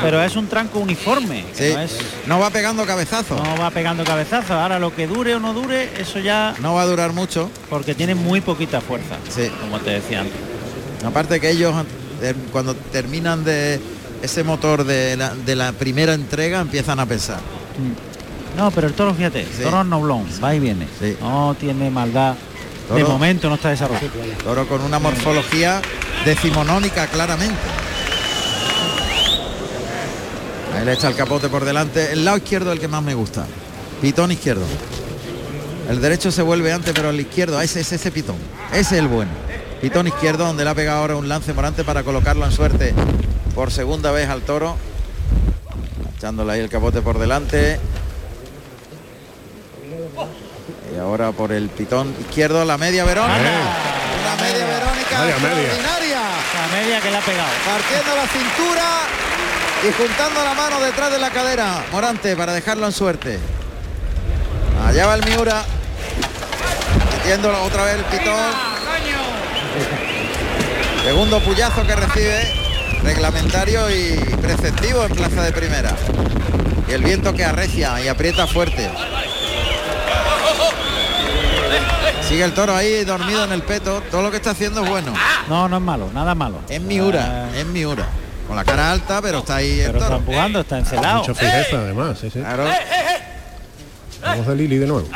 pero 0.00 0.22
es 0.22 0.36
un 0.36 0.46
tranco 0.48 0.78
uniforme, 0.78 1.44
Sí. 1.54 1.70
no, 1.74 1.80
es- 1.80 1.98
No 2.26 2.38
va 2.38 2.50
pegando 2.50 2.84
cabezazo. 2.84 3.36
no 3.36 3.56
va 3.60 3.70
pegando 3.70 4.04
cabezazos. 4.04 4.50
Ahora 4.52 4.78
lo 4.78 4.94
que 4.94 5.06
dure 5.06 5.34
o 5.34 5.40
no 5.40 5.52
dure, 5.54 5.90
eso 5.98 6.18
ya 6.18 6.54
No 6.60 6.74
va 6.74 6.82
a 6.82 6.86
durar 6.86 7.12
mucho. 7.12 7.50
porque 7.70 7.94
tiene 7.94 8.14
muy 8.14 8.40
poquita 8.40 8.80
fuerza, 8.80 9.16
Sí. 9.34 9.50
como 9.60 9.78
te 9.80 9.90
decía 9.90 10.20
antes. 10.20 10.36
Aparte 11.04 11.40
que 11.40 11.50
ellos 11.50 11.74
eh, 12.22 12.34
cuando 12.52 12.74
terminan 12.76 13.42
de 13.42 13.80
ese 14.22 14.44
motor 14.44 14.84
de 14.84 15.16
la, 15.16 15.34
de 15.34 15.56
la 15.56 15.72
primera 15.72 16.14
entrega 16.14 16.60
empiezan 16.60 17.00
a 17.00 17.06
pensar. 17.06 17.40
No, 18.56 18.70
pero 18.70 18.86
el 18.86 18.92
toro, 18.94 19.12
fíjate, 19.14 19.44
Sí. 19.44 19.62
toro 19.62 19.80
es 19.80 19.86
noblón, 19.86 20.26
va 20.42 20.54
y 20.54 20.60
viene. 20.60 20.86
No 21.20 21.56
tiene 21.58 21.90
maldad. 21.90 22.34
De 22.94 23.04
momento 23.04 23.48
no 23.48 23.56
está 23.56 23.70
desarrollado. 23.70 24.08
Toro 24.44 24.68
con 24.68 24.82
una 24.82 24.98
morfología 24.98 25.80
decimonónica 26.24 27.06
claramente. 27.06 27.56
Ahí 30.76 30.84
le 30.84 30.92
echa 30.92 31.08
el 31.08 31.14
capote 31.14 31.48
por 31.48 31.64
delante. 31.64 32.12
El 32.12 32.24
lado 32.24 32.36
izquierdo 32.36 32.70
es 32.70 32.76
el 32.76 32.80
que 32.80 32.88
más 32.88 33.02
me 33.02 33.14
gusta. 33.14 33.46
Pitón 34.00 34.32
izquierdo. 34.32 34.64
El 35.88 36.00
derecho 36.00 36.30
se 36.30 36.42
vuelve 36.42 36.72
antes, 36.72 36.92
pero 36.94 37.10
el 37.10 37.20
izquierdo, 37.20 37.60
ese 37.60 37.80
es 37.80 37.92
ese 37.92 38.10
pitón. 38.10 38.36
Ese 38.70 38.80
es 38.80 38.92
el 38.92 39.08
bueno. 39.08 39.30
Pitón 39.80 40.06
izquierdo, 40.06 40.46
donde 40.46 40.64
le 40.64 40.70
ha 40.70 40.74
pegado 40.74 41.00
ahora 41.00 41.16
un 41.16 41.28
lance 41.28 41.52
morante 41.52 41.84
para 41.84 42.02
colocarlo 42.02 42.44
en 42.46 42.52
suerte 42.52 42.94
por 43.54 43.70
segunda 43.70 44.12
vez 44.12 44.28
al 44.28 44.42
toro. 44.42 44.76
Echándole 46.16 46.52
ahí 46.52 46.60
el 46.60 46.68
capote 46.68 47.02
por 47.02 47.18
delante. 47.18 47.78
Y 50.94 50.98
ahora 51.12 51.30
por 51.30 51.52
el 51.52 51.68
pitón 51.68 52.14
izquierdo, 52.20 52.64
la 52.64 52.78
media 52.78 53.04
Verónica. 53.04 53.36
La 53.38 54.42
media 54.42 54.64
Verónica 54.64 55.18
media. 55.20 55.34
extraordinaria. 55.34 56.20
La 56.54 56.80
media 56.80 57.00
que 57.00 57.10
le 57.10 57.16
ha 57.18 57.20
pegado. 57.20 57.48
Partiendo 57.66 58.16
la 58.16 58.26
cintura 58.28 58.82
y 59.82 59.92
juntando 59.92 60.42
la 60.42 60.54
mano 60.54 60.80
detrás 60.80 61.12
de 61.12 61.18
la 61.18 61.30
cadera. 61.30 61.84
Morante 61.92 62.34
para 62.34 62.54
dejarlo 62.54 62.86
en 62.86 62.92
suerte. 62.92 63.38
Allá 64.86 65.06
va 65.06 65.14
el 65.16 65.24
Miura. 65.26 65.64
Metiéndolo 67.18 67.62
otra 67.62 67.84
vez 67.84 67.96
el 67.96 68.04
pitón. 68.04 68.50
Segundo 71.04 71.40
puyazo 71.40 71.86
que 71.86 71.94
recibe. 71.94 72.54
Reglamentario 73.02 73.90
y 73.90 74.14
preceptivo 74.40 75.04
en 75.04 75.14
plaza 75.14 75.42
de 75.42 75.52
primera. 75.52 75.94
Y 76.88 76.92
el 76.92 77.02
viento 77.02 77.34
que 77.34 77.44
arrecia 77.44 78.00
y 78.00 78.08
aprieta 78.08 78.46
fuerte. 78.46 78.88
Sigue 82.32 82.44
el 82.44 82.54
toro 82.54 82.74
ahí 82.74 83.04
dormido 83.04 83.44
en 83.44 83.52
el 83.52 83.60
peto. 83.60 84.02
Todo 84.10 84.22
lo 84.22 84.30
que 84.30 84.38
está 84.38 84.52
haciendo 84.52 84.82
es 84.82 84.88
bueno. 84.88 85.12
No, 85.50 85.68
no 85.68 85.76
es 85.76 85.82
malo, 85.82 86.08
nada 86.14 86.34
malo. 86.34 86.60
Es 86.66 86.80
Miura, 86.80 87.48
Ah, 87.52 87.58
es 87.58 87.66
Miura. 87.66 88.06
Con 88.48 88.56
la 88.56 88.64
cara 88.64 88.90
alta, 88.90 89.20
pero 89.20 89.40
está 89.40 89.56
ahí 89.56 89.80
el 89.80 89.86
pero 89.92 89.98
está 89.98 90.16
empujando, 90.16 90.60
está 90.60 90.78
encelado. 90.78 91.18
Mucha 91.20 91.34
fijeza 91.34 91.76
además, 91.80 92.18
sí, 92.18 92.30
sí. 92.30 92.38
Claro. 92.40 92.64
La 94.22 94.34
voz 94.36 94.46
de 94.46 94.56
Lili 94.56 94.78
de 94.78 94.86
nuevo. 94.86 95.06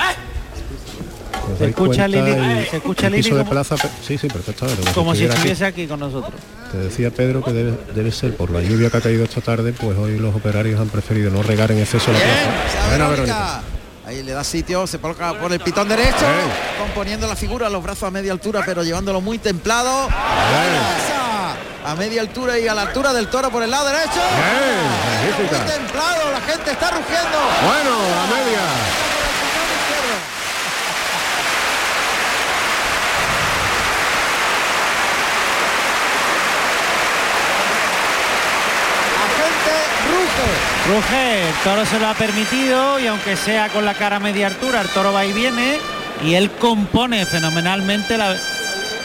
¿Os 1.50 1.58
dais 1.58 1.70
escucha 1.70 2.06
Lili- 2.06 2.32
el- 2.60 2.66
se 2.68 2.76
escucha 2.76 3.08
Lili 3.08 3.22
de 3.30 3.38
como- 3.38 3.48
plaza? 3.50 3.76
pe- 3.76 3.88
Sí, 4.06 4.18
sí, 4.18 4.28
perfectamente. 4.28 4.92
Como 4.92 5.14
si 5.14 5.24
aquí. 5.24 5.32
estuviese 5.34 5.64
aquí 5.64 5.86
con 5.86 6.00
nosotros. 6.00 6.34
Te 6.70 6.76
decía 6.76 7.10
Pedro 7.10 7.42
que 7.42 7.52
debe, 7.54 7.78
debe 7.94 8.12
ser 8.12 8.36
por 8.36 8.50
la 8.50 8.60
lluvia 8.60 8.90
que 8.90 8.96
ha 8.98 9.00
caído 9.00 9.24
esta 9.24 9.40
tarde, 9.40 9.72
pues 9.72 9.96
hoy 9.96 10.18
los 10.18 10.34
operarios 10.34 10.78
han 10.80 10.88
preferido 10.90 11.30
no 11.30 11.42
regar 11.42 11.70
en 11.72 11.78
exceso 11.78 12.12
la 12.12 12.18
Bien, 12.18 12.30
plaza. 12.30 12.78
esa 12.78 12.88
Buena 12.88 13.08
Verónica. 13.08 13.62
Ahí 14.16 14.22
le 14.22 14.32
da 14.32 14.44
sitio, 14.44 14.86
se 14.86 14.98
coloca 14.98 15.34
por 15.34 15.52
el 15.52 15.60
pitón 15.60 15.90
derecho, 15.90 16.24
componiendo 16.78 17.26
la 17.26 17.36
figura, 17.36 17.68
los 17.68 17.82
brazos 17.82 18.04
a 18.04 18.10
media 18.10 18.32
altura, 18.32 18.62
pero 18.64 18.82
llevándolo 18.82 19.20
muy 19.20 19.36
templado. 19.38 20.08
A 21.84 21.94
media 21.98 22.22
altura 22.22 22.58
y 22.58 22.66
a 22.66 22.72
la 22.72 22.80
altura 22.82 23.12
del 23.12 23.28
toro 23.28 23.50
por 23.50 23.62
el 23.62 23.70
lado 23.70 23.86
derecho. 23.88 24.22
Muy 25.36 25.48
templado, 25.70 26.32
la 26.32 26.40
gente 26.40 26.70
está 26.70 26.92
rugiendo. 26.92 27.38
Bueno, 27.62 27.90
a 27.90 28.26
media. 28.34 28.62
La 39.20 39.28
gente 39.44 40.65
ruge. 40.88 41.48
El 41.48 41.54
toro 41.64 41.86
se 41.86 41.98
lo 41.98 42.08
ha 42.08 42.14
permitido 42.14 43.00
y 43.00 43.06
aunque 43.06 43.36
sea 43.36 43.68
con 43.68 43.84
la 43.84 43.94
cara 43.94 44.20
media 44.20 44.48
altura, 44.48 44.80
el 44.80 44.88
toro 44.88 45.12
va 45.12 45.24
y 45.24 45.32
viene 45.32 45.78
y 46.24 46.34
él 46.34 46.50
compone 46.50 47.26
fenomenalmente 47.26 48.16
la 48.16 48.36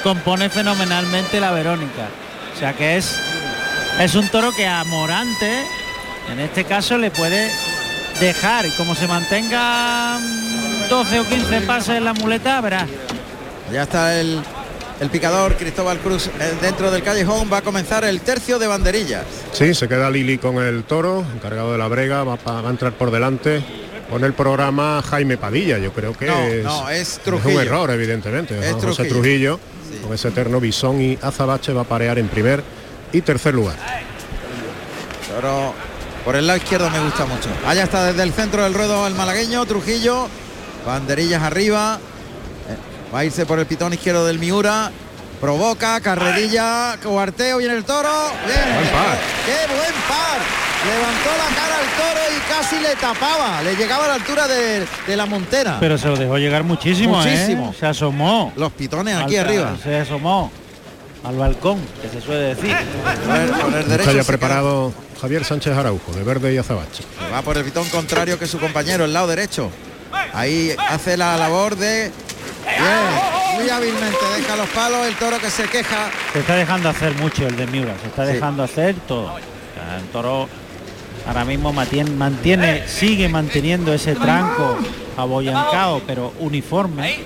compone 0.04 0.50
fenomenalmente 0.50 1.40
la 1.40 1.52
Verónica. 1.52 2.08
O 2.56 2.60
sea 2.60 2.74
que 2.74 2.98
es 2.98 3.20
es 4.00 4.16
un 4.16 4.28
toro 4.30 4.52
que 4.54 4.68
a 4.68 4.84
Morante 4.86 5.64
en 6.32 6.40
este 6.40 6.64
caso 6.64 6.98
le 6.98 7.12
puede 7.12 7.52
dejar 8.20 8.66
y 8.66 8.72
como 8.72 8.96
se 8.96 9.08
mantenga 9.08 10.18
mm, 10.20 10.90
12 10.90 11.20
o 11.20 11.28
15 11.28 11.62
pases 11.62 11.98
en 11.98 12.06
la 12.06 12.14
muleta, 12.14 12.62
verás. 12.62 12.88
Ya 13.72 13.84
está 13.84 14.20
el, 14.20 14.42
el 15.02 15.10
picador 15.10 15.58
Cristóbal 15.58 15.98
Cruz 15.98 16.28
eh, 16.28 16.54
dentro 16.62 16.92
del 16.92 17.02
callejón. 17.02 17.50
Va 17.52 17.58
a 17.58 17.62
comenzar 17.64 18.06
el 18.06 18.22
tercio 18.22 18.60
de 18.60 18.68
banderillas. 18.68 19.26
Sí, 19.52 19.74
se 19.74 19.88
queda 19.88 20.10
Lili 20.12 20.38
con 20.38 20.64
el 20.64 20.84
toro, 20.84 21.26
encargado 21.34 21.72
de 21.72 21.80
la 21.80 21.88
brega, 21.88 22.24
va, 22.24 22.38
a 22.46 22.70
entrar 22.70 22.94
por 22.94 23.12
delante. 23.12 23.64
Con 24.10 24.24
el 24.26 24.34
programa 24.34 25.02
Jaime 25.10 25.38
Padilla, 25.38 25.78
yo 25.78 25.94
creo 25.94 26.14
que 26.14 26.26
No, 26.26 26.40
es, 26.42 26.64
no, 26.64 26.90
es 26.90 27.16
un 27.18 27.24
Trujillo. 27.24 27.62
error, 27.62 27.90
evidentemente. 27.92 28.60
Es 28.60 28.74
Juan 28.74 28.82
José 28.82 29.06
Trujillo. 29.06 29.58
Trujillo, 29.58 30.04
con 30.04 30.14
ese 30.14 30.28
eterno 30.28 30.60
bisón 30.60 31.02
y 31.02 31.18
azabache 31.22 31.74
va 31.74 31.82
a 31.82 31.86
parear 31.86 32.20
en 32.20 32.28
primer 32.28 32.62
y 33.12 33.22
tercer 33.22 33.54
lugar. 33.54 33.78
Toro 35.34 35.74
por 36.26 36.36
el 36.36 36.46
lado 36.46 36.58
izquierdo 36.58 36.90
me 36.92 37.00
gusta 37.00 37.26
mucho. 37.26 37.50
Allá 37.66 37.84
está 37.84 38.06
desde 38.06 38.22
el 38.22 38.34
centro 38.34 38.64
del 38.64 38.74
ruedo 38.74 39.08
el 39.08 39.16
malagueño, 39.16 39.66
Trujillo. 39.66 40.28
Banderillas 40.86 41.42
arriba. 41.42 42.00
Va 43.14 43.20
a 43.20 43.26
irse 43.26 43.46
por 43.46 43.60
el 43.60 43.66
pitón 43.66 43.94
izquierdo 43.94 44.26
del 44.26 44.40
Miura. 44.40 44.92
Provoca, 45.40 46.00
carrerilla, 46.02 46.98
cuarteo 47.02 47.60
y 47.62 47.66
en 47.66 47.72
el 47.72 47.84
toro. 47.84 48.10
Bien. 48.46 48.76
Buen 48.76 48.88
par. 48.90 49.18
¡Qué 49.46 49.74
buen 49.74 49.94
par! 50.08 50.40
Levantó 50.86 51.30
la 51.38 51.56
cara 51.56 51.78
al 51.80 51.86
toro 51.98 52.22
y 52.36 52.40
casi 52.50 52.80
le 52.80 52.96
tapaba. 52.96 53.62
Le 53.64 53.76
llegaba 53.76 54.06
a 54.06 54.08
la 54.10 54.14
altura 54.16 54.48
de, 54.48 54.86
de 55.08 55.18
la 55.18 55.26
montera. 55.26 55.78
Pero 55.80 55.98
se 55.98 56.08
lo 56.08 56.16
dejó 56.16 56.38
llegar 56.38 56.64
muchísimo, 56.64 57.24
¿eh? 57.24 57.32
Muchísimo. 57.32 57.74
Se 57.80 57.88
asomó. 57.88 58.54
Los 58.56 58.72
pitones 58.74 59.16
aquí 59.16 59.36
arriba. 59.36 59.76
Se 59.84 59.98
asomó 59.98 60.52
al 61.24 61.36
balcón, 61.36 61.80
que 62.02 62.10
se 62.10 62.22
suele 62.24 62.56
decir. 62.56 62.76
Por 63.26 63.36
el, 63.36 63.50
por 63.50 63.74
el 63.74 63.88
derecho 63.90 64.10
Está 64.10 64.14
ya 64.14 64.24
se 64.24 64.28
preparado 64.28 64.94
Javier 65.20 65.44
Sánchez 65.44 65.76
Araujo, 65.76 66.12
de 66.14 66.24
verde 66.24 66.54
y 66.54 66.58
azabache. 66.58 67.04
Va 67.34 67.42
por 67.42 67.58
el 67.58 67.64
pitón 67.64 67.88
contrario 67.90 68.40
que 68.40 68.48
su 68.48 68.60
compañero, 68.60 69.06
el 69.06 69.14
lado 69.14 69.28
derecho. 69.28 69.70
Ahí 70.34 70.76
hace 70.90 71.18
la 71.18 71.36
labor 71.38 71.76
de... 71.76 72.12
Bien, 72.66 73.60
muy 73.62 73.70
hábilmente 73.70 74.18
deja 74.38 74.56
los 74.56 74.70
palos, 74.70 75.08
el 75.08 75.16
toro 75.16 75.40
que 75.40 75.50
se 75.50 75.64
queja. 75.64 76.10
Se 76.34 76.40
está 76.40 76.56
dejando 76.56 76.90
hacer 76.90 77.14
mucho 77.16 77.48
el 77.48 77.56
de 77.56 77.68
Miura, 77.68 77.94
se 78.02 78.08
está 78.08 78.26
Sí. 78.26 78.34
dejando 78.34 78.64
hacer 78.64 78.96
todo. 79.08 79.36
El 79.38 80.04
toro 80.12 80.48
ahora 81.28 81.46
mismo 81.46 81.74
mantiene, 81.74 82.12
mantiene, 82.12 82.88
sigue 82.88 83.28
manteniendo 83.30 83.94
ese 83.94 84.16
tranco 84.16 84.78
abollancado, 85.18 86.02
pero 86.08 86.34
uniforme. 86.40 87.20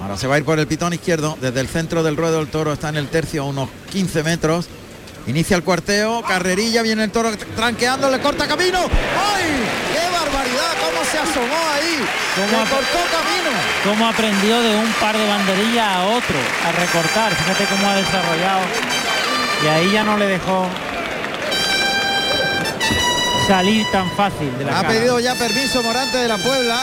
Ahora 0.00 0.16
se 0.16 0.26
va 0.26 0.36
a 0.36 0.38
ir 0.38 0.44
por 0.44 0.58
el 0.58 0.66
pitón 0.66 0.92
izquierdo. 0.92 1.36
Desde 1.40 1.60
el 1.60 1.68
centro 1.68 2.02
del 2.02 2.16
ruedo 2.16 2.40
el 2.40 2.48
toro 2.48 2.72
está 2.72 2.90
en 2.90 2.96
el 2.96 3.08
tercio 3.08 3.42
a 3.42 3.46
unos 3.46 3.68
15 3.90 4.22
metros. 4.22 4.68
Inicia 5.26 5.56
el 5.56 5.64
cuarteo, 5.64 6.22
carrerilla, 6.22 6.82
viene 6.82 7.02
el 7.04 7.10
toro 7.10 7.30
tranqueando, 7.56 8.08
le 8.10 8.20
corta 8.20 8.46
camino. 8.46 8.78
¡Ay! 8.78 9.44
¡Qué 9.92 10.12
barbaridad! 10.12 10.72
¿Cómo 10.80 11.04
se 11.04 11.18
asomó 11.18 11.56
ahí? 11.74 11.98
¿Cómo 12.36 12.62
Le 12.62 12.70
cortó 12.70 12.98
camino. 13.10 13.50
Cómo 13.84 14.06
aprendió 14.08 14.62
de 14.62 14.76
un 14.76 14.92
par 15.00 15.16
de 15.18 15.26
banderillas 15.26 15.84
a 15.96 16.04
otro, 16.06 16.36
a 16.68 16.72
recortar. 16.80 17.34
Fíjate 17.34 17.64
cómo 17.64 17.88
ha 17.88 17.96
desarrollado. 17.96 18.60
Y 19.64 19.66
ahí 19.66 19.90
ya 19.92 20.04
no 20.04 20.16
le 20.16 20.26
dejó 20.26 20.68
salir 23.48 23.84
tan 23.90 24.08
fácil 24.12 24.56
de 24.58 24.64
la 24.64 24.78
Ha 24.78 24.82
cara. 24.82 24.88
pedido 24.94 25.18
ya 25.20 25.34
permiso 25.34 25.82
Morante 25.82 26.18
de 26.18 26.28
la 26.28 26.36
Puebla. 26.38 26.78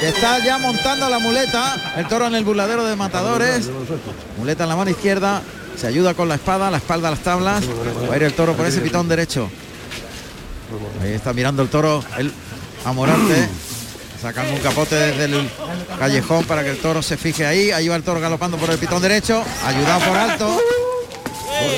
que 0.00 0.08
está 0.08 0.38
ya 0.40 0.58
montando 0.58 1.08
la 1.08 1.20
muleta. 1.20 1.76
El 1.96 2.06
toro 2.08 2.26
en 2.26 2.34
el 2.34 2.42
burladero 2.44 2.84
de 2.84 2.96
matadores. 2.96 3.70
Muleta 4.38 4.64
en 4.64 4.68
la 4.70 4.76
mano 4.76 4.90
izquierda. 4.90 5.40
Se 5.82 5.88
ayuda 5.88 6.14
con 6.14 6.28
la 6.28 6.36
espada, 6.36 6.70
la 6.70 6.76
espalda 6.76 7.08
a 7.08 7.10
las 7.10 7.24
tablas. 7.24 7.64
Va 8.08 8.14
a 8.14 8.16
ir 8.16 8.22
el 8.22 8.34
toro 8.34 8.54
por 8.54 8.64
ese 8.66 8.80
pitón 8.80 9.08
derecho. 9.08 9.50
Ahí 11.02 11.10
está 11.10 11.32
mirando 11.32 11.60
el 11.60 11.70
toro 11.70 12.04
el, 12.18 12.32
a 12.84 12.92
Morante. 12.92 13.48
Sacando 14.22 14.52
un 14.52 14.60
capote 14.60 14.94
desde 14.94 15.24
el 15.24 15.50
callejón 15.98 16.44
para 16.44 16.62
que 16.62 16.70
el 16.70 16.78
toro 16.78 17.02
se 17.02 17.16
fije 17.16 17.44
ahí. 17.46 17.72
Ahí 17.72 17.88
va 17.88 17.96
el 17.96 18.04
toro 18.04 18.20
galopando 18.20 18.58
por 18.58 18.70
el 18.70 18.78
pitón 18.78 19.02
derecho. 19.02 19.42
Ayudado 19.66 20.00
por 20.06 20.16
alto. 20.16 20.60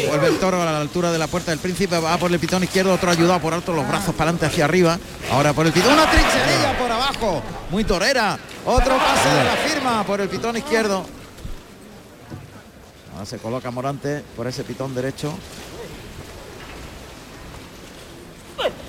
Vuelve 0.09 0.27
el 0.27 0.39
toro 0.39 0.61
a 0.61 0.67
la 0.67 0.81
altura 0.83 1.11
de 1.11 1.19
la 1.19 1.27
puerta 1.27 1.53
del 1.53 1.61
príncipe, 1.61 1.99
va 1.99 2.19
por 2.19 2.31
el 2.31 2.39
pitón 2.39 2.63
izquierdo, 2.63 2.93
otro 2.93 3.11
ayudado 3.11 3.41
por 3.41 3.55
alto, 3.55 3.73
los 3.73 3.89
brazos 3.89 4.15
para 4.15 4.31
adelante 4.31 4.45
hacia 4.45 4.67
arriba. 4.67 4.99
Ahora 5.33 5.55
por 5.55 5.65
el 5.65 5.73
pitón, 5.73 5.95
una 5.95 6.11
trincherilla 6.11 6.79
por 6.79 6.93
abajo, 6.93 7.43
muy 7.71 7.85
torera. 7.85 8.39
Otro 8.67 8.99
pase 8.99 9.29
de 9.31 9.45
la 9.45 9.57
firma 9.67 10.05
por 10.05 10.21
el 10.21 10.29
pitón 10.29 10.59
izquierdo. 10.59 11.07
Ahora 13.25 13.31
se 13.31 13.39
coloca 13.39 13.71
Morante 13.71 14.23
por 14.37 14.47
ese 14.47 14.65
pitón 14.65 14.95
derecho. 14.95 15.33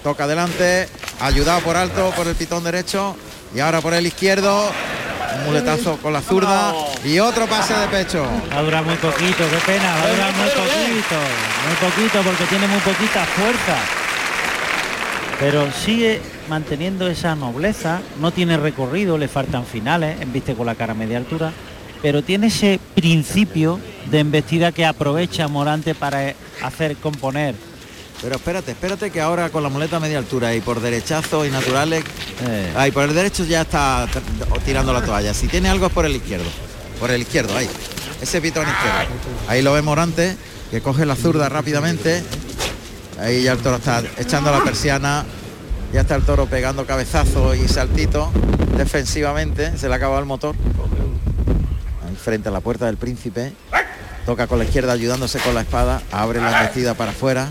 Toca 0.04 0.26
adelante, 0.26 0.90
ayudado 1.22 1.62
por 1.62 1.78
alto 1.78 2.12
por 2.18 2.28
el 2.28 2.36
pitón 2.36 2.66
derecho. 2.66 3.16
Y 3.56 3.62
ahora 3.62 3.80
por 3.80 3.94
el 3.94 4.06
izquierdo, 4.06 4.74
un 5.38 5.46
muletazo 5.46 5.96
con 6.00 6.12
la 6.12 6.22
zurda 6.22 6.74
y 7.06 7.18
otro 7.20 7.48
pase 7.48 7.76
de 7.76 7.88
pecho. 7.88 8.26
Va 8.52 8.60
a 8.60 8.64
durar 8.64 8.84
muy 8.84 8.98
poquito, 8.98 9.50
qué 9.50 9.58
pena, 9.66 9.96
va 9.96 10.04
a 10.04 10.10
durar 10.10 10.34
muy 10.34 10.50
poquito, 10.50 11.16
muy 11.66 11.90
poquito 11.90 12.22
porque 12.22 12.44
tiene 12.50 12.68
muy 12.68 12.80
poquita 12.80 13.24
fuerza. 13.24 13.78
Pero 15.40 15.72
sigue 15.72 16.22
manteniendo 16.50 17.08
esa 17.08 17.38
nobleza, 17.38 18.02
no 18.20 18.32
tiene 18.32 18.58
recorrido, 18.58 19.18
le 19.18 19.30
faltan 19.30 19.66
finales, 19.66 20.20
embiste 20.20 20.56
con 20.56 20.66
la 20.66 20.76
cara 20.76 20.92
a 20.92 20.96
media 20.96 21.20
altura, 21.20 21.54
pero 22.02 22.22
tiene 22.22 22.48
ese 22.48 22.82
principio 22.94 23.80
de 24.12 24.20
embestida 24.20 24.72
que 24.72 24.86
aprovecha 24.86 25.48
Morante 25.48 25.96
para 25.96 26.34
hacer 26.62 26.98
componer. 26.98 27.56
Pero 28.22 28.36
espérate, 28.38 28.72
espérate 28.72 29.12
que 29.12 29.22
ahora 29.22 29.50
con 29.50 29.62
la 29.62 29.70
muleta 29.70 29.98
a 29.98 30.00
media 30.00 30.18
altura 30.18 30.56
y 30.56 30.62
por 30.62 30.80
derechazos 30.80 31.48
y 31.48 31.52
naturales. 31.52 32.04
Eh. 32.48 32.74
Ahí 32.76 32.92
por 32.92 33.04
el 33.04 33.14
derecho 33.14 33.44
ya 33.46 33.62
está 33.62 34.08
tirando 34.66 34.94
la 34.94 35.02
toalla. 35.04 35.34
Si 35.34 35.48
tiene 35.48 35.70
algo 35.70 35.88
es 35.88 35.92
por 35.92 36.06
el 36.06 36.16
izquierdo. 36.16 36.46
Por 37.00 37.12
el 37.12 37.22
izquierdo, 37.22 37.56
ahí. 37.56 37.70
Ese 38.22 38.42
pitón 38.42 38.66
izquierdo. 38.68 39.14
Ahí 39.48 39.62
lo 39.62 39.74
ve 39.74 39.82
Morante, 39.82 40.38
que 40.72 40.82
coge 40.82 41.06
la 41.06 41.16
zurda 41.16 41.50
rápidamente. 41.50 42.24
Ahí 43.20 43.44
ya 43.44 43.52
el 43.52 43.60
toro 43.60 43.76
está 43.78 44.02
echando 44.18 44.52
la 44.52 44.64
persiana. 44.64 45.26
Ya 45.94 46.02
está 46.02 46.16
el 46.16 46.24
toro 46.24 46.46
pegando 46.48 46.86
cabezazo 46.86 47.54
y 47.54 47.68
saltito 47.68 48.32
defensivamente. 48.78 49.78
Se 49.78 49.88
le 49.88 49.94
ha 49.94 49.98
acabado 49.98 50.20
el 50.20 50.26
motor. 50.26 50.56
Ahí 52.08 52.16
frente 52.16 52.50
a 52.50 52.52
la 52.52 52.62
puerta 52.62 52.86
del 52.86 52.98
príncipe. 52.98 53.54
Toca 54.26 54.48
con 54.48 54.58
la 54.58 54.66
izquierda 54.66 54.94
ayudándose 54.94 55.40
con 55.40 55.54
la 55.54 55.62
espada. 55.62 56.02
Abre 56.12 56.42
la 56.42 56.60
embestida 56.60 56.96
para 56.96 57.12
afuera. 57.12 57.50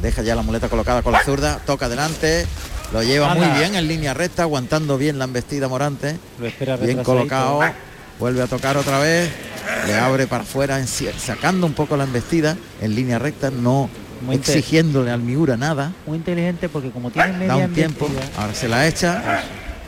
Deja 0.00 0.22
ya 0.22 0.34
la 0.34 0.42
muleta 0.42 0.68
colocada 0.68 1.02
con 1.02 1.12
la 1.12 1.24
zurda. 1.24 1.58
Toca 1.66 1.86
adelante. 1.86 2.46
Lo 2.92 3.02
lleva 3.02 3.34
muy 3.34 3.46
bien 3.58 3.74
en 3.74 3.88
línea 3.88 4.14
recta, 4.14 4.42
aguantando 4.42 4.98
bien 4.98 5.18
la 5.18 5.24
embestida 5.24 5.68
Morante. 5.68 6.16
Lo 6.38 6.46
espera 6.46 6.76
Bien 6.76 7.02
colocado. 7.02 7.60
Vuelve 8.18 8.42
a 8.42 8.46
tocar 8.46 8.76
otra 8.76 8.98
vez. 8.98 9.30
Le 9.86 9.94
abre 9.94 10.26
para 10.26 10.42
afuera, 10.42 10.80
sacando 10.86 11.66
un 11.66 11.74
poco 11.74 11.96
la 11.96 12.04
embestida 12.04 12.56
en 12.80 12.94
línea 12.94 13.18
recta, 13.18 13.50
no 13.50 13.88
Muy 14.22 14.36
exigiéndole 14.36 15.10
al 15.10 15.20
Miura 15.20 15.56
nada. 15.56 15.92
Muy 16.06 16.18
inteligente 16.18 16.68
porque 16.68 16.90
como 16.90 17.10
tiene 17.10 17.32
media 17.32 17.46
Da 17.48 17.56
un 17.56 17.72
tiempo. 17.72 18.08
Ahora 18.36 18.54
se 18.54 18.68
la 18.68 18.86
echa. 18.86 19.42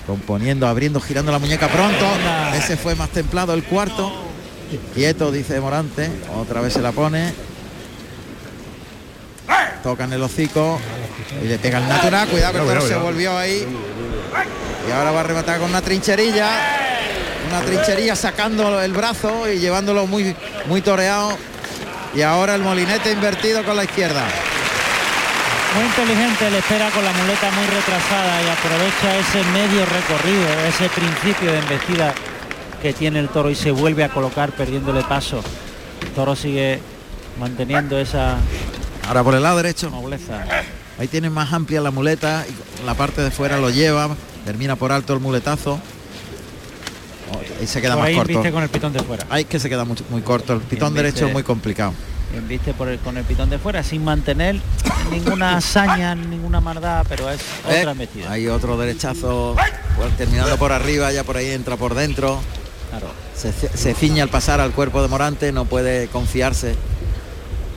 Componiendo, 0.07 0.67
abriendo, 0.67 1.01
girando 1.01 1.31
la 1.31 1.39
muñeca 1.39 1.69
pronto. 1.69 2.07
Ese 2.57 2.77
fue 2.77 2.95
más 2.95 3.11
templado 3.11 3.55
el 3.55 3.65
cuarto. 3.65 4.32
Quieto, 4.95 5.31
dice 5.31 5.61
Morante. 5.61 6.11
Otra 6.37 6.61
vez 6.61 6.73
se 6.75 6.81
la 6.81 6.93
pone. 6.93 7.33
Toca 9.83 10.05
en 10.05 10.13
el 10.13 10.23
hocico. 10.23 10.79
Y 11.43 11.47
le 11.47 11.59
pega 11.59 11.79
el 11.79 11.89
natural. 11.89 12.29
Cuidado 12.29 12.67
que 12.67 12.81
se 12.81 12.97
volvió 12.97 13.37
ahí. 13.37 13.67
Y 14.89 14.93
ahora 14.93 15.11
va 15.11 15.21
a 15.21 15.25
rematar 15.25 15.59
con 15.59 15.71
una 15.71 15.83
trincherilla. 15.83 16.51
Una 17.49 17.61
trincherilla 17.63 18.17
sacando 18.17 18.81
el 18.81 18.93
brazo 18.93 19.51
y 19.51 19.59
llevándolo 19.59 20.07
muy, 20.07 20.35
muy 20.67 20.81
toreado. 20.81 21.37
Y 22.15 22.23
ahora 22.23 22.55
el 22.55 22.63
molinete 22.63 23.13
invertido 23.13 23.65
con 23.65 23.77
la 23.77 23.85
izquierda. 23.85 24.25
Muy 25.75 25.85
inteligente, 25.85 26.51
le 26.51 26.59
espera 26.59 26.91
con 26.91 27.03
la 27.03 27.13
muleta 27.13 27.51
muy 27.51 27.65
retrasada 27.65 28.43
y 28.43 28.49
aprovecha 28.51 29.17
ese 29.19 29.43
medio 29.53 29.87
recorrido, 29.87 30.47
ese 30.69 30.89
principio 30.91 31.51
de 31.51 31.59
embestida 31.61 32.15
que 32.83 32.93
tiene 32.93 33.21
el 33.21 33.29
toro 33.29 33.49
y 33.49 33.55
se 33.55 33.71
vuelve 33.71 34.03
a 34.05 34.09
colocar 34.09 34.51
perdiéndole 34.53 35.03
paso. 35.05 35.41
El 36.03 36.09
toro 36.09 36.35
sigue 36.37 36.81
manteniendo 37.39 37.97
esa 37.99 38.37
Ahora 39.07 39.23
por 39.25 39.35
el 39.35 39.43
lado 39.43 39.57
derecho. 39.59 39.89
nobleza. 39.91 40.45
Ahí 40.99 41.09
tiene 41.09 41.31
más 41.31 41.53
amplia 41.53 41.81
la 41.81 41.91
muleta 41.91 42.45
y 42.49 42.85
la 42.85 42.95
parte 42.95 43.23
de 43.23 43.31
fuera 43.31 43.57
lo 43.59 43.71
lleva, 43.71 44.11
termina 44.45 44.77
por 44.77 44.93
alto 44.93 45.15
el 45.15 45.21
muletazo. 45.21 45.81
Oh, 47.33 47.41
Ahí 47.61 47.67
se 47.67 47.81
queda 47.81 47.95
Por 47.95 48.01
más 48.03 48.09
ahí 48.09 48.17
corto. 48.17 48.53
con 48.53 48.63
el 48.63 48.69
pitón 48.69 48.93
de 48.93 49.01
fuera. 49.01 49.27
Ahí 49.31 49.45
que 49.45 49.59
se 49.59 49.69
queda 49.69 49.85
muy, 49.85 49.97
muy 50.11 50.21
corto. 50.23 50.53
El 50.53 50.61
pitón 50.61 50.93
derecho 50.95 51.27
es 51.27 51.33
muy 51.33 51.43
complicado. 51.43 51.95
Embiste 52.35 52.73
por 52.75 52.89
el, 52.89 52.99
con 52.99 53.17
el 53.17 53.25
pitón 53.25 53.51
de 53.51 53.59
fuera 53.59 53.83
sin 53.83 54.05
mantener 54.05 54.59
ninguna 55.11 55.57
hazaña, 55.59 56.15
ninguna 56.15 56.61
maldad, 56.61 57.05
pero 57.09 57.29
es 57.31 57.41
Eh, 57.69 57.81
otra 57.81 57.93
embestida. 57.93 58.31
Hay 58.31 58.49
otro 58.49 58.77
derechazo 58.79 59.55
pues, 59.97 60.17
terminando 60.17 60.57
por 60.57 60.73
arriba, 60.73 61.13
ya 61.13 61.25
por 61.25 61.37
ahí 61.37 61.51
entra 61.51 61.77
por 61.77 61.95
dentro. 61.95 62.41
Claro. 62.93 63.09
Se, 63.35 63.53
se 63.53 63.95
ciña 63.95 64.23
al 64.23 64.29
pasar 64.29 64.61
al 64.61 64.73
cuerpo 64.73 65.01
de 65.03 65.09
Morante, 65.09 65.51
no 65.51 65.65
puede 65.65 66.09
confiarse 66.09 66.75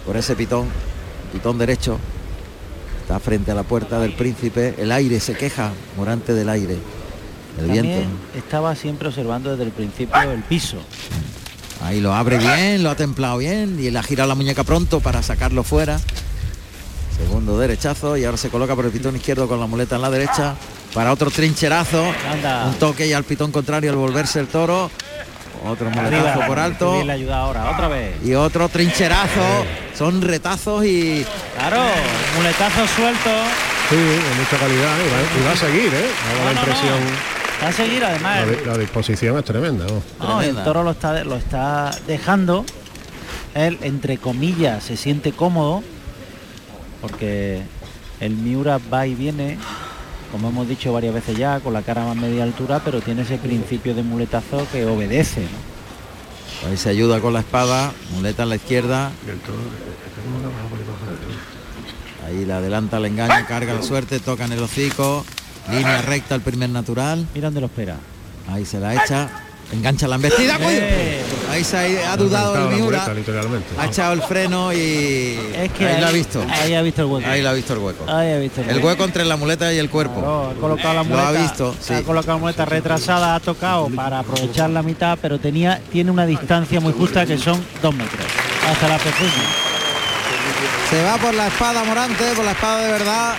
por 0.05 0.17
ese 0.17 0.35
pitón, 0.35 0.67
pitón 1.31 1.57
derecho. 1.57 1.97
Está 3.01 3.19
frente 3.19 3.51
a 3.51 3.55
la 3.55 3.63
puerta 3.63 3.99
del 3.99 4.13
príncipe, 4.13 4.75
el 4.77 4.91
aire 4.91 5.19
se 5.19 5.33
queja, 5.35 5.71
Morante 5.95 6.33
del 6.33 6.49
aire, 6.49 6.73
el 6.73 7.65
También 7.65 7.83
viento. 7.85 8.09
estaba 8.37 8.75
siempre 8.75 9.07
observando 9.07 9.51
desde 9.51 9.63
el 9.63 9.71
principio 9.71 10.21
el 10.31 10.43
piso. 10.43 10.77
Ahí 11.81 12.01
lo 12.01 12.13
abre 12.13 12.37
bien, 12.37 12.83
lo 12.83 12.89
ha 12.89 12.95
templado 12.95 13.37
bien 13.37 13.77
y 13.79 13.89
le 13.91 13.99
ha 13.99 14.03
girado 14.03 14.27
la 14.27 14.35
muñeca 14.35 14.63
pronto 14.63 14.99
para 14.99 15.23
sacarlo 15.23 15.63
fuera. 15.63 15.99
Segundo 17.17 17.57
derechazo 17.57 18.17
y 18.17 18.25
ahora 18.25 18.37
se 18.37 18.49
coloca 18.49 18.75
por 18.75 18.85
el 18.85 18.91
pitón 18.91 19.15
izquierdo 19.15 19.47
con 19.47 19.59
la 19.59 19.67
muleta 19.67 19.95
en 19.95 20.01
la 20.01 20.09
derecha 20.09 20.55
para 20.93 21.13
otro 21.13 21.31
trincherazo. 21.31 22.03
Anda. 22.29 22.65
Un 22.67 22.73
toque 22.75 23.07
y 23.07 23.13
al 23.13 23.23
pitón 23.23 23.51
contrario 23.51 23.91
al 23.91 23.97
volverse 23.97 24.39
el 24.39 24.47
toro. 24.47 24.89
Otro 25.65 25.89
muletazo 25.89 26.41
por 26.47 26.59
alto. 26.59 27.03
le 27.03 27.13
ayuda 27.13 27.39
ahora, 27.39 27.71
otra 27.71 27.87
vez. 27.87 28.15
Y 28.23 28.33
otro 28.33 28.69
trincherazo. 28.69 29.65
Son 29.97 30.21
retazos 30.21 30.85
y 30.85 31.25
Claro, 31.57 31.83
muletazo 32.37 32.85
suelto. 32.95 33.29
Sí, 33.89 33.95
de 33.95 34.19
mucha 34.39 34.57
calidad. 34.57 34.95
Y 34.97 35.09
va, 35.11 35.41
y 35.41 35.45
va 35.45 35.51
a 35.51 35.55
seguir, 35.55 35.93
¿eh? 35.93 36.05
Da 36.09 36.39
No, 36.39 36.45
la 36.45 36.53
no, 36.53 36.59
impresión. 36.59 36.99
Va 37.63 37.67
a 37.67 37.71
seguir 37.71 38.03
además. 38.03 38.45
La, 38.45 38.45
di- 38.51 38.65
la 38.65 38.77
disposición 38.77 39.37
es 39.37 39.45
tremenda. 39.45 39.85
¿no? 39.85 40.27
No, 40.27 40.41
el 40.41 40.55
toro 40.63 40.83
lo 40.83 40.91
está, 40.91 41.23
lo 41.23 41.35
está 41.37 41.91
dejando. 42.07 42.65
Él, 43.53 43.77
entre 43.81 44.17
comillas, 44.17 44.83
se 44.83 44.97
siente 44.97 45.31
cómodo. 45.31 45.81
porque 47.01 47.61
el 48.19 48.31
Miura 48.35 48.79
va 48.93 49.05
y 49.07 49.13
viene, 49.15 49.57
como 50.35 50.49
hemos 50.49 50.67
dicho 50.67 50.91
varias 50.91 51.13
veces 51.13 51.37
ya, 51.37 51.61
con 51.61 51.71
la 51.71 51.81
cara 51.81 52.03
más 52.03 52.17
media 52.17 52.43
altura, 52.43 52.81
pero 52.83 52.99
tiene 52.99 53.21
ese 53.21 53.37
principio 53.37 53.95
de 53.95 54.03
muletazo 54.03 54.67
que 54.69 54.83
obedece. 54.83 55.43
¿no? 55.43 56.67
Ahí 56.67 56.75
se 56.75 56.89
ayuda 56.89 57.21
con 57.21 57.31
la 57.31 57.39
espada, 57.39 57.93
muleta 58.11 58.43
en 58.43 58.49
la 58.49 58.57
izquierda. 58.57 59.13
Ahí 62.27 62.43
la 62.43 62.57
adelanta, 62.57 62.99
le 62.99 63.07
engaña, 63.07 63.45
carga 63.47 63.75
la 63.75 63.81
suerte, 63.81 64.19
toca 64.19 64.43
en 64.43 64.51
el 64.51 64.59
hocico, 64.61 65.25
línea 65.71 66.01
recta 66.01 66.35
el 66.35 66.41
primer 66.41 66.69
natural. 66.69 67.25
Mira 67.33 67.47
dónde 67.47 67.61
lo 67.61 67.67
espera. 67.67 67.95
Ahí 68.49 68.65
se 68.65 68.81
la 68.81 68.93
echa, 68.93 69.29
engancha 69.71 70.07
la 70.07 70.15
embestida. 70.15 70.57
¡cuidado! 70.57 70.85
Ahí 71.51 71.63
se 71.63 72.03
ha, 72.03 72.13
ha 72.13 72.17
dudado 72.17 72.69
el 72.69 72.75
Miura, 72.75 73.05
ha 73.77 73.85
echado 73.85 74.13
el 74.13 74.21
freno 74.21 74.73
y 74.73 75.39
Es 75.55 75.71
que 75.71 75.85
ahí, 75.85 75.95
ahí, 75.95 76.01
lo 76.01 76.07
ha 76.07 76.11
visto. 76.11 76.45
Ahí 76.49 76.73
ha 76.73 76.81
visto 76.81 77.01
el 77.03 77.07
hueco. 77.07 77.29
Ahí 77.29 77.41
lo 77.41 77.49
ha 77.49 77.53
visto 77.53 77.73
el 77.73 77.79
hueco. 77.79 78.05
Ahí 78.09 78.31
ha 78.31 78.37
visto 78.37 78.61
El 78.61 78.83
hueco 78.83 79.03
entre 79.03 79.25
la 79.25 79.37
muleta 79.37 79.71
y 79.73 79.77
el 79.77 79.89
cuerpo. 79.89 80.19
Claro, 80.19 80.49
ha 80.49 80.53
colocado 80.59 80.93
la 80.93 81.03
Lo 81.03 81.09
muleta, 81.09 81.27
ha 81.27 81.31
visto, 81.31 81.75
ha 81.89 82.01
colocado 82.01 82.33
la 82.33 82.41
muleta 82.41 82.65
retrasada, 82.65 83.35
ha 83.35 83.39
tocado 83.39 83.89
para 83.89 84.19
aprovechar 84.19 84.69
la 84.69 84.83
mitad, 84.83 85.17
pero 85.21 85.39
tenía 85.39 85.79
tiene 85.91 86.11
una 86.11 86.25
distancia 86.25 86.79
muy 86.79 86.93
justa 86.93 87.25
que 87.25 87.37
son 87.37 87.63
dos 87.81 87.95
metros 87.95 88.25
hasta 88.67 88.87
la 88.87 88.97
pezuña. 88.97 89.31
Se 90.89 91.03
va 91.03 91.17
por 91.17 91.33
la 91.33 91.47
espada 91.47 91.83
Morante, 91.83 92.23
por 92.35 92.45
la 92.45 92.51
espada 92.51 92.81
de 92.81 92.91
verdad. 92.91 93.33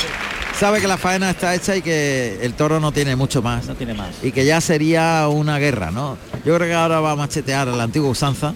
Sabe 0.59 0.81
que 0.81 0.89
la 0.89 0.97
faena 0.97 1.29
está 1.29 1.55
hecha 1.55 1.77
y 1.77 1.83
que 1.83 2.39
el 2.41 2.55
toro 2.55 2.81
no 2.81 2.91
tiene 2.91 3.15
mucho 3.15 3.43
más. 3.43 3.67
No 3.67 3.75
tiene 3.75 3.93
más. 3.93 4.09
Y 4.23 4.33
que 4.33 4.47
ya 4.47 4.63
sería 4.63 5.29
una 5.29 5.59
guerra, 5.59 5.91
¿no? 5.91 6.17
Yo 6.47 6.57
creo 6.57 6.67
que 6.67 6.73
ahora 6.73 7.01
va 7.01 7.11
a 7.11 7.17
machetear 7.17 7.69
a 7.69 7.73
la 7.73 7.83
antigua 7.83 8.09
usanza 8.09 8.55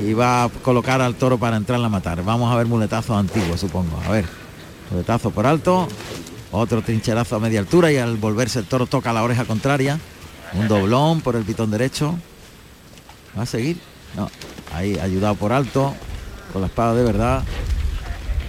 y 0.00 0.14
va 0.14 0.44
a 0.44 0.48
colocar 0.48 1.02
al 1.02 1.14
toro 1.14 1.36
para 1.36 1.58
entrarla 1.58 1.86
a 1.86 1.90
matar. 1.90 2.22
Vamos 2.24 2.50
a 2.50 2.56
ver 2.56 2.66
muletazos 2.66 3.14
antiguos, 3.14 3.60
supongo. 3.60 4.00
A 4.06 4.10
ver. 4.10 4.24
Muletazo 4.90 5.30
por 5.30 5.46
alto. 5.46 5.86
Otro 6.50 6.80
trincherazo 6.80 7.36
a 7.36 7.40
media 7.40 7.60
altura 7.60 7.92
y 7.92 7.98
al 7.98 8.16
volverse 8.16 8.58
el 8.58 8.64
toro 8.64 8.86
toca 8.86 9.12
la 9.12 9.22
oreja 9.22 9.44
contraria. 9.44 10.00
Un 10.54 10.66
doblón 10.66 11.20
por 11.20 11.36
el 11.36 11.44
pitón 11.44 11.70
derecho. 11.70 12.14
¿Va 13.38 13.42
a 13.42 13.46
seguir? 13.46 13.78
No. 14.16 14.30
Ahí 14.72 14.98
ayudado 14.98 15.34
por 15.34 15.52
alto. 15.52 15.94
Con 16.54 16.62
la 16.62 16.68
espada 16.68 16.94
de 16.94 17.04
verdad. 17.04 17.42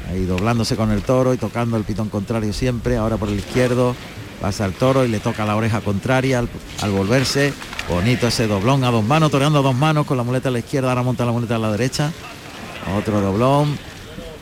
Ahí 0.10 0.26
doblándose 0.26 0.76
con 0.76 0.92
el 0.92 1.02
toro 1.02 1.34
y 1.34 1.38
tocando 1.38 1.78
el 1.78 1.84
pitón 1.84 2.10
contrario 2.10 2.54
siempre. 2.54 2.98
Ahora 2.98 3.18
por 3.18 3.30
el 3.30 3.40
izquierdo. 3.40 3.96
Pasa 4.42 4.66
el 4.66 4.74
toro 4.74 5.04
y 5.04 5.08
le 5.08 5.20
toca 5.20 5.46
la 5.46 5.56
oreja 5.56 5.82
contraria 5.82 6.40
al, 6.40 6.50
al 6.82 6.92
volverse. 6.92 7.54
Bonito 7.90 8.28
ese 8.28 8.48
doblón 8.48 8.84
a 8.84 8.92
dos 8.92 9.04
manos, 9.04 9.32
toreando 9.32 9.60
a 9.60 9.62
dos 9.64 9.76
manos 9.76 10.06
con 10.06 10.16
la 10.16 10.24
muleta 10.24 10.50
a 10.50 10.52
la 10.52 10.60
izquierda. 10.60 10.90
Ahora 10.90 11.02
monta 11.02 11.26
la 11.26 11.32
muleta 11.32 11.56
a 11.56 11.60
la 11.60 11.72
derecha. 11.72 12.12
Otro 12.98 13.20
doblón. 13.20 13.78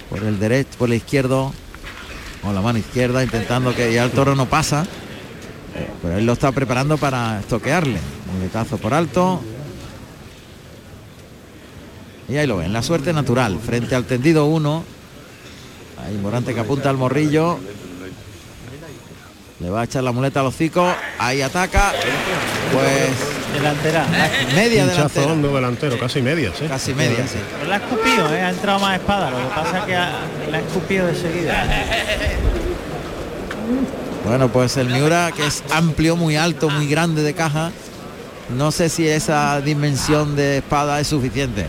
Por 0.10 0.24
el 0.24 0.40
derecho, 0.40 0.72
por 0.78 0.90
el 0.90 0.96
izquierdo. 0.96 1.54
Con 2.42 2.54
la 2.54 2.62
mano 2.62 2.78
izquierda 2.78 3.24
intentando 3.24 3.74
que 3.74 3.94
ya 3.94 4.04
el 4.04 4.12
toro 4.12 4.36
no 4.36 4.48
pasa. 4.48 4.86
Pero 6.02 6.18
él 6.18 6.26
lo 6.26 6.34
está 6.34 6.52
preparando 6.52 6.98
para 6.98 7.40
estoquearle. 7.40 8.00
Muletazo 8.34 8.78
por 8.78 8.94
alto. 8.94 9.42
Y 12.28 12.38
ahí 12.38 12.48
lo 12.48 12.58
ven, 12.58 12.74
la 12.74 12.82
suerte 12.82 13.14
natural, 13.14 13.60
frente 13.60 13.96
al 13.96 14.06
tendido 14.06 14.46
1. 14.46 14.95
Ahí 16.06 16.16
Morante 16.22 16.54
que 16.54 16.60
apunta 16.60 16.90
al 16.90 16.98
morrillo. 16.98 17.58
Le 19.60 19.70
va 19.70 19.82
a 19.82 19.84
echar 19.86 20.04
la 20.04 20.12
muleta 20.12 20.42
al 20.42 20.48
hocico. 20.48 20.86
Ahí 21.18 21.42
ataca. 21.42 21.94
Pues 22.74 23.54
delantera. 23.54 24.06
Media 24.54 24.84
Pinchazo 24.84 24.98
delantera. 25.22 25.32
hondo 25.32 25.56
delantero, 25.56 25.98
casi 26.00 26.22
media, 26.22 26.52
sí. 26.58 26.66
Casi 26.68 26.94
media, 26.94 27.26
sí. 27.28 27.38
Pero 27.58 27.70
la 27.70 27.76
ha 27.76 27.78
escupido, 27.80 28.34
¿eh? 28.36 28.42
ha 28.42 28.50
entrado 28.50 28.80
más 28.80 29.00
espada, 29.00 29.32
lo 29.32 29.38
que 29.38 29.56
pasa 29.56 29.78
es 29.80 29.84
que 29.86 29.96
ha- 29.96 30.12
la 30.52 30.58
ha 30.58 30.60
escupido 30.62 31.08
de 31.08 31.16
seguida. 31.16 31.66
Bueno, 34.26 34.50
pues 34.50 34.76
el 34.78 34.90
Miura, 34.90 35.32
que 35.36 35.46
es 35.46 35.64
amplio, 35.72 36.16
muy 36.16 36.36
alto, 36.36 36.70
muy 36.70 36.88
grande 36.88 37.22
de 37.24 37.34
caja. 37.34 37.72
No 38.56 38.72
sé 38.72 38.90
si 38.90 39.08
esa 39.08 39.62
dimensión 39.62 40.36
de 40.36 40.58
espada 40.58 41.00
es 41.00 41.08
suficiente. 41.08 41.68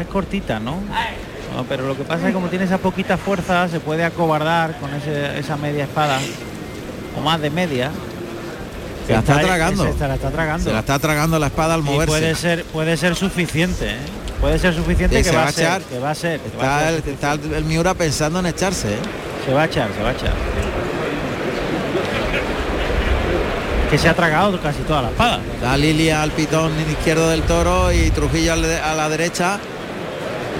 Es 0.00 0.06
cortita, 0.06 0.58
¿no? 0.60 0.76
No, 1.56 1.64
pero 1.64 1.86
lo 1.86 1.96
que 1.96 2.02
pasa 2.04 2.20
es 2.22 2.26
que 2.28 2.32
como 2.32 2.48
tiene 2.48 2.64
esa 2.64 2.78
poquita 2.78 3.16
fuerza, 3.18 3.68
se 3.68 3.78
puede 3.80 4.04
acobardar 4.04 4.78
con 4.80 4.92
ese- 4.94 5.38
esa 5.38 5.56
media 5.56 5.84
espada, 5.84 6.18
o 7.16 7.20
más 7.20 7.40
de 7.40 7.50
media. 7.50 7.90
Se 9.06 9.12
la 9.12 9.18
está 9.18 9.40
tragando. 9.40 9.92
Se 9.98 10.08
la 10.08 10.14
está 10.14 10.30
tragando. 10.30 10.64
Se 10.64 10.72
la 10.72 10.78
está 10.80 10.98
tragando 10.98 11.38
la 11.38 11.46
espada 11.48 11.74
al 11.74 11.80
Y 11.80 11.84
moverse. 11.84 12.06
puede 12.06 12.34
ser, 12.34 12.64
puede 12.64 12.96
ser 12.96 13.14
suficiente, 13.16 13.90
¿eh? 13.90 13.96
Puede 14.40 14.58
ser 14.58 14.74
suficiente 14.74 15.16
Sí, 15.18 15.22
que 15.24 15.30
se 15.30 15.36
va, 15.36 15.44
a 15.44 15.52
ser, 15.52 15.64
echar. 15.64 15.82
que 15.82 15.98
va 15.98 16.10
a 16.10 16.14
ser, 16.14 16.40
que 16.40 16.56
va 16.56 16.62
a 16.78 16.90
Está 16.90 17.02
ser. 17.04 17.42
el, 17.44 17.54
está 17.58 17.60
Miura 17.66 17.94
pensando 17.94 18.38
en 18.40 18.46
echarse. 18.46 18.88
¿eh? 18.94 18.98
Se 19.46 19.52
va 19.52 19.62
a 19.62 19.64
echar, 19.66 19.88
se 19.96 20.02
va 20.02 20.08
a 20.08 20.12
echar. 20.12 20.32
Que 23.90 23.98
se 23.98 24.08
ha 24.08 24.14
tragado 24.14 24.58
casi 24.60 24.78
toda 24.80 25.02
la 25.02 25.08
espada. 25.10 25.38
Da 25.60 25.76
Lilia 25.76 26.22
al 26.22 26.30
pitón 26.30 26.72
izquierdo 26.90 27.28
del 27.28 27.42
toro 27.42 27.92
y 27.92 28.10
Trujillo 28.10 28.54
a 28.54 28.94
la 28.94 29.08
derecha. 29.10 29.58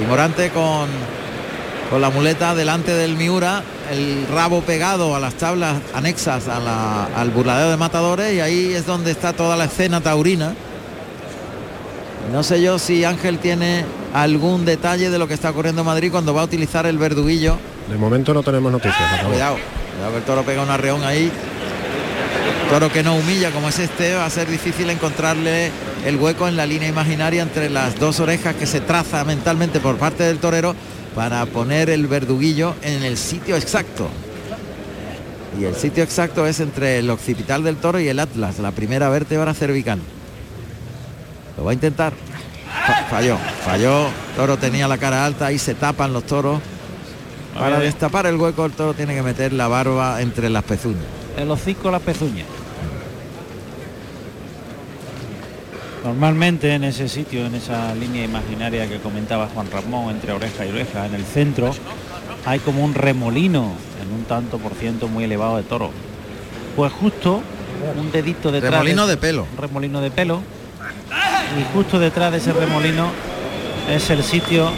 Y 0.01 0.05
Morante 0.07 0.51
con, 0.51 0.89
con 1.91 2.01
la 2.01 2.11
muleta 2.11 2.55
delante 2.55 2.93
del 2.93 3.17
Miura, 3.17 3.63
el 3.91 4.27
rabo 4.33 4.63
pegado 4.63 5.15
a 5.15 5.21
las 5.21 5.35
tablas 5.35 5.77
anexas 5.95 6.49
a 6.49 6.59
la- 6.61 7.05
al 7.17 7.31
burladero 7.31 7.71
de 7.71 7.77
matadores 7.77 8.33
y 8.35 8.41
ahí 8.41 8.73
es 8.75 8.87
donde 8.87 9.11
está 9.11 9.33
toda 9.33 9.57
la 9.57 9.65
escena 9.65 10.01
taurina. 10.01 10.55
No 12.33 12.43
sé 12.43 12.63
yo 12.63 12.79
si 12.79 13.05
Ángel 13.05 13.39
tiene 13.39 13.85
algún 14.15 14.65
detalle 14.65 15.11
de 15.11 15.19
lo 15.19 15.29
que 15.29 15.35
está 15.35 15.51
ocurriendo 15.51 15.83
en 15.83 15.87
Madrid 15.87 16.11
cuando 16.11 16.33
va 16.33 16.43
a 16.43 16.45
utilizar 16.45 16.87
el 16.87 16.97
verduguillo. 16.99 17.59
De 17.91 17.97
momento 17.99 18.33
no 18.33 18.43
tenemos 18.43 18.71
noticias. 18.73 18.97
Cuidado, 19.27 19.57
cuidado 19.95 20.13
que 20.13 20.19
el 20.19 20.23
toro 20.25 20.43
pega 20.43 20.63
un 20.63 20.71
arreón 20.71 21.03
ahí. 21.05 21.31
Toro 22.73 22.91
que 22.91 23.03
no 23.03 23.17
humilla 23.17 23.51
como 23.51 23.69
es 23.69 23.79
este, 23.79 24.15
va 24.15 24.25
a 24.25 24.31
ser 24.31 24.49
difícil 24.49 24.89
encontrarle 24.89 25.71
el 26.07 26.17
hueco 26.17 26.49
en 26.49 26.57
la 26.57 26.65
línea 26.65 26.89
imaginaria 26.89 27.43
entre 27.43 27.69
las 27.69 27.99
dos 28.01 28.19
orejas 28.19 28.55
que 28.57 28.65
se 28.65 28.81
traza 28.81 29.23
mentalmente 29.27 29.79
por 29.79 29.99
parte 29.99 30.23
del 30.23 30.39
torero 30.39 30.75
para 31.15 31.45
poner 31.45 31.91
el 31.91 32.07
verduguillo 32.07 32.75
en 32.81 33.03
el 33.03 33.19
sitio 33.19 33.57
exacto. 33.59 34.09
Y 35.61 35.65
el 35.65 35.75
sitio 35.77 36.03
exacto 36.03 36.47
es 36.47 36.61
entre 36.61 37.01
el 37.01 37.11
occipital 37.11 37.63
del 37.63 37.77
toro 37.77 38.01
y 38.01 38.09
el 38.09 38.19
atlas, 38.19 38.59
la 38.59 38.71
primera 38.71 39.11
vértebra 39.11 39.53
cervical. 39.53 39.99
Lo 41.59 41.65
va 41.65 41.73
a 41.73 41.75
intentar. 41.75 42.15
Fa- 42.87 43.05
falló, 43.11 43.37
falló. 43.67 44.07
Toro 44.35 44.57
tenía 44.57 44.89
la 44.89 44.97
cara 44.97 45.27
alta 45.27 45.53
y 45.53 45.59
se 45.59 45.75
tapan 45.75 46.15
los 46.15 46.25
toros. 46.25 46.59
Para 47.53 47.79
destapar 47.81 48.25
el 48.25 48.37
hueco 48.37 48.65
el 48.65 48.73
toro 48.73 48.95
tiene 48.95 49.15
que 49.15 49.23
meter 49.23 49.53
la 49.53 49.69
barba 49.69 50.23
entre 50.23 50.49
las 50.49 50.65
pezuñas. 50.65 51.05
El 51.37 51.51
hocico, 51.51 51.91
las 51.91 52.01
pezuñas. 52.01 52.47
Normalmente 56.05 56.75
en 56.75 56.85
ese 56.85 57.09
sitio, 57.09 57.47
en 57.47 57.55
esa 57.55 57.95
línea 57.95 58.25
imaginaria 58.25 58.89
que 58.89 58.99
comentaba 58.99 59.49
Juan 59.55 59.71
Ramón, 59.71 60.11
entre 60.11 60.33
oreja 60.33 60.67
y 60.67 60.71
oreja, 60.71 61.07
en 61.07 61.15
el 61.15 61.25
centro, 61.25 61.73
hay 62.45 62.59
como 62.59 62.85
un 62.85 62.95
remolino 62.95 63.73
en 64.03 64.13
un 64.13 64.25
tanto 64.25 64.59
por 64.59 64.75
ciento 64.75 65.07
muy 65.07 65.25
elevado 65.25 65.57
de 65.57 65.63
toro. 65.63 65.91
Pues 66.75 66.93
justo 66.93 67.43
un 67.97 68.11
dedito 68.11 68.51
detrás. 68.51 68.73
Remolino 68.73 69.07
de 69.07 69.17
pelo. 69.17 69.47
Un 69.53 69.59
remolino 69.59 70.01
de 70.01 70.11
pelo. 70.11 70.43
Y 71.59 71.75
justo 71.75 71.99
detrás 71.99 72.33
de 72.33 72.39
ese 72.39 72.53
remolino 72.53 73.11
es 73.89 74.11
el 74.11 74.25
sitio 74.25 74.71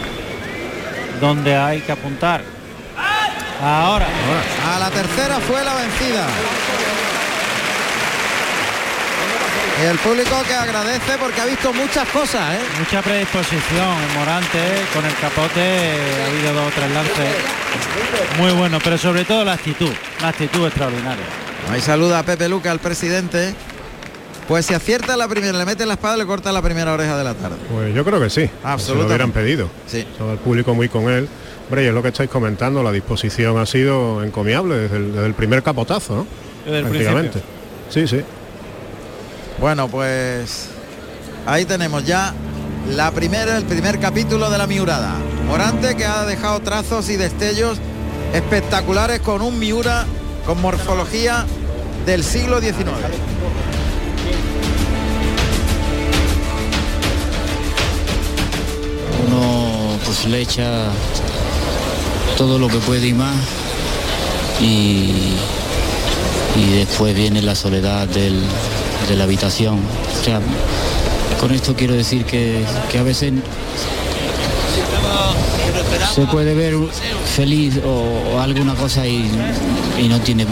donde 1.19 1.55
hay 1.55 1.81
que 1.81 1.91
apuntar. 1.91 2.43
Ahora. 3.63 4.07
A 4.67 4.79
la 4.79 4.91
tercera 4.91 5.39
fue 5.39 5.63
la 5.63 5.73
vencida. 5.73 6.27
El 9.89 9.97
público 9.99 10.41
que 10.47 10.53
agradece 10.53 11.17
porque 11.19 11.41
ha 11.41 11.45
visto 11.45 11.73
muchas 11.73 12.07
cosas, 12.09 12.55
¿eh? 12.55 12.59
Mucha 12.79 13.01
predisposición 13.01 14.01
en 14.09 14.17
Morante, 14.17 14.59
con 14.93 15.05
el 15.05 15.13
capote 15.15 15.59
ha 15.61 16.27
habido 16.27 16.53
dos 16.53 16.67
o 16.67 16.75
tres 16.75 16.91
lances 16.91 17.35
muy 18.39 18.51
buenos, 18.51 18.81
pero 18.83 18.97
sobre 18.97 19.25
todo 19.25 19.43
la 19.43 19.53
actitud, 19.53 19.91
la 20.21 20.29
actitud 20.29 20.65
extraordinaria. 20.65 21.25
Ahí 21.69 21.81
saluda 21.81 22.19
a 22.19 22.23
Pepe 22.23 22.47
Luca, 22.49 22.71
al 22.71 22.79
presidente. 22.79 23.53
Pues 24.47 24.67
si 24.67 24.73
acierta 24.73 25.17
la 25.17 25.27
primera, 25.27 25.57
le 25.57 25.65
mete 25.65 25.85
la 25.85 25.93
espada, 25.93 26.17
le 26.17 26.25
corta 26.25 26.51
la 26.51 26.61
primera 26.61 26.93
oreja 26.93 27.17
de 27.17 27.23
la 27.23 27.33
tarde. 27.33 27.57
Pues 27.71 27.95
yo 27.95 28.05
creo 28.05 28.19
que 28.19 28.29
sí. 28.29 28.49
Absolutamente. 28.63 28.83
Se 28.85 28.93
lo 28.93 29.05
hubieran 29.05 29.31
pedido. 29.31 29.69
Sí. 29.87 30.05
Todo 30.17 30.33
el 30.33 30.37
público 30.37 30.75
muy 30.75 30.87
con 30.87 31.09
él. 31.09 31.27
Hombre, 31.67 31.83
y 31.83 31.87
es 31.87 31.93
lo 31.93 32.03
que 32.03 32.09
estáis 32.09 32.29
comentando, 32.29 32.83
la 32.83 32.91
disposición 32.91 33.57
ha 33.57 33.65
sido 33.65 34.23
encomiable 34.23 34.75
desde 34.75 34.97
el, 34.97 35.13
desde 35.13 35.25
el 35.25 35.33
primer 35.33 35.63
capotazo, 35.63 36.15
¿no? 36.15 36.27
Desde 36.63 36.79
el 36.79 36.85
Prácticamente. 36.85 37.41
Sí, 37.89 38.07
sí. 38.07 38.21
Bueno, 39.59 39.87
pues 39.87 40.67
ahí 41.45 41.65
tenemos 41.65 42.05
ya 42.05 42.33
la 42.89 43.11
primera, 43.11 43.57
el 43.57 43.65
primer 43.65 43.99
capítulo 43.99 44.49
de 44.49 44.57
la 44.57 44.67
Miurada. 44.67 45.13
Morante 45.47 45.95
que 45.95 46.05
ha 46.05 46.25
dejado 46.25 46.59
trazos 46.59 47.09
y 47.09 47.15
destellos 47.15 47.77
espectaculares 48.33 49.19
con 49.21 49.41
un 49.41 49.57
Miura 49.59 50.05
con 50.45 50.61
morfología 50.61 51.45
del 52.05 52.23
siglo 52.23 52.59
XIX. 52.59 52.85
Uno 59.27 59.97
pues 60.05 60.25
le 60.25 60.41
echa 60.41 60.87
todo 62.37 62.59
lo 62.59 62.67
que 62.67 62.77
puede 62.79 63.07
y 63.07 63.13
más. 63.13 63.35
Y, 64.61 65.33
y 66.55 66.69
después 66.77 67.15
viene 67.15 67.41
la 67.41 67.55
soledad 67.55 68.07
del- 68.07 68.43
de 69.07 69.15
la 69.15 69.23
habitación. 69.25 69.79
O 70.19 70.23
sea, 70.23 70.39
con 71.39 71.51
esto 71.51 71.75
quiero 71.75 71.93
decir 71.93 72.25
que, 72.25 72.63
que 72.91 72.97
a 72.97 73.03
veces 73.03 73.33
se 76.13 76.25
puede 76.27 76.53
ver 76.53 76.75
feliz 77.35 77.79
o, 77.85 78.35
o 78.35 78.39
alguna 78.39 78.73
cosa 78.75 79.05
y, 79.05 79.29
y 79.99 80.07
no 80.07 80.19
tiene 80.21 80.45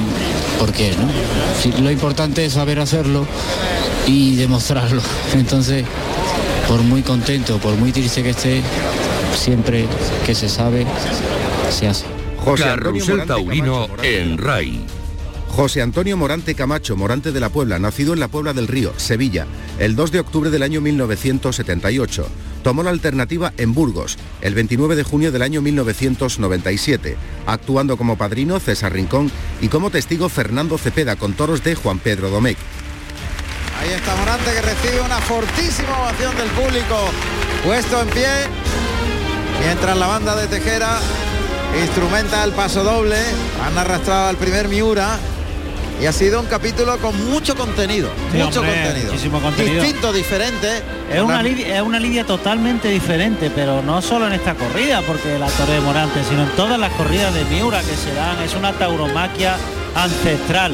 por 0.60 0.72
qué, 0.72 0.94
¿no? 0.98 1.82
Lo 1.82 1.92
importante 1.92 2.46
es 2.46 2.54
saber 2.54 2.80
hacerlo 2.80 3.26
y 4.08 4.36
demostrarlo. 4.36 5.02
Entonces, 5.34 5.86
por 6.68 6.82
muy 6.82 7.02
contento, 7.02 7.58
por 7.58 7.76
muy 7.76 7.92
triste 7.92 8.24
que 8.24 8.32
esté, 8.32 8.62
siempre 9.36 9.86
que 10.26 10.36
se 10.36 10.50
sabe, 10.50 10.86
se 11.70 11.88
hace. 11.88 12.06
José 12.38 12.64
Antonio 12.66 12.76
Carrusel 12.76 13.18
Morante 13.18 13.34
Taurino 13.34 13.88
Camacho 13.88 14.04
en 14.04 14.38
RAI. 14.38 14.82
José 15.56 15.84
Antonio 15.84 16.18
Morante 16.18 16.56
Camacho, 16.56 16.96
Morante 16.96 17.32
de 17.32 17.40
la 17.40 17.50
Puebla, 17.50 17.78
nacido 17.78 18.14
en 18.14 18.20
la 18.20 18.28
Puebla 18.28 18.54
del 18.54 18.68
Río, 18.68 18.92
Sevilla, 18.98 19.46
el 19.78 19.96
2 19.96 20.12
de 20.12 20.20
octubre 20.20 20.50
del 20.50 20.64
año 20.64 20.82
1978. 20.82 22.28
Tomó 22.64 22.82
la 22.82 22.90
alternativa 22.90 23.54
en 23.58 23.76
Burgos, 23.76 24.18
el 24.42 24.56
29 24.56 24.96
de 24.96 25.04
junio 25.04 25.32
del 25.32 25.44
año 25.44 25.62
1997, 25.62 27.18
actuando 27.46 27.98
como 27.98 28.18
padrino 28.18 28.60
César 28.60 28.94
Rincón 28.94 29.32
y 29.62 29.68
como 29.68 29.92
testigo 29.92 30.28
Fernando 30.28 30.80
Cepeda 30.80 31.18
con 31.18 31.34
toros 31.34 31.64
de 31.64 31.76
Juan 31.76 32.00
Pedro 32.00 32.32
Domecq. 32.32 32.58
Ahí 33.80 33.92
está 33.92 34.16
Morante 34.16 34.52
que 34.56 34.62
recibe 34.64 35.02
una 35.02 35.20
fortísima 35.20 36.00
ovación 36.00 36.36
del 36.36 36.50
público 36.50 37.12
puesto 37.64 38.02
en 38.02 38.10
pie 38.10 38.28
mientras 39.64 39.96
la 39.96 40.08
banda 40.08 40.36
de 40.36 40.48
Tejera 40.48 40.98
instrumenta 41.80 42.44
el 42.44 42.54
paso 42.54 42.84
doble 42.84 43.18
han 43.64 43.78
arrastrado 43.78 44.30
al 44.30 44.38
primer 44.38 44.68
Miura 44.68 45.20
y 46.04 46.06
ha 46.06 46.12
sido 46.12 46.42
un 46.42 46.48
capítulo 46.48 46.98
con 46.98 47.16
mucho 47.32 47.56
contenido 47.56 48.10
Sí, 48.30 48.38
mucho 48.38 48.60
hombre, 48.60 48.76
contenido 48.84 49.12
muchísimo 49.14 49.40
contenido. 49.42 49.82
distinto 49.82 50.12
diferente 50.12 50.82
Es 51.10 51.22
una, 51.22 51.38
La- 51.38 51.44
lidia, 51.44 51.76
es 51.78 51.82
una 51.82 51.98
lidia 51.98 52.26
totalmente 52.26 52.90
diferente, 52.90 53.50
pero 53.56 53.82
no 53.82 54.02
solo 54.02 54.28
en 54.28 54.34
esta 54.34 54.54
corrida, 54.54 55.02
porque 55.08 55.40
la 55.40 55.48
Torre 55.48 55.74
de 55.76 55.80
Morante, 55.80 56.22
sino 56.28 56.44
en 56.44 56.50
todas 56.58 56.78
las 56.78 56.92
corridas 56.94 57.34
de 57.34 57.46
Miura 57.46 57.80
que 57.82 57.96
se 57.96 58.14
dan. 58.16 58.38
Es 58.42 58.54
una 58.56 58.74
tauromaquia 58.74 59.56
ancestral. 59.96 60.74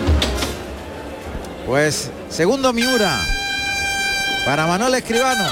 Pues 1.68 2.10
segundo 2.30 2.74
Miura 2.74 3.16
para 4.46 4.66
Manuel 4.66 4.96
Escribano. 4.96 5.46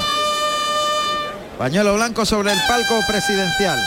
Pañuelo 1.59 1.95
blanco 1.95 2.25
sobre 2.25 2.51
el 2.53 2.59
palco 2.67 2.99
presidencial. 3.07 3.77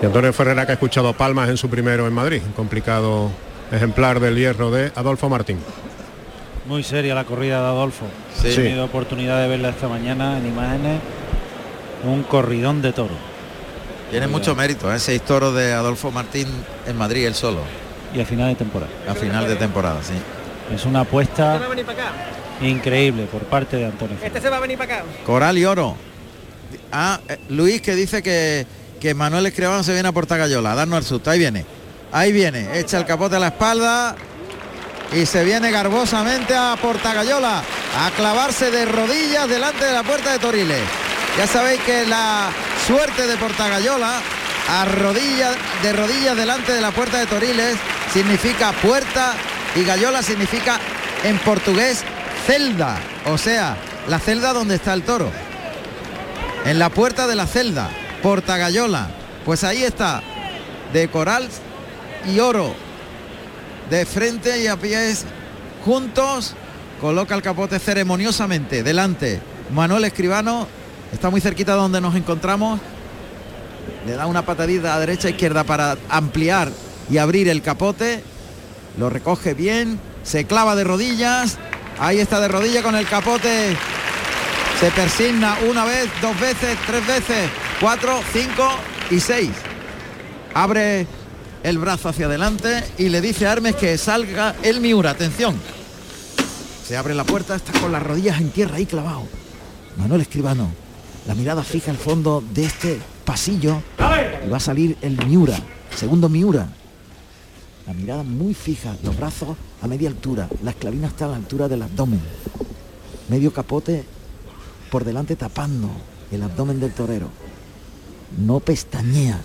Y 0.00 0.06
Antonio 0.06 0.32
Ferrera 0.32 0.64
que 0.64 0.72
ha 0.72 0.74
escuchado 0.74 1.12
palmas 1.12 1.48
en 1.48 1.56
su 1.56 1.68
primero 1.68 2.06
en 2.06 2.12
Madrid, 2.12 2.40
un 2.44 2.52
complicado 2.52 3.30
ejemplar 3.72 4.20
del 4.20 4.36
hierro 4.36 4.70
de 4.70 4.92
Adolfo 4.94 5.28
Martín. 5.28 5.58
Muy 6.66 6.84
seria 6.84 7.14
la 7.14 7.24
corrida 7.24 7.60
de 7.60 7.66
Adolfo. 7.66 8.06
Sí. 8.40 8.48
He 8.48 8.54
tenido 8.54 8.84
oportunidad 8.84 9.40
de 9.40 9.48
verla 9.48 9.70
esta 9.70 9.88
mañana 9.88 10.38
en 10.38 10.46
imágenes. 10.46 11.00
Un 12.04 12.22
corridón 12.22 12.80
de 12.80 12.92
toro. 12.92 13.14
Tiene 14.10 14.28
mucho 14.28 14.54
mérito, 14.54 14.92
¿eh? 14.92 14.98
seis 15.00 15.20
toros 15.22 15.54
de 15.54 15.72
Adolfo 15.72 16.10
Martín 16.12 16.46
en 16.86 16.96
Madrid, 16.96 17.26
él 17.26 17.34
solo. 17.34 17.60
Y 18.14 18.20
a 18.20 18.24
final 18.24 18.48
de 18.48 18.54
temporada. 18.54 18.92
A 19.08 19.14
final 19.14 19.48
de 19.48 19.56
temporada, 19.56 20.00
sí. 20.02 20.14
Es 20.74 20.84
una 20.84 21.00
apuesta 21.00 21.60
increíble 22.62 23.24
por 23.24 23.42
parte 23.42 23.76
de 23.76 23.86
Antonio. 23.86 24.16
Este 24.22 24.40
se 24.40 24.48
va 24.48 24.58
a 24.58 24.60
venir 24.60 24.78
para 24.78 24.98
acá. 24.98 25.04
Coral 25.26 25.58
y 25.58 25.64
oro. 25.64 25.96
Ah, 26.92 27.20
eh, 27.28 27.38
Luis 27.48 27.82
que 27.82 27.94
dice 27.94 28.22
que, 28.22 28.66
que 29.00 29.14
Manuel 29.14 29.46
Escribano 29.46 29.82
se 29.82 29.92
viene 29.92 30.08
a 30.08 30.12
Portagayola, 30.12 30.72
a 30.72 30.74
darnos 30.74 30.98
el 30.98 31.04
susto. 31.04 31.30
Ahí 31.30 31.38
viene. 31.38 31.64
Ahí 32.12 32.32
viene. 32.32 32.78
Echa 32.78 32.98
el 32.98 33.06
capote 33.06 33.36
a 33.36 33.38
la 33.38 33.48
espalda. 33.48 34.16
Y 35.12 35.24
se 35.24 35.44
viene 35.44 35.70
garbosamente 35.70 36.54
a 36.54 36.76
Portagayola 36.80 37.62
a 37.96 38.10
clavarse 38.10 38.70
de 38.70 38.84
rodillas 38.84 39.48
delante 39.48 39.84
de 39.84 39.92
la 39.92 40.02
puerta 40.02 40.32
de 40.32 40.38
Toriles. 40.38 40.82
Ya 41.38 41.46
sabéis 41.46 41.80
que 41.80 42.06
la 42.06 42.50
suerte 42.86 43.26
de 43.26 43.36
Portagayola 43.36 44.20
a 44.68 44.84
rodillas 44.84 45.56
de 45.82 45.92
rodillas 45.94 46.36
delante 46.36 46.72
de 46.72 46.80
la 46.82 46.90
puerta 46.90 47.18
de 47.18 47.26
Toriles 47.26 47.76
significa 48.12 48.72
puerta 48.72 49.34
y 49.74 49.84
Gallola 49.84 50.22
significa 50.22 50.78
en 51.24 51.38
portugués 51.38 52.04
celda, 52.46 52.98
o 53.26 53.38
sea, 53.38 53.76
la 54.08 54.18
celda 54.18 54.52
donde 54.52 54.74
está 54.74 54.92
el 54.92 55.02
toro. 55.02 55.30
En 56.66 56.78
la 56.78 56.90
puerta 56.90 57.26
de 57.26 57.34
la 57.34 57.46
celda, 57.46 57.88
Portagayola. 58.22 59.08
Pues 59.44 59.64
ahí 59.64 59.82
está, 59.82 60.22
de 60.92 61.08
coral 61.08 61.48
y 62.26 62.40
oro, 62.40 62.74
de 63.88 64.04
frente 64.04 64.60
y 64.60 64.66
a 64.66 64.76
pies 64.76 65.24
juntos, 65.84 66.54
coloca 67.00 67.34
el 67.34 67.42
capote 67.42 67.78
ceremoniosamente 67.78 68.82
delante. 68.82 69.40
Manuel 69.72 70.04
Escribano 70.04 70.66
está 71.12 71.30
muy 71.30 71.40
cerquita 71.40 71.72
de 71.72 71.78
donde 71.78 72.00
nos 72.00 72.14
encontramos. 72.14 72.80
Le 74.06 74.14
da 74.14 74.26
una 74.26 74.42
patadita 74.42 74.94
a 74.94 75.00
derecha 75.00 75.28
e 75.28 75.30
izquierda 75.32 75.64
para 75.64 75.96
ampliar 76.10 76.70
y 77.10 77.18
abrir 77.18 77.48
el 77.48 77.62
capote. 77.62 78.22
Lo 78.98 79.08
recoge 79.08 79.54
bien, 79.54 79.98
se 80.24 80.44
clava 80.44 80.76
de 80.76 80.84
rodillas. 80.84 81.56
Ahí 81.98 82.18
está 82.20 82.40
de 82.40 82.48
rodilla 82.48 82.82
con 82.82 82.94
el 82.94 83.06
capote. 83.06 83.76
Se 84.80 84.90
persigna 84.90 85.56
una 85.68 85.84
vez, 85.84 86.08
dos 86.22 86.38
veces, 86.38 86.76
tres 86.86 87.06
veces, 87.06 87.48
cuatro, 87.80 88.20
cinco 88.32 88.68
y 89.10 89.20
seis. 89.20 89.50
Abre 90.54 91.06
el 91.62 91.78
brazo 91.78 92.08
hacia 92.08 92.26
adelante 92.26 92.84
y 92.98 93.08
le 93.08 93.20
dice 93.20 93.46
a 93.46 93.52
Hermes 93.52 93.76
que 93.76 93.96
salga 93.98 94.54
el 94.62 94.80
Miura. 94.80 95.10
Atención. 95.10 95.56
Se 96.86 96.96
abre 96.96 97.14
la 97.14 97.24
puerta, 97.24 97.56
está 97.56 97.78
con 97.80 97.92
las 97.92 98.02
rodillas 98.02 98.40
en 98.40 98.50
tierra 98.50 98.76
ahí 98.76 98.86
clavado. 98.86 99.26
Manuel 99.96 100.22
Escribano, 100.22 100.70
la 101.26 101.34
mirada 101.34 101.62
fija 101.62 101.90
al 101.90 101.98
fondo 101.98 102.42
de 102.54 102.64
este 102.64 102.98
pasillo 103.24 103.82
y 104.44 104.48
va 104.48 104.56
a 104.56 104.60
salir 104.60 104.96
el 105.02 105.24
Miura, 105.26 105.58
segundo 105.94 106.28
Miura. 106.28 106.66
La 107.86 107.92
mirada 107.92 108.22
muy 108.22 108.54
fija, 108.54 108.96
los 109.02 109.16
brazos 109.16 109.56
a 109.82 109.86
media 109.86 110.08
altura, 110.08 110.48
la 110.62 110.70
esclavina 110.70 111.08
está 111.08 111.26
a 111.26 111.28
la 111.28 111.36
altura 111.36 111.68
del 111.68 111.82
abdomen. 111.82 112.20
Medio 113.28 113.52
capote 113.52 114.04
por 114.90 115.04
delante 115.04 115.36
tapando 115.36 115.90
el 116.30 116.42
abdomen 116.42 116.80
del 116.80 116.92
torero. 116.92 117.28
No 118.36 118.60
pestañea. 118.60 119.40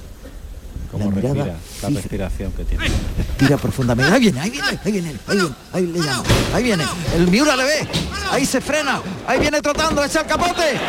Como 0.91 1.09
mirada 1.09 1.33
respira, 1.33 1.53
la 1.81 1.89
fija. 1.89 2.01
respiración 2.01 2.51
que 2.51 2.65
tiene. 2.65 2.85
Respira 3.17 3.57
profundamente. 3.57 4.13
Ahí 4.13 4.19
viene, 4.19 4.39
ahí 4.39 4.51
viene, 4.51 4.67
ahí 4.85 4.91
viene, 4.91 5.09
ahí 5.27 5.35
viene, 5.35 5.55
ahí 5.73 5.87
le 5.87 5.99
llama, 5.99 6.23
ahí 6.53 6.63
viene. 6.63 6.83
El 7.15 7.27
Miura 7.29 7.55
le 7.55 7.63
ve, 7.63 7.87
ahí 8.29 8.45
se 8.45 8.61
frena, 8.61 9.01
ahí 9.25 9.39
viene 9.39 9.59
trotando, 9.59 10.03
echa 10.03 10.21
el 10.21 10.27
capote. 10.27 10.79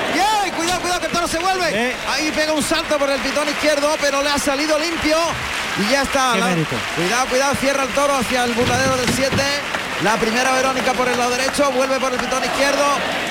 Cuidado, 0.57 0.81
cuidado 0.83 1.01
que 1.01 1.07
el 1.07 1.13
toro 1.13 1.27
se 1.27 1.39
vuelve. 1.39 1.95
Ahí 2.07 2.31
pega 2.37 2.53
un 2.53 2.63
salto 2.63 2.99
por 2.99 3.09
el 3.09 3.19
pitón 3.21 3.49
izquierdo, 3.49 3.89
pero 3.99 4.23
le 4.23 4.29
ha 4.29 4.39
salido 4.39 4.79
limpio. 4.79 5.17
Y 5.81 5.91
ya 5.91 6.03
está. 6.03 6.37
La-. 6.37 6.55
Cuidado, 6.97 7.27
cuidado, 7.31 7.55
cierra 7.55 7.85
el 7.85 7.89
toro 7.95 8.15
hacia 8.15 8.45
el 8.45 8.53
burladero 8.53 8.97
del 8.99 9.09
7. 9.09 9.37
La 10.05 10.19
primera 10.19 10.53
Verónica 10.53 10.93
por 10.93 11.09
el 11.09 11.17
lado 11.17 11.31
derecho, 11.31 11.73
vuelve 11.73 11.99
por 11.99 12.13
el 12.13 12.19
pitón 12.19 12.45
izquierdo, 12.45 12.85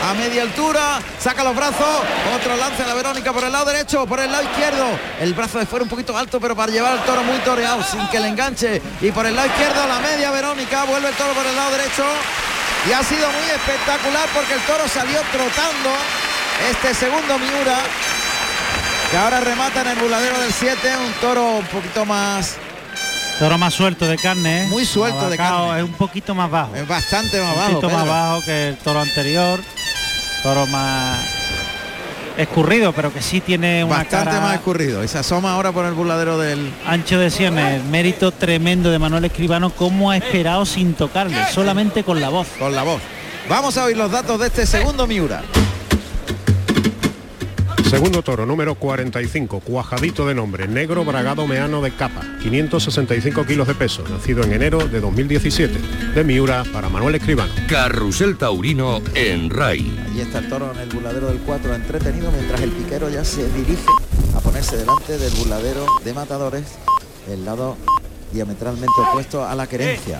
a 0.09 0.13
media 0.15 0.41
altura, 0.41 0.99
saca 1.19 1.43
los 1.43 1.55
brazos, 1.55 2.01
otro 2.35 2.57
lance 2.57 2.81
a 2.81 2.87
la 2.87 2.95
Verónica 2.95 3.31
por 3.31 3.43
el 3.43 3.51
lado 3.51 3.65
derecho, 3.65 4.07
por 4.07 4.19
el 4.19 4.31
lado 4.31 4.43
izquierdo, 4.43 4.87
el 5.21 5.35
brazo 5.35 5.59
de 5.59 5.67
fuera 5.67 5.83
un 5.83 5.89
poquito 5.89 6.17
alto, 6.17 6.39
pero 6.39 6.55
para 6.55 6.71
llevar 6.71 6.93
al 6.93 7.05
toro 7.05 7.21
muy 7.21 7.37
toreado, 7.45 7.83
sin 7.83 8.07
que 8.07 8.19
le 8.19 8.29
enganche, 8.29 8.81
y 9.01 9.11
por 9.11 9.23
el 9.27 9.35
lado 9.35 9.49
izquierdo 9.49 9.85
la 9.87 9.99
media 9.99 10.31
Verónica, 10.31 10.85
vuelve 10.85 11.09
el 11.09 11.15
toro 11.15 11.33
por 11.33 11.45
el 11.45 11.55
lado 11.55 11.69
derecho, 11.73 12.05
y 12.89 12.91
ha 12.91 13.03
sido 13.03 13.27
muy 13.29 13.49
espectacular 13.51 14.27
porque 14.33 14.55
el 14.55 14.61
toro 14.61 14.87
salió 14.87 15.21
trotando, 15.31 15.91
este 16.71 16.95
segundo 16.95 17.37
Miura, 17.37 17.77
que 19.11 19.17
ahora 19.17 19.41
remata 19.41 19.81
en 19.81 19.89
el 19.89 19.95
burladero 19.97 20.39
del 20.39 20.51
7, 20.51 20.97
un 20.97 21.13
toro 21.21 21.57
un 21.57 21.67
poquito 21.67 22.03
más 22.03 22.57
Toro 23.39 23.57
más 23.57 23.73
suelto 23.73 24.07
de 24.07 24.17
carne, 24.17 24.63
¿eh? 24.63 24.67
Muy 24.67 24.85
suelto 24.85 25.29
de 25.29 25.37
carne. 25.37 25.79
Es 25.79 25.83
un 25.83 25.93
poquito 25.93 26.33
más 26.35 26.49
bajo. 26.49 26.75
Es 26.75 26.87
bastante 26.87 27.41
más 27.41 27.49
un 27.49 27.55
bajo. 27.55 27.71
poquito 27.73 27.89
más 27.89 28.07
bajo 28.07 28.41
que 28.43 28.69
el 28.69 28.77
toro 28.77 28.99
anterior. 29.01 29.59
Toro 30.43 30.67
más 30.67 31.19
escurrido, 32.37 32.93
pero 32.93 33.13
que 33.13 33.21
sí 33.21 33.41
tiene 33.41 33.83
una 33.83 33.97
Bastante 33.97 34.31
cara 34.31 34.41
más 34.41 34.55
escurrido. 34.55 35.03
Y 35.03 35.07
se 35.07 35.17
asoma 35.17 35.53
ahora 35.53 35.71
por 35.71 35.85
el 35.85 35.93
burladero 35.93 36.37
del. 36.37 36.71
ancho 36.85 37.19
de 37.19 37.29
sienes. 37.29 37.83
Mérito 37.85 38.31
tremendo 38.31 38.91
de 38.91 38.99
Manuel 38.99 39.25
Escribano, 39.25 39.71
cómo 39.71 40.11
ha 40.11 40.17
esperado 40.17 40.65
sin 40.65 40.93
tocarle, 40.93 41.37
solamente 41.51 42.03
con 42.03 42.21
la 42.21 42.29
voz. 42.29 42.47
Con 42.59 42.75
la 42.75 42.83
voz. 42.83 43.01
Vamos 43.49 43.77
a 43.77 43.85
oír 43.85 43.97
los 43.97 44.11
datos 44.11 44.39
de 44.39 44.47
este 44.47 44.65
segundo 44.65 45.05
Miura. 45.05 45.41
Segundo 47.93 48.23
toro, 48.23 48.47
número 48.47 48.73
45, 48.73 49.59
cuajadito 49.59 50.25
de 50.25 50.33
nombre, 50.33 50.67
negro 50.67 51.05
bragado 51.05 51.45
meano 51.45 51.79
de 51.79 51.91
capa, 51.91 52.23
565 52.41 53.45
kilos 53.45 53.67
de 53.67 53.75
peso, 53.75 54.03
nacido 54.09 54.43
en 54.43 54.53
enero 54.53 54.87
de 54.87 54.99
2017, 54.99 55.77
de 56.15 56.23
Miura 56.23 56.63
para 56.73 56.89
Manuel 56.89 57.13
Escribano. 57.13 57.53
Carrusel 57.69 58.35
Taurino 58.35 58.99
en 59.13 59.51
RAI. 59.51 59.95
Allí 60.07 60.21
está 60.21 60.39
el 60.39 60.49
toro 60.49 60.71
en 60.71 60.79
el 60.79 60.89
burladero 60.89 61.27
del 61.27 61.37
4 61.41 61.75
entretenido 61.75 62.31
mientras 62.31 62.61
el 62.61 62.71
piquero 62.71 63.09
ya 63.09 63.23
se 63.23 63.47
dirige 63.51 63.85
a 64.35 64.39
ponerse 64.39 64.75
delante 64.75 65.19
del 65.19 65.31
burladero 65.35 65.85
de 66.03 66.13
matadores, 66.15 66.63
el 67.29 67.45
lado 67.45 67.77
diametralmente 68.31 68.91
opuesto 69.07 69.45
a 69.45 69.53
la 69.53 69.67
querencia. 69.67 70.19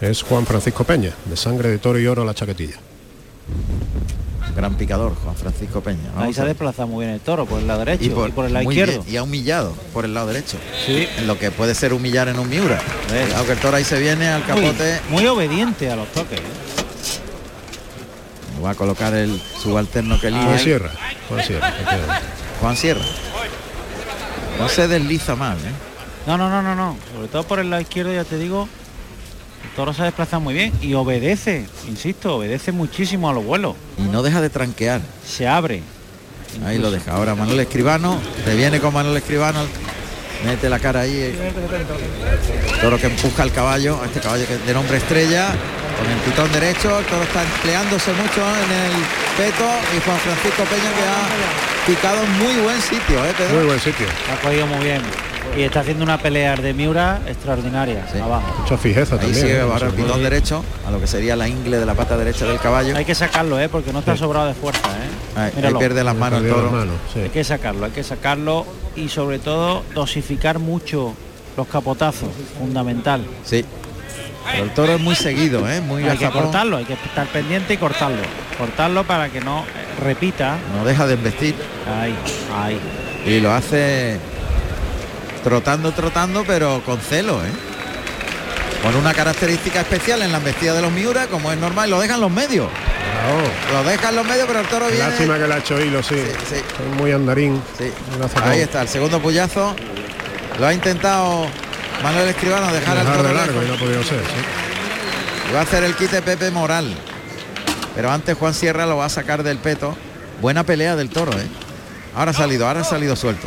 Es 0.00 0.22
Juan 0.22 0.46
Francisco 0.46 0.84
Peña, 0.84 1.10
de 1.24 1.36
sangre 1.36 1.68
de 1.68 1.78
toro 1.78 1.98
y 1.98 2.06
oro 2.06 2.22
a 2.22 2.26
la 2.26 2.34
chaquetilla. 2.34 2.76
Gran 4.56 4.74
picador, 4.74 5.14
Juan 5.22 5.36
Francisco 5.36 5.82
Peña. 5.82 6.10
Ahí 6.16 6.32
se 6.32 6.40
ha 6.40 6.46
desplazado 6.46 6.88
muy 6.88 7.04
bien 7.04 7.14
el 7.14 7.20
toro 7.20 7.44
por 7.44 7.60
el 7.60 7.66
lado 7.66 7.80
derecho 7.80 8.04
y 8.04 8.08
por, 8.08 8.46
el 8.46 8.54
lado 8.54 8.62
izquierdo. 8.62 9.02
bien, 9.02 9.14
y 9.14 9.16
ha 9.18 9.22
humillado 9.22 9.74
por 9.92 10.06
el 10.06 10.14
lado 10.14 10.28
derecho. 10.28 10.56
Sí. 10.86 11.06
En 11.18 11.26
lo 11.26 11.38
que 11.38 11.50
puede 11.50 11.74
ser 11.74 11.92
humillar 11.92 12.28
en 12.28 12.38
un 12.38 12.48
Miura. 12.48 12.80
Aunque 13.36 13.52
el 13.52 13.58
toro 13.58 13.76
ahí 13.76 13.84
se 13.84 14.00
viene 14.00 14.28
al 14.28 14.46
capote. 14.46 15.00
Muy, 15.10 15.20
muy 15.20 15.26
obediente 15.26 15.90
a 15.90 15.96
los 15.96 16.08
toques. 16.08 16.38
¿eh? 16.38 16.66
Va 18.64 18.70
a 18.70 18.74
colocar 18.74 19.12
el 19.12 19.38
subalterno 19.62 20.18
que 20.18 20.28
elige. 20.28 20.44
Juan 20.46 20.58
Sierra, 20.58 20.90
Juan 21.28 21.44
Sierra. 21.44 21.74
Juan 22.62 22.76
Sierra. 22.76 23.04
No 24.58 24.70
se 24.70 24.88
desliza 24.88 25.36
mal, 25.36 25.58
¿eh? 25.58 25.72
No, 26.26 26.38
no, 26.38 26.48
no, 26.48 26.62
no, 26.62 26.74
no. 26.74 26.96
Sobre 27.14 27.28
todo 27.28 27.42
por 27.42 27.58
el 27.58 27.68
lado 27.68 27.82
izquierdo, 27.82 28.12
ya 28.14 28.24
te 28.24 28.38
digo, 28.38 28.68
toro 29.76 29.92
se 29.92 30.02
desplaza 30.02 30.38
muy 30.38 30.54
bien 30.54 30.72
y 30.80 30.94
obedece, 30.94 31.66
insisto, 31.86 32.36
obedece 32.36 32.72
muchísimo 32.72 33.28
a 33.28 33.34
los 33.34 33.44
vuelos. 33.44 33.76
Y 33.98 34.02
no 34.08 34.22
deja 34.22 34.40
de 34.40 34.48
tranquear. 34.48 35.02
Se 35.24 35.46
abre. 35.46 35.82
Ahí 36.64 36.78
lo 36.78 36.90
deja. 36.90 37.12
Ahora 37.12 37.34
Manuel 37.34 37.60
Escribano. 37.60 38.18
Te 38.44 38.54
viene 38.54 38.80
con 38.80 38.94
Manuel 38.94 39.18
Escribano. 39.18 39.60
Mete 40.44 40.70
la 40.70 40.78
cara 40.78 41.00
ahí. 41.00 41.38
Toro 42.80 42.98
que 42.98 43.06
empuja 43.06 43.42
al 43.42 43.52
caballo. 43.52 44.02
Este 44.04 44.20
caballo 44.20 44.46
que 44.46 44.54
es 44.54 44.66
de 44.66 44.72
nombre 44.72 44.96
estrella. 44.96 45.48
Con 45.98 46.10
el 46.10 46.18
pitón 46.20 46.50
derecho. 46.52 46.98
El 46.98 47.04
toro 47.04 47.22
está 47.22 47.42
empleándose 47.42 48.12
mucho 48.12 48.40
en 48.40 48.72
el 48.72 48.92
peto. 49.36 49.68
Y 49.94 50.00
Juan 50.00 50.18
Francisco 50.18 50.64
Peña 50.64 50.90
que 50.94 51.04
ha 51.04 51.86
picado 51.86 52.22
en 52.22 52.38
muy 52.38 52.54
buen 52.62 52.80
sitio, 52.80 53.24
¿eh, 53.26 53.34
Pedro? 53.36 53.56
Muy 53.56 53.66
buen 53.66 53.80
sitio. 53.80 54.06
Ha 54.32 54.40
cogido 54.40 54.66
muy 54.66 54.84
bien. 54.84 55.02
Y 55.56 55.62
está 55.62 55.80
haciendo 55.80 56.04
una 56.04 56.18
pelea 56.18 56.56
de 56.56 56.74
Miura 56.74 57.20
extraordinaria 57.26 58.04
abajo. 58.22 58.62
Mucha 58.62 58.76
fijeza 58.76 59.14
Ahí 59.14 59.20
también. 59.20 59.42
sigue 59.42 59.56
¿eh? 59.56 59.60
ahora 59.60 59.86
el 59.86 59.92
pitón 59.92 60.22
derecho. 60.22 60.64
A 60.86 60.90
lo 60.90 61.00
que 61.00 61.06
sería 61.06 61.36
la 61.36 61.48
ingle 61.48 61.78
de 61.78 61.86
la 61.86 61.94
pata 61.94 62.16
derecha 62.16 62.46
del 62.46 62.58
caballo. 62.58 62.96
Hay 62.96 63.04
que 63.04 63.14
sacarlo, 63.14 63.58
¿eh? 63.58 63.68
porque 63.68 63.92
no 63.92 64.00
está 64.00 64.16
sobrado 64.16 64.46
de 64.46 64.54
fuerza. 64.54 64.88
¿eh? 64.88 65.52
Ahí, 65.62 65.74
pierde 65.74 66.04
las 66.04 66.16
manos 66.16 66.42
el 66.42 66.50
toro. 66.50 66.70
manos, 66.70 66.94
sí. 67.12 67.20
Hay 67.20 67.30
que 67.30 67.44
sacarlo, 67.44 67.86
hay 67.86 67.92
que 67.92 68.02
sacarlo 68.02 68.66
y 68.96 69.08
sobre 69.08 69.38
todo 69.38 69.82
dosificar 69.94 70.58
mucho 70.58 71.14
los 71.56 71.66
capotazos, 71.68 72.28
fundamental. 72.58 73.24
Sí. 73.44 73.64
Pero 74.50 74.64
el 74.64 74.70
toro 74.70 74.94
es 74.94 75.00
muy 75.00 75.14
seguido, 75.14 75.68
¿eh? 75.68 75.80
Muy 75.80 76.04
hay 76.04 76.18
que 76.18 76.30
cortarlo, 76.30 76.76
hay 76.76 76.84
que 76.84 76.92
estar 76.94 77.26
pendiente 77.28 77.74
y 77.74 77.76
cortarlo. 77.76 78.22
Cortarlo 78.58 79.04
para 79.04 79.28
que 79.28 79.40
no 79.40 79.60
eh, 79.60 80.02
repita. 80.02 80.58
No 80.76 80.84
deja 80.84 81.06
de 81.06 81.14
embestir. 81.14 81.54
Ahí, 82.00 82.14
ahí. 82.54 82.78
Y 83.26 83.40
lo 83.40 83.52
hace 83.52 84.18
trotando, 85.46 85.92
trotando, 85.92 86.42
pero 86.44 86.82
con 86.84 86.98
celo, 86.98 87.34
¿eh? 87.44 87.52
Con 88.82 88.96
una 88.96 89.14
característica 89.14 89.80
especial 89.80 90.22
en 90.22 90.32
la 90.32 90.38
embestida 90.38 90.74
de 90.74 90.82
los 90.82 90.90
Miura, 90.90 91.28
como 91.28 91.52
es 91.52 91.58
normal, 91.58 91.88
lo 91.88 92.00
dejan 92.00 92.20
los 92.20 92.32
medios. 92.32 92.68
Lo 93.72 93.84
dejan 93.88 94.16
los 94.16 94.26
medios, 94.26 94.46
pero 94.48 94.58
el 94.58 94.66
toro 94.66 94.88
viene. 94.88 95.06
Lástima 95.08 95.38
que 95.38 95.46
le 95.46 95.54
ha 95.54 95.58
hecho 95.58 95.80
hilo, 95.80 96.02
sí. 96.02 96.16
Es 96.16 96.64
muy 96.98 97.12
andarín. 97.12 97.62
Sí. 97.78 97.92
Ahí 98.42 98.62
está, 98.62 98.82
el 98.82 98.88
segundo 98.88 99.22
puyazo. 99.22 99.76
Lo 100.58 100.66
ha 100.66 100.74
intentado 100.74 101.46
Manuel 102.02 102.28
Escribano 102.28 102.72
dejar 102.72 102.98
al 102.98 103.06
toro 103.06 103.32
largo 103.32 103.62
y 103.62 103.66
no 103.68 103.74
ha 103.74 103.78
podido 103.78 104.02
ser, 104.02 104.18
sí. 104.18 105.54
Va 105.54 105.60
a 105.60 105.62
hacer 105.62 105.84
el 105.84 105.94
quite 105.94 106.22
Pepe 106.22 106.50
Moral. 106.50 106.92
Pero 107.94 108.10
antes 108.10 108.36
Juan 108.36 108.52
Sierra 108.52 108.84
lo 108.84 108.96
va 108.96 109.04
a 109.04 109.10
sacar 109.10 109.44
del 109.44 109.58
peto. 109.58 109.96
Buena 110.40 110.64
pelea 110.64 110.96
del 110.96 111.08
toro, 111.08 111.30
¿eh? 111.38 111.46
Ahora 112.16 112.32
ha 112.32 112.34
salido, 112.34 112.66
ahora 112.66 112.80
ha 112.80 112.84
salido 112.84 113.14
suelto. 113.14 113.46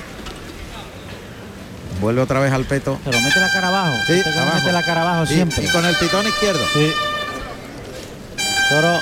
Vuelve 1.99 2.21
otra 2.21 2.39
vez 2.39 2.51
al 2.53 2.65
peto. 2.65 2.99
Pero 3.03 3.19
mete 3.21 3.39
la 3.39 3.51
cara 3.51 3.67
abajo. 3.67 3.93
Sí, 4.07 4.21
abajo. 4.25 4.55
mete 4.55 4.71
la 4.71 4.83
cara 4.83 5.01
abajo 5.01 5.25
siempre. 5.25 5.63
y 5.63 5.67
con 5.67 5.85
el 5.85 5.95
pitón 5.95 6.25
izquierdo. 6.25 6.65
Sí. 6.73 6.91
Toro 8.69 8.99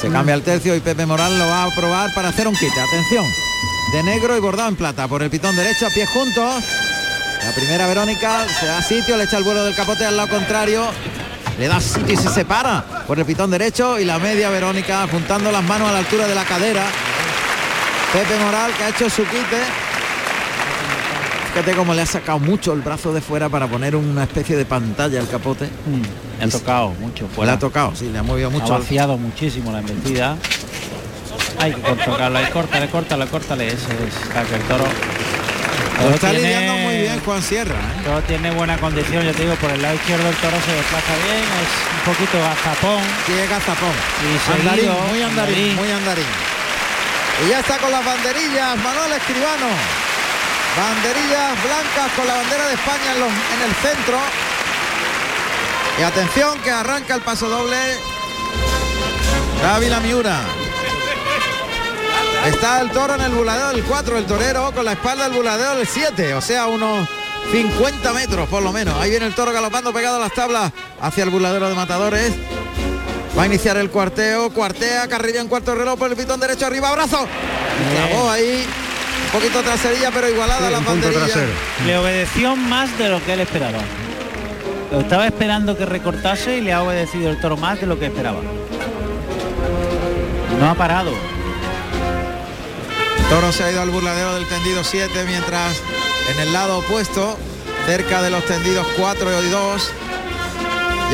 Se 0.00 0.10
cambia 0.10 0.34
el 0.34 0.42
tercio 0.42 0.74
y 0.76 0.80
Pepe 0.80 1.06
Moral 1.06 1.38
lo 1.38 1.46
va 1.46 1.64
a 1.64 1.70
probar 1.74 2.12
para 2.12 2.28
hacer 2.28 2.46
un 2.46 2.54
quite. 2.54 2.78
Atención. 2.78 3.24
De 3.92 4.02
negro 4.02 4.36
y 4.36 4.40
bordado 4.40 4.68
en 4.68 4.76
plata 4.76 5.08
por 5.08 5.22
el 5.22 5.30
pitón 5.30 5.56
derecho 5.56 5.86
a 5.86 5.90
pies 5.90 6.08
juntos. 6.10 6.62
La 7.42 7.52
primera 7.52 7.86
Verónica 7.86 8.46
se 8.60 8.66
da 8.66 8.82
sitio, 8.82 9.16
le 9.16 9.24
echa 9.24 9.38
el 9.38 9.44
vuelo 9.44 9.64
del 9.64 9.74
capote 9.74 10.04
al 10.04 10.16
lado 10.16 10.28
contrario. 10.28 10.84
Le 11.58 11.68
da 11.68 11.80
sitio 11.80 12.12
y 12.12 12.16
se 12.16 12.28
separa 12.28 12.84
por 13.06 13.18
el 13.18 13.24
pitón 13.24 13.50
derecho 13.50 13.98
y 13.98 14.04
la 14.04 14.18
media 14.18 14.50
Verónica 14.50 15.06
juntando 15.10 15.50
las 15.50 15.62
manos 15.64 15.88
a 15.88 15.92
la 15.92 15.98
altura 15.98 16.26
de 16.26 16.34
la 16.34 16.44
cadera. 16.44 16.84
Pepe 18.14 18.36
Moral 18.44 18.70
que 18.78 18.84
ha 18.84 18.88
hecho 18.90 19.10
su 19.10 19.22
quite. 19.24 19.58
Fíjate 21.52 21.72
cómo 21.76 21.94
le 21.94 22.02
ha 22.02 22.06
sacado 22.06 22.38
mucho 22.40 22.72
el 22.72 22.80
brazo 22.80 23.12
de 23.12 23.20
fuera 23.20 23.48
para 23.48 23.66
poner 23.68 23.94
una 23.94 24.24
especie 24.24 24.56
de 24.56 24.64
pantalla 24.64 25.20
al 25.20 25.28
capote. 25.28 25.68
le 26.38 26.44
ha 26.44 26.48
tocado 26.48 26.90
mucho 27.00 27.26
Le 27.28 27.34
fuera. 27.34 27.52
ha 27.54 27.58
tocado, 27.58 27.92
sí, 27.94 28.08
le 28.12 28.18
ha 28.18 28.22
movido 28.22 28.50
mucho. 28.50 28.74
Ha 28.74 28.78
vaciado 28.78 29.16
muchísimo 29.18 29.70
la 29.72 29.78
embestida. 29.80 30.36
Hay 31.60 31.72
que 31.72 31.80
tocarlo, 32.04 32.38
ahí 32.38 32.46
córtale, 32.52 32.88
córtale, 32.88 33.26
córtale. 33.26 33.66
Ese 33.68 33.76
es 33.76 34.28
para 34.32 34.44
que 34.46 34.54
el 34.56 34.62
toro. 34.62 34.84
Lo 36.02 36.10
está 36.10 36.30
tiene- 36.30 36.42
lidiando 36.44 36.72
muy 36.88 36.96
bien 37.02 37.20
Juan 37.24 37.40
Sierra. 37.42 37.74
¿eh? 37.78 37.98
el 37.98 38.04
toro 38.04 38.20
tiene 38.22 38.50
buena 38.50 38.76
condición, 38.78 39.22
yo 39.24 39.32
te 39.32 39.42
digo, 39.42 39.54
por 39.56 39.70
el 39.70 39.80
lado 39.80 39.94
izquierdo 39.94 40.28
el 40.28 40.34
toro 40.36 40.56
se 40.66 40.72
desplaza 40.74 41.14
bien, 41.24 41.38
es 41.38 41.72
un 41.94 42.12
poquito 42.14 42.38
gazapón. 42.40 43.02
Llega 43.28 43.60
Zapón. 43.60 43.94
Y 44.22 44.50
Andarín, 44.60 44.84
seguido, 44.84 44.94
muy 45.08 45.22
andarín, 45.22 45.54
andarín. 45.70 45.76
muy 45.76 45.90
andarín. 45.92 46.26
Y 47.42 47.48
ya 47.48 47.60
está 47.60 47.78
con 47.78 47.90
las 47.90 48.04
banderillas 48.04 48.76
Manuel 48.76 49.12
Escribano. 49.12 49.66
Banderillas 50.76 51.62
blancas 51.62 52.12
con 52.16 52.26
la 52.26 52.34
bandera 52.34 52.66
de 52.68 52.74
España 52.74 53.12
en, 53.12 53.70
el 53.70 53.74
centro. 53.76 54.18
Y 55.98 56.02
atención 56.02 56.58
que 56.60 56.70
arranca 56.70 57.14
el 57.14 57.22
paso 57.22 57.48
doble. 57.48 57.76
Dávila 59.62 60.00
Miura. 60.00 60.40
Está 62.46 62.80
el 62.80 62.90
toro 62.90 63.14
en 63.14 63.22
el 63.22 63.32
buladeo 63.32 63.68
del 63.68 63.84
4, 63.84 64.18
el 64.18 64.26
torero 64.26 64.72
con 64.72 64.84
la 64.84 64.92
espalda 64.92 65.24
del 65.24 65.32
buladeo 65.32 65.76
del 65.76 65.86
7, 65.86 66.34
o 66.34 66.42
sea, 66.42 66.66
unos 66.66 67.08
50 67.50 68.12
metros 68.12 68.48
por 68.48 68.62
lo 68.62 68.72
menos. 68.72 68.94
Ahí 69.00 69.10
viene 69.10 69.26
el 69.26 69.34
toro 69.34 69.52
galopando 69.52 69.92
pegado 69.92 70.16
a 70.16 70.20
las 70.20 70.34
tablas 70.34 70.72
hacia 71.00 71.24
el 71.24 71.30
buladero 71.30 71.68
de 71.68 71.74
matadores. 71.74 72.32
Va 73.36 73.42
a 73.42 73.46
iniciar 73.46 73.76
el 73.76 73.90
cuarteo, 73.90 74.50
cuartea, 74.50 75.08
carrilla 75.08 75.40
en 75.40 75.48
cuarto 75.48 75.74
reloj 75.74 75.98
por 75.98 76.10
el 76.10 76.16
pitón 76.16 76.38
derecho 76.38 76.66
arriba, 76.66 76.90
abrazo. 76.90 77.26
Y 77.26 77.94
clavó 77.94 78.30
ahí, 78.30 78.64
un 79.24 79.40
poquito 79.40 79.60
traserilla, 79.62 80.12
pero 80.12 80.28
igualada 80.28 80.70
las 80.70 80.84
banderillas. 80.84 81.32
Le 81.84 81.98
obedeció 81.98 82.54
más 82.54 82.96
de 82.96 83.08
lo 83.08 83.24
que 83.24 83.32
él 83.32 83.40
esperaba. 83.40 83.80
Lo 84.92 85.00
estaba 85.00 85.26
esperando 85.26 85.76
que 85.76 85.84
recortase 85.84 86.58
y 86.58 86.60
le 86.60 86.72
ha 86.72 86.82
obedecido 86.82 87.30
el 87.30 87.40
toro 87.40 87.56
más 87.56 87.80
de 87.80 87.86
lo 87.86 87.98
que 87.98 88.06
esperaba. 88.06 88.38
No 90.60 90.70
ha 90.70 90.74
parado. 90.74 91.10
El 93.18 93.24
toro 93.28 93.50
se 93.50 93.64
ha 93.64 93.72
ido 93.72 93.82
al 93.82 93.90
burladero 93.90 94.34
del 94.34 94.46
tendido 94.46 94.84
7, 94.84 95.10
mientras 95.26 95.80
en 96.32 96.40
el 96.40 96.52
lado 96.52 96.78
opuesto, 96.78 97.36
cerca 97.86 98.22
de 98.22 98.30
los 98.30 98.44
tendidos 98.46 98.86
4 98.96 99.42
y 99.42 99.48
2, 99.48 99.92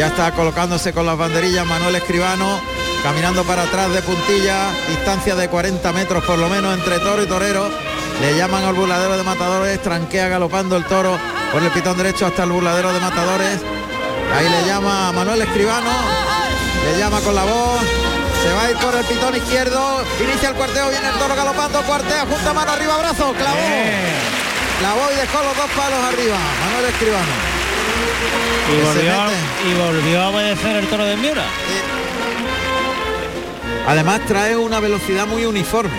ya 0.01 0.07
está 0.07 0.33
colocándose 0.33 0.95
con 0.95 1.05
las 1.05 1.19
banderillas 1.19 1.67
Manuel 1.67 1.95
Escribano, 1.95 2.59
caminando 3.03 3.45
para 3.45 3.65
atrás 3.65 3.93
de 3.93 4.01
puntilla, 4.01 4.71
distancia 4.89 5.37
de 5.37 5.47
40 5.47 5.93
metros 5.93 6.25
por 6.25 6.39
lo 6.39 6.49
menos 6.49 6.73
entre 6.73 6.99
toro 7.01 7.23
y 7.23 7.27
torero. 7.27 7.69
Le 8.23 8.35
llaman 8.35 8.65
al 8.65 8.73
burladero 8.73 9.19
de 9.19 9.23
matadores, 9.25 9.83
tranquea 9.83 10.29
galopando 10.29 10.79
el 10.79 10.87
toro 10.87 11.19
por 11.53 11.63
el 11.63 11.71
pitón 11.71 11.99
derecho 11.99 12.25
hasta 12.25 12.45
el 12.45 12.51
burladero 12.51 12.95
de 12.95 13.01
matadores. 13.01 13.61
Ahí 14.35 14.49
le 14.49 14.65
llama 14.65 15.09
a 15.09 15.13
Manuel 15.13 15.43
Escribano, 15.43 15.91
le 16.87 16.99
llama 16.99 17.21
con 17.21 17.35
la 17.35 17.45
voz, 17.45 17.83
se 18.43 18.55
va 18.55 18.63
a 18.63 18.71
ir 18.71 18.77
por 18.79 18.95
el 18.95 19.05
pitón 19.05 19.37
izquierdo, 19.37 20.03
inicia 20.19 20.49
el 20.49 20.55
cuarteo, 20.55 20.89
viene 20.89 21.09
el 21.11 21.15
toro 21.17 21.37
galopando, 21.37 21.83
cuartea, 21.83 22.25
junta 22.25 22.55
mano 22.55 22.73
arriba, 22.73 22.97
brazo, 22.97 23.35
clavó. 23.35 23.59
Clavó 24.79 25.13
y 25.13 25.17
dejó 25.17 25.45
los 25.45 25.57
dos 25.59 25.71
palos 25.77 26.05
arriba, 26.11 26.39
Manuel 26.65 26.87
Escribano. 26.87 27.50
Y 28.69 28.81
volvió, 28.85 29.13
y 29.69 29.75
volvió 29.79 30.21
a 30.23 30.29
obedecer 30.29 30.77
el 30.77 30.87
toro 30.87 31.05
de 31.05 31.17
Miura. 31.17 31.43
Además 33.89 34.21
trae 34.27 34.57
una 34.57 34.79
velocidad 34.81 35.27
muy 35.27 35.45
uniforme. 35.45 35.91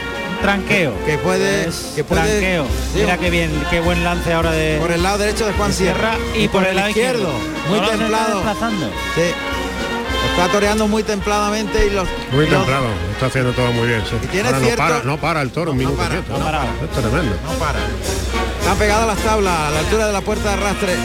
Tranqueo. 0.41 0.93
Que 1.05 1.17
puede, 1.17 1.67
Es 1.67 1.91
que 1.95 2.03
puede 2.03 2.21
tranqueo. 2.21 2.65
Sí, 2.93 2.99
Mira 3.01 3.17
qué 3.17 3.29
bien, 3.29 3.51
qué 3.69 3.79
buen 3.79 4.03
lance 4.03 4.33
ahora 4.33 4.51
de 4.51 4.77
por 4.79 4.91
el 4.91 5.03
lado 5.03 5.17
derecho 5.19 5.45
de 5.45 5.53
Juan 5.53 5.71
Sierra 5.73 6.13
y, 6.35 6.47
por 6.47 6.65
el 6.65 6.75
lado 6.75 6.89
izquierdo. 6.89 7.29
muy 7.69 7.79
está 7.79 7.91
templado. 7.97 8.41
Sí. 9.15 9.21
Está 10.31 10.47
toreando 10.51 10.87
muy 10.87 11.03
templadamente 11.03 11.85
y 11.85 11.89
los... 11.91 12.07
Muy 12.31 12.45
los- 12.47 12.57
temprano, 12.59 12.87
está 13.13 13.25
haciendo 13.27 13.51
todo 13.51 13.71
muy 13.73 13.87
bien. 13.87 14.01
sí. 14.09 14.15
tiene 14.31 14.47
Ahora 14.49 14.59
cierto- 14.61 14.81
no, 14.83 14.89
para, 14.89 15.03
no 15.03 15.17
para 15.17 15.41
el 15.41 15.51
toro 15.51 15.71
un 15.71 15.77
minuto 15.77 15.97
para, 15.97 16.09
quieto, 16.15 16.37
no 16.37 16.45
para. 16.45 16.63
Es 16.63 16.89
tremendo. 16.91 17.35
No 17.43 17.51
para. 17.59 17.79
Están 18.59 18.77
pegadas 18.77 19.07
las 19.07 19.17
tablas 19.19 19.53
a 19.53 19.69
la 19.71 19.79
altura 19.79 20.07
de 20.07 20.13
la 20.13 20.21
puerta 20.21 20.47
de 20.49 20.53
arrastre. 20.53 20.95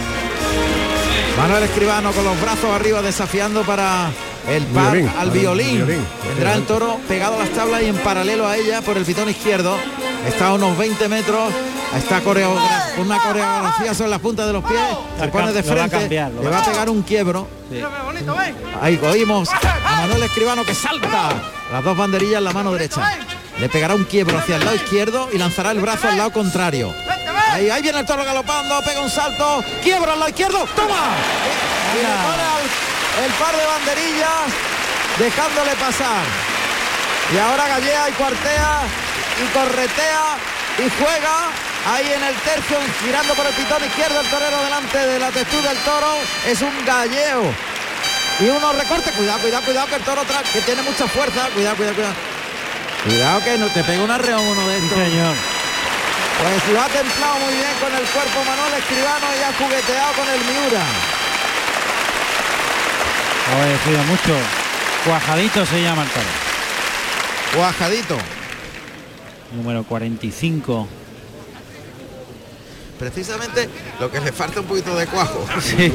Manuel 1.38 1.64
Escribano 1.64 2.12
con 2.12 2.24
los 2.24 2.40
brazos 2.40 2.70
arriba 2.70 3.02
desafiando 3.02 3.62
para 3.62 4.10
el 4.48 4.64
par 4.66 4.92
Violín, 4.92 5.12
al 5.18 5.30
violín. 5.30 5.76
violín. 5.76 6.06
Tendrá 6.22 6.54
el 6.54 6.64
toro 6.64 6.98
pegado 7.08 7.34
a 7.36 7.38
las 7.40 7.50
tablas 7.50 7.82
y 7.82 7.86
en 7.86 7.96
paralelo 7.96 8.46
a 8.46 8.56
ella 8.56 8.80
por 8.80 8.96
el 8.96 9.04
pitón 9.04 9.28
izquierdo. 9.28 9.76
Está 10.26 10.48
a 10.48 10.54
unos 10.54 10.76
20 10.78 11.08
metros. 11.08 11.52
Está 11.96 12.20
coreogra- 12.22 12.94
con 12.96 13.06
una 13.06 13.18
coreografía 13.22 13.94
sobre 13.94 14.10
las 14.10 14.20
puntas 14.20 14.46
de 14.46 14.52
los 14.52 14.64
pies. 14.64 14.80
Se 15.20 15.28
pone 15.28 15.52
de 15.52 15.62
lo 15.62 15.66
va 15.68 15.72
a 15.72 15.76
frente. 15.76 15.98
cambiar, 15.98 16.30
le 16.32 16.48
va 16.48 16.58
a 16.58 16.64
pegar 16.64 16.90
un 16.90 17.02
quiebro. 17.02 17.48
Ahí 18.82 18.98
oímos 19.02 19.48
a 19.52 20.00
Manuel 20.02 20.22
Escribano 20.24 20.64
que 20.64 20.74
salta. 20.74 21.28
Las 21.72 21.84
dos 21.84 21.96
banderillas 21.96 22.38
en 22.38 22.44
la 22.44 22.52
mano 22.52 22.72
derecha. 22.72 23.02
Le 23.60 23.68
pegará 23.68 23.94
un 23.94 24.04
quiebro 24.04 24.36
hacia 24.38 24.56
el 24.56 24.64
lado 24.64 24.76
izquierdo 24.76 25.28
y 25.32 25.38
lanzará 25.38 25.70
el 25.70 25.80
brazo 25.80 26.08
al 26.08 26.18
lado 26.18 26.30
contrario. 26.30 26.92
Ahí, 27.56 27.70
ahí 27.70 27.80
viene 27.80 28.00
el 28.00 28.04
toro 28.04 28.22
galopando, 28.22 28.82
pega 28.82 29.00
un 29.00 29.08
salto, 29.08 29.64
quiebra 29.82 30.12
al 30.12 30.18
lado 30.18 30.28
izquierdo, 30.28 30.68
toma. 30.76 31.16
Y 31.96 32.02
le 32.02 32.06
al- 32.06 33.24
el 33.24 33.32
par 33.40 33.56
de 33.56 33.64
banderillas 33.64 34.52
dejándole 35.18 35.72
pasar. 35.76 36.20
Y 37.32 37.38
ahora 37.38 37.66
gallea 37.66 38.10
y 38.10 38.12
cuartea 38.12 38.80
y 39.40 39.56
corretea 39.56 40.36
y 40.84 40.90
juega 41.00 41.48
ahí 41.96 42.12
en 42.12 42.24
el 42.24 42.34
tercio, 42.44 42.76
girando 43.02 43.32
por 43.32 43.46
el 43.46 43.54
pitón 43.54 43.82
izquierdo 43.86 44.20
el 44.20 44.26
torero 44.28 44.62
delante 44.62 44.98
de 44.98 45.18
la 45.18 45.30
textura 45.30 45.70
del 45.70 45.78
toro. 45.78 46.12
Es 46.46 46.60
un 46.60 46.84
galleo. 46.84 47.40
Y 48.38 48.50
uno 48.50 48.70
recorte, 48.74 49.12
cuidado, 49.12 49.38
cuidado, 49.38 49.64
cuidado, 49.64 49.86
que 49.86 49.94
el 49.94 50.02
toro 50.02 50.22
que 50.52 50.60
tiene 50.60 50.82
mucha 50.82 51.08
fuerza, 51.08 51.48
cuidado, 51.54 51.76
cuidado, 51.76 51.94
cuidado. 51.96 52.14
Cuidado 53.06 53.44
que 53.44 53.56
no 53.56 53.68
te 53.68 53.82
pega 53.82 54.02
un 54.04 54.10
arreo 54.10 54.42
uno 54.42 54.68
de 54.68 54.76
estos. 54.76 54.98
señor. 54.98 55.34
Pues 56.42 56.68
lo 56.72 56.80
ha 56.80 56.88
templado 56.88 57.38
muy 57.38 57.54
bien 57.54 57.72
con 57.80 57.92
el 57.94 58.04
cuerpo 58.08 58.44
Manuel 58.44 58.74
Escribano 58.74 59.26
y 59.38 59.42
ha 59.42 59.52
jugueteado 59.54 60.12
con 60.12 60.28
el 60.28 60.40
Miura. 60.44 60.84
Lo 63.52 63.64
he 63.64 63.68
decidido 63.72 64.02
mucho. 64.04 64.36
Cuajadito 65.04 65.64
se 65.64 65.82
llama 65.82 66.02
el 66.02 66.08
toro. 66.10 66.26
Cuajadito. 67.54 68.18
Número 69.54 69.84
45. 69.84 70.88
Precisamente 72.98 73.68
lo 74.00 74.10
que 74.10 74.20
le 74.20 74.32
falta 74.32 74.60
un 74.60 74.66
poquito 74.66 74.94
de 74.96 75.06
cuajo. 75.06 75.46
Sí. 75.60 75.92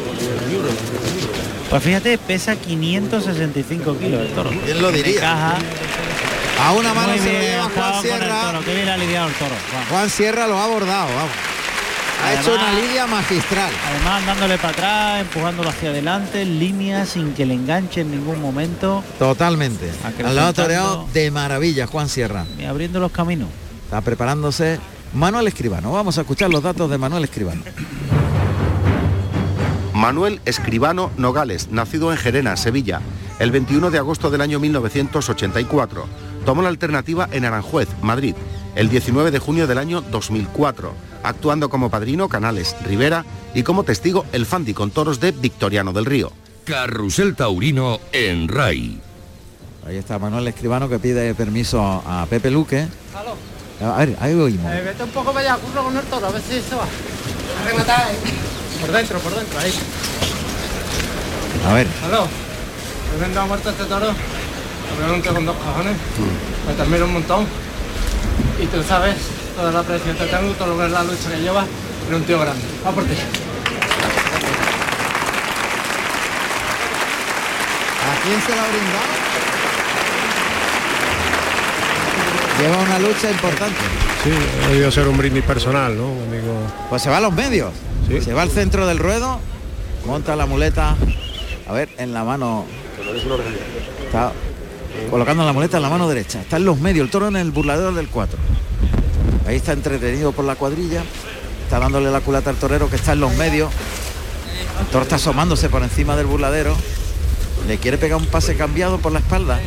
Pues 1.70 1.84
fíjate, 1.84 2.18
pesa 2.18 2.56
565 2.58 3.98
kilos 3.98 4.22
el 4.22 4.34
toro. 4.34 4.50
¿Quién 4.66 4.82
lo 4.82 4.92
diría? 4.92 5.16
Encaja. 5.16 5.56
A 6.64 6.74
una 6.74 6.93
mano 6.93 7.14
se 7.14 7.34
lo 7.34 7.39
lleva 7.39 7.64
Juan 7.76 8.01
Sierra. 8.01 8.59
Qué 8.64 8.76
bien 8.76 8.89
ha 8.89 8.97
lidiado 8.97 9.28
el 9.28 9.34
toro. 9.36 9.55
Juan. 9.72 9.86
Juan 9.89 10.09
Sierra 10.09 10.47
lo 10.47 10.57
ha 10.57 10.66
abordado, 10.66 11.07
vamos. 11.16 11.32
Ha 12.24 12.28
Además- 12.28 12.45
hecho 12.45 12.53
una 12.55 12.72
lidia 12.74 13.07
magistral. 13.07 13.72
Además 13.89 14.26
dándole 14.28 14.57
para 14.57 14.70
atrás, 14.70 15.22
empujándolo 15.22 15.70
hacia 15.70 15.89
adelante, 15.89 16.41
en 16.43 16.59
línea, 16.59 17.05
sin 17.07 17.34
que 17.34 17.47
le 17.47 17.55
enganche 17.55 18.01
en 18.01 18.12
ningún 18.12 18.39
momento, 18.39 19.03
Totalmente. 19.18 19.91
Al 20.24 20.36
lado 20.36 20.53
toreado 20.53 21.07
de 21.14 21.32
maravilla, 21.32 21.88
Juan 21.88 22.07
Sierra. 22.09 22.45
ni 22.57 22.66
abriendo 22.66 22.99
los 22.99 23.12
caminos. 23.12 23.49
Está 23.86 24.01
preparándose 24.01 24.80
Manuel 25.14 25.47
Escribano. 25.47 25.91
Vamos 25.91 26.18
a 26.20 26.22
escuchar 26.22 26.51
los 26.51 26.62
datos 26.62 26.89
de 26.91 26.97
Manuel 26.99 27.24
Escribano. 27.24 27.64
Manuel 29.93 30.39
Escribano 30.45 31.12
Nogales, 31.18 31.70
nacido 31.72 32.12
en 32.12 32.18
Gerena, 32.18 32.55
Sevilla, 32.55 33.01
el 33.39 33.51
21 33.51 33.89
de 33.91 33.97
agosto 33.97 34.30
del 34.30 34.41
año 34.41 34.59
1984. 34.59 36.07
Tomó 36.46 36.62
la 36.62 36.70
alternativa 36.70 37.30
en 37.32 37.46
Aranjuez, 37.46 37.88
Madrid, 38.02 38.36
el 38.76 38.89
19 38.89 39.32
de 39.32 39.39
junio 39.39 39.68
del 39.68 39.78
año 39.78 40.02
2004, 40.02 40.94
actuando 41.24 41.70
como 41.70 41.89
padrino 41.89 42.30
Canales 42.30 42.76
Rivera 42.84 43.26
y 43.54 43.64
como 43.64 43.84
testigo 43.84 44.26
el 44.32 44.46
Fandi 44.46 44.74
con 44.74 44.92
toros 44.92 45.20
de 45.20 45.32
Victoriano 45.32 45.94
del 45.94 46.06
Río. 46.06 46.32
Carrusel 46.66 47.36
Taurino 47.36 48.00
en 48.12 48.48
RAI. 48.48 49.00
Ahí 49.86 49.98
está 49.98 50.20
Manuel 50.20 50.48
Escribano 50.48 50.88
que 50.88 51.00
pide 51.00 51.34
permiso 51.36 51.82
a 51.82 52.26
Pepe 52.30 52.52
Luque. 52.52 52.88
A 53.84 53.98
ver, 53.98 54.16
ahí 54.20 54.34
oímos. 54.34 54.72
Eh, 54.72 54.82
vete 54.86 55.04
un 55.04 55.10
poco 55.10 55.34
para 55.34 55.54
allá, 55.54 55.62
curro 55.62 55.84
con 55.86 55.98
el 55.98 56.04
toro, 56.04 56.28
a 56.28 56.32
ver 56.32 56.42
si 56.42 56.62
se 56.62 56.76
va. 56.76 56.84
A 56.84 57.68
rematar, 57.68 58.12
¿eh? 58.12 58.16
Por 58.80 58.92
dentro, 58.92 59.20
por 59.20 59.36
dentro, 59.36 59.60
ahí. 59.60 59.74
A 61.68 61.74
ver. 61.74 61.88
Aló. 62.06 62.28
¿Me 63.12 63.26
vendado 63.26 63.48
muerto 63.48 63.70
este 63.72 63.86
toro? 63.86 64.14
Pregunté 64.98 65.30
con 65.30 65.46
dos 65.46 65.56
cojones. 65.56 65.96
Me 66.68 66.74
termino 66.74 67.06
un 67.06 67.14
montón. 67.14 67.46
Y 68.62 68.66
tú 68.68 68.84
sabes 68.84 69.16
toda 69.56 69.72
la 69.72 69.84
presión 69.84 70.16
que 70.16 70.26
tengo, 70.26 70.54
todo 70.54 70.70
lo 70.70 70.78
que 70.78 70.86
es 70.86 70.92
la 70.92 71.04
lucha 71.04 71.30
que 71.32 71.42
lleva. 71.42 71.66
Era 72.08 72.18
un 72.18 72.24
tío 72.24 72.39
grande. 72.39 72.64
Va 72.86 72.92
por 72.92 73.04
ti. 73.04 73.14
¿A 78.02 78.24
quién 78.24 78.42
se 78.42 78.56
lo 78.56 78.62
ha 78.62 78.68
brindado? 78.68 79.22
Lleva 82.60 82.78
una 82.84 83.00
lucha 83.00 83.32
importante. 83.32 83.80
Sí, 84.24 84.32
ha 84.64 84.68
debido 84.68 84.92
ser 84.92 85.08
un 85.08 85.18
brindis 85.18 85.44
personal, 85.44 85.98
¿no? 85.98 86.10
Digo, 86.32 86.54
Pues 86.89 87.02
se 87.02 87.10
va 87.10 87.18
a 87.18 87.22
los 87.22 87.34
medios. 87.34 87.72
Se 88.24 88.34
va 88.34 88.42
al 88.44 88.52
centro 88.52 88.86
del 88.86 89.00
ruedo, 89.00 89.39
monta 90.06 90.36
la 90.36 90.46
muleta. 90.46 90.96
A 91.68 91.74
ver, 91.74 91.89
en 91.98 92.14
la 92.14 92.24
mano. 92.24 92.66
Está 94.06 94.32
colocando 95.10 95.46
la 95.46 95.54
muleta 95.54 95.78
en 95.78 95.84
la 95.84 95.89
mano 95.89 96.08
derecha. 96.08 96.42
Está 96.42 96.58
en 96.58 96.66
los 96.66 96.80
medios, 96.80 97.06
el 97.06 97.12
toro 97.12 97.28
en 97.28 97.36
el 97.36 97.52
burladero 97.52 97.92
del 97.92 98.08
4. 98.08 98.38
Ahí 99.48 99.56
está 99.56 99.74
entretenido 99.74 100.32
por 100.32 100.46
la 100.46 100.56
cuadrilla. 100.56 101.04
Está 101.64 101.80
dándole 101.80 102.12
la 102.12 102.22
culata 102.22 102.50
al 102.50 102.58
torero 102.58 102.89
que 102.89 102.98
está 102.98 103.14
en 103.14 103.22
los 103.22 103.36
medios. 103.36 103.72
El 104.80 104.86
toro 104.88 105.04
está 105.04 105.16
asomándose 105.16 105.70
por 105.70 105.84
encima 105.84 106.16
del 106.16 106.26
burladero. 106.26 106.76
Le 107.68 107.78
quiere 107.78 107.98
pegar 107.98 108.18
un 108.18 108.26
pase 108.26 108.56
cambiado 108.56 109.00
por 109.00 109.12
la 109.12 109.20
espalda. 109.20 109.60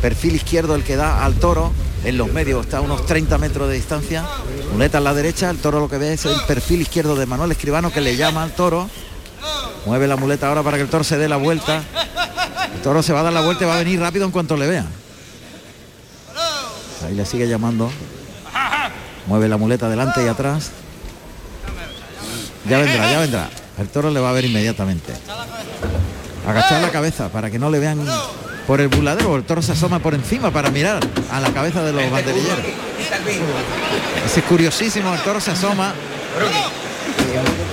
Perfil 0.00 0.36
izquierdo 0.36 0.74
el 0.74 0.84
que 0.84 0.96
da 0.96 1.24
al 1.24 1.34
toro. 1.34 1.72
En 2.04 2.18
los 2.18 2.32
medios 2.32 2.66
está 2.66 2.78
a 2.78 2.80
unos 2.80 3.06
30 3.06 3.38
metros 3.38 3.68
de 3.68 3.74
distancia. 3.74 4.24
Muleta 4.72 4.98
en 4.98 5.04
la 5.04 5.14
derecha. 5.14 5.50
El 5.50 5.58
toro 5.58 5.80
lo 5.80 5.88
que 5.88 5.98
ve 5.98 6.12
es 6.12 6.24
el 6.26 6.36
perfil 6.46 6.82
izquierdo 6.82 7.16
de 7.16 7.26
Manuel 7.26 7.52
Escribano 7.52 7.90
que 7.92 8.00
le 8.00 8.16
llama 8.16 8.42
al 8.42 8.52
toro. 8.52 8.88
Mueve 9.86 10.08
la 10.08 10.16
muleta 10.16 10.48
ahora 10.48 10.62
para 10.62 10.76
que 10.76 10.82
el 10.82 10.88
toro 10.88 11.04
se 11.04 11.16
dé 11.16 11.28
la 11.28 11.36
vuelta. 11.36 11.82
El 12.76 12.82
toro 12.82 13.02
se 13.02 13.12
va 13.12 13.20
a 13.20 13.22
dar 13.24 13.32
la 13.32 13.40
vuelta 13.40 13.64
y 13.64 13.66
va 13.66 13.74
a 13.74 13.78
venir 13.78 13.98
rápido 13.98 14.26
en 14.26 14.30
cuanto 14.30 14.56
le 14.56 14.66
vea. 14.66 14.84
Ahí 17.04 17.14
le 17.14 17.24
sigue 17.24 17.48
llamando. 17.48 17.90
Mueve 19.26 19.48
la 19.48 19.56
muleta 19.56 19.86
adelante 19.86 20.22
y 20.24 20.28
atrás. 20.28 20.70
Ya 22.68 22.78
vendrá, 22.78 23.10
ya 23.10 23.18
vendrá. 23.18 23.48
El 23.78 23.88
toro 23.88 24.10
le 24.10 24.20
va 24.20 24.30
a 24.30 24.32
ver 24.32 24.44
inmediatamente. 24.44 25.14
Agachar 26.46 26.82
la 26.82 26.90
cabeza 26.90 27.28
para 27.30 27.50
que 27.50 27.58
no 27.58 27.70
le 27.70 27.78
vean 27.78 28.06
por 28.66 28.80
el 28.80 28.88
burladero. 28.88 29.36
El 29.36 29.44
toro 29.44 29.62
se 29.62 29.72
asoma 29.72 29.98
por 29.98 30.14
encima 30.14 30.50
para 30.50 30.70
mirar 30.70 31.00
a 31.32 31.40
la 31.40 31.50
cabeza 31.52 31.82
de 31.82 31.92
los 31.92 32.10
banderilleros. 32.10 32.60
Ese 34.26 34.40
es 34.40 34.46
curiosísimo. 34.46 35.14
El 35.14 35.20
toro 35.22 35.40
se 35.40 35.50
asoma. 35.50 35.94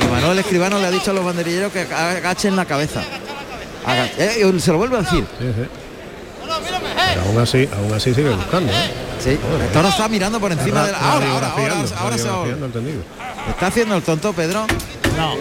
Y 0.01 0.11
Manuel 0.11 0.39
Escribano 0.39 0.79
le 0.79 0.87
ha 0.87 0.91
dicho 0.91 1.11
a 1.11 1.13
los 1.13 1.25
banderilleros 1.25 1.71
que 1.71 1.81
agachen 1.81 2.55
la 2.55 2.65
cabeza. 2.65 3.03
Aga- 3.85 4.09
eh, 4.17 4.53
se 4.59 4.71
lo 4.71 4.77
vuelvo 4.77 4.97
a 4.97 5.01
decir. 5.01 5.25
sí, 5.39 5.45
sí. 5.55 5.67
Pero 7.13 7.21
aún 7.27 7.39
así, 7.39 7.69
aún 7.75 7.93
así 7.93 8.13
sigue 8.13 8.29
buscando. 8.29 8.71
¿eh? 8.71 8.75
Sí, 9.19 9.29
el 9.29 9.67
toro 9.71 9.87
está 9.87 10.07
mirando 10.07 10.39
por 10.39 10.51
encima 10.51 10.85
de 10.85 10.91
la... 10.91 10.97
Ahora, 10.97 11.31
ahora, 11.31 11.49
ahora, 11.51 11.75
ahora 11.97 12.17
se. 12.17 12.27
¿Está 13.49 13.67
haciendo 13.67 13.95
el 13.95 14.03
tonto, 14.03 14.33
Pedro? 14.33 14.65
No. 15.17 15.35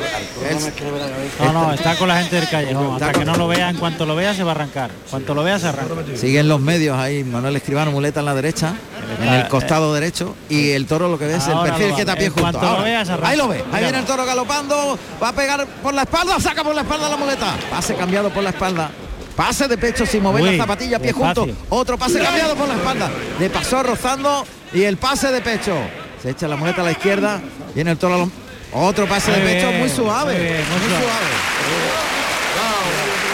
No, 1.45 1.53
no, 1.53 1.73
está 1.73 1.97
con 1.97 2.09
la 2.09 2.19
gente 2.21 2.37
del 2.37 2.49
callejón. 2.49 2.95
Hasta 2.95 3.13
que 3.13 3.25
no 3.25 3.37
lo 3.37 3.49
vea, 3.49 3.71
en 3.71 3.77
cuanto 3.77 4.05
lo 4.07 4.15
vea 4.15 4.35
se 4.35 4.43
va 4.43 4.53
a 4.53 4.55
arrancar. 4.55 4.91
Cuanto 5.11 5.35
lo 5.35 5.43
vea 5.43 5.59
se 5.59 5.69
arranca. 5.69 5.95
Siguen 6.17 6.49
los 6.49 6.61
medios 6.61 6.97
ahí, 6.99 7.25
Manuel 7.25 7.57
Escribano, 7.57 7.91
muleta 7.91 8.21
en 8.21 8.27
la 8.27 8.35
derecha, 8.35 8.75
en 9.21 9.29
el 9.35 9.49
costado 9.49 9.93
derecho, 9.95 10.35
y 10.49 10.71
el 10.71 10.87
toro 10.87 11.09
lo 11.09 11.19
que 11.19 11.27
ve 11.27 11.37
es 11.37 11.47
el 11.47 11.59
perfil 11.61 11.89
lo 11.91 11.95
que 11.97 12.03
está 12.03 12.17
pie 12.17 12.31
junto. 12.31 12.61
lo 12.61 12.83
veas, 12.83 13.09
ahí 13.23 13.37
lo 13.37 13.49
ve, 13.49 13.65
ahí 13.73 13.83
viene 13.83 13.99
el 13.99 14.05
toro 14.05 14.25
galopando, 14.25 14.99
va 15.23 15.29
a 15.29 15.33
pegar 15.33 15.67
por 15.83 15.95
la 15.95 16.03
espalda, 16.03 16.39
saca 16.41 16.63
por 16.65 16.75
la 16.75 16.83
espalda 16.83 17.09
la 17.09 17.17
muleta. 17.17 17.55
Pase 17.71 17.95
cambiado 17.95 18.31
por 18.31 18.43
la 18.43 18.51
espalda. 18.51 18.91
Pase 19.37 19.67
de 19.67 19.79
pecho 19.79 20.05
sin 20.05 20.23
mover 20.23 20.43
Uy, 20.43 20.57
la 20.57 20.63
zapatilla, 20.65 20.99
pie 20.99 21.13
junto. 21.13 21.47
Otro 21.71 21.97
pase 21.97 22.19
cambiado 22.21 22.55
por 22.55 22.69
la 22.69 22.75
espalda. 22.75 23.11
Le 23.41 23.49
pasó 23.49 23.83
rozando 23.83 24.45
y 24.75 24.83
el 24.83 24.99
pase 24.99 25.33
de 25.33 25.41
pecho. 25.41 25.75
Se 26.23 26.31
echa 26.31 26.47
la 26.47 26.57
muleta 26.57 26.83
a 26.83 26.85
la 26.85 26.93
izquierda, 26.93 27.41
viene 27.75 27.93
el 27.93 27.99
toro. 27.99 28.31
Otro 28.75 29.07
pase 29.07 29.31
Muy 29.33 29.41
de 29.41 29.47
pecho 29.47 29.69
bien, 29.69 29.81
muy 29.81 29.89
suave. 29.89 30.33
muy 30.35 30.43
bien, 30.43 30.57
muy 30.57 30.79
muy 30.81 30.89
suave. 30.89 31.03
suave. 31.03 31.83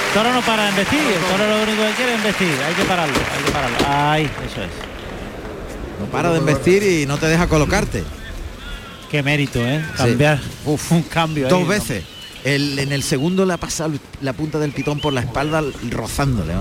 El 0.09 0.14
toro 0.14 0.33
no 0.33 0.41
para 0.43 0.62
de 0.64 0.68
embestir, 0.70 1.01
el 1.01 1.24
toro 1.37 1.47
lo 1.49 1.62
único 1.62 1.83
que 1.83 1.93
quiere 1.95 2.12
es 2.12 2.18
embestir. 2.18 2.55
Hay 2.66 2.74
que 2.74 2.85
pararlo, 2.85 3.14
hay 3.37 3.45
que 3.45 3.51
pararlo. 3.51 3.76
Ahí, 3.89 4.24
eso 4.47 4.62
es. 4.62 4.70
No 6.01 6.07
para 6.07 6.30
de 6.32 6.38
investir 6.38 6.82
y 6.82 7.07
no 7.07 7.18
te 7.18 7.26
deja 7.26 7.46
colocarte. 7.49 8.05
Qué 9.11 9.22
mérito, 9.22 9.59
¿eh? 9.61 9.84
Cambiar. 9.96 10.40
Uf, 10.64 10.92
un 10.92 11.03
cambio. 11.03 11.46
ahí, 11.46 11.51
dos 11.51 11.62
¿no? 11.62 11.66
veces. 11.66 12.05
El- 12.44 12.78
en 12.78 12.92
el 12.92 13.03
segundo 13.03 13.44
le 13.44 13.55
ha 13.55 13.57
pasado 13.57 13.92
la 14.20 14.32
punta 14.32 14.59
del 14.59 14.72
pitón 14.72 15.01
por 15.01 15.12
la 15.12 15.20
espalda 15.20 15.62
rozándole. 15.90 16.55
¿no? 16.55 16.61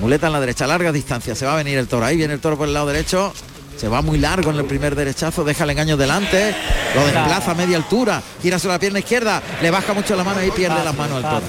Muleta 0.00 0.28
en 0.28 0.32
la 0.34 0.40
derecha, 0.40 0.66
larga 0.66 0.92
distancia, 0.92 1.34
se 1.34 1.44
va 1.46 1.54
a 1.54 1.56
venir 1.56 1.78
el 1.78 1.88
toro. 1.88 2.04
Ahí 2.06 2.16
viene 2.16 2.34
el 2.34 2.40
toro 2.40 2.56
por 2.56 2.68
el 2.68 2.74
lado 2.74 2.86
derecho. 2.86 3.32
Se 3.76 3.86
va 3.88 4.02
muy 4.02 4.18
largo 4.18 4.50
en 4.50 4.56
el 4.56 4.64
primer 4.64 4.96
derechazo, 4.96 5.44
deja 5.44 5.62
el 5.62 5.70
engaño 5.70 5.96
delante, 5.96 6.52
lo 6.96 7.04
desplaza 7.04 7.52
a 7.52 7.54
media 7.54 7.76
altura, 7.76 8.20
gira 8.42 8.58
sobre 8.58 8.74
la 8.74 8.78
pierna 8.80 8.98
izquierda, 8.98 9.40
le 9.62 9.70
baja 9.70 9.92
mucho 9.94 10.16
la 10.16 10.24
mano 10.24 10.42
y 10.44 10.50
pierde 10.50 10.82
las 10.82 10.96
manos 10.96 11.22
al 11.24 11.30
toro. 11.40 11.46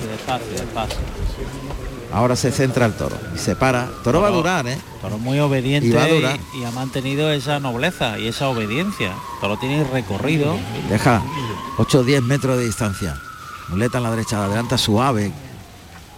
Ahora 2.12 2.36
se 2.36 2.52
centra 2.52 2.86
el 2.86 2.94
toro 2.94 3.18
y 3.36 3.38
se 3.38 3.56
para. 3.56 3.88
Toro 4.04 4.22
va 4.22 4.30
a 4.30 4.32
durar, 4.32 4.68
¿eh? 4.68 4.78
Toro 5.02 5.18
muy 5.18 5.40
obediente 5.40 5.88
Y 5.88 5.92
va 5.92 6.04
a 6.04 6.08
durar. 6.08 6.40
y 6.60 6.64
ha 6.64 6.72
mantenido 6.72 7.32
esa 7.32 7.60
nobleza 7.60 8.18
y 8.18 8.28
esa 8.28 8.50
obediencia. 8.50 9.14
Toro 9.42 9.58
tiene 9.58 9.84
recorrido. 9.84 10.58
Deja 10.90 11.22
8 11.78 12.00
o 12.00 12.04
10 12.04 12.24
metros 12.24 12.58
de 12.58 12.66
distancia. 12.66 13.16
Muleta 13.68 13.98
en 14.00 14.04
la 14.06 14.12
derecha, 14.12 14.44
adelanta 14.44 14.78
suave. 14.78 15.32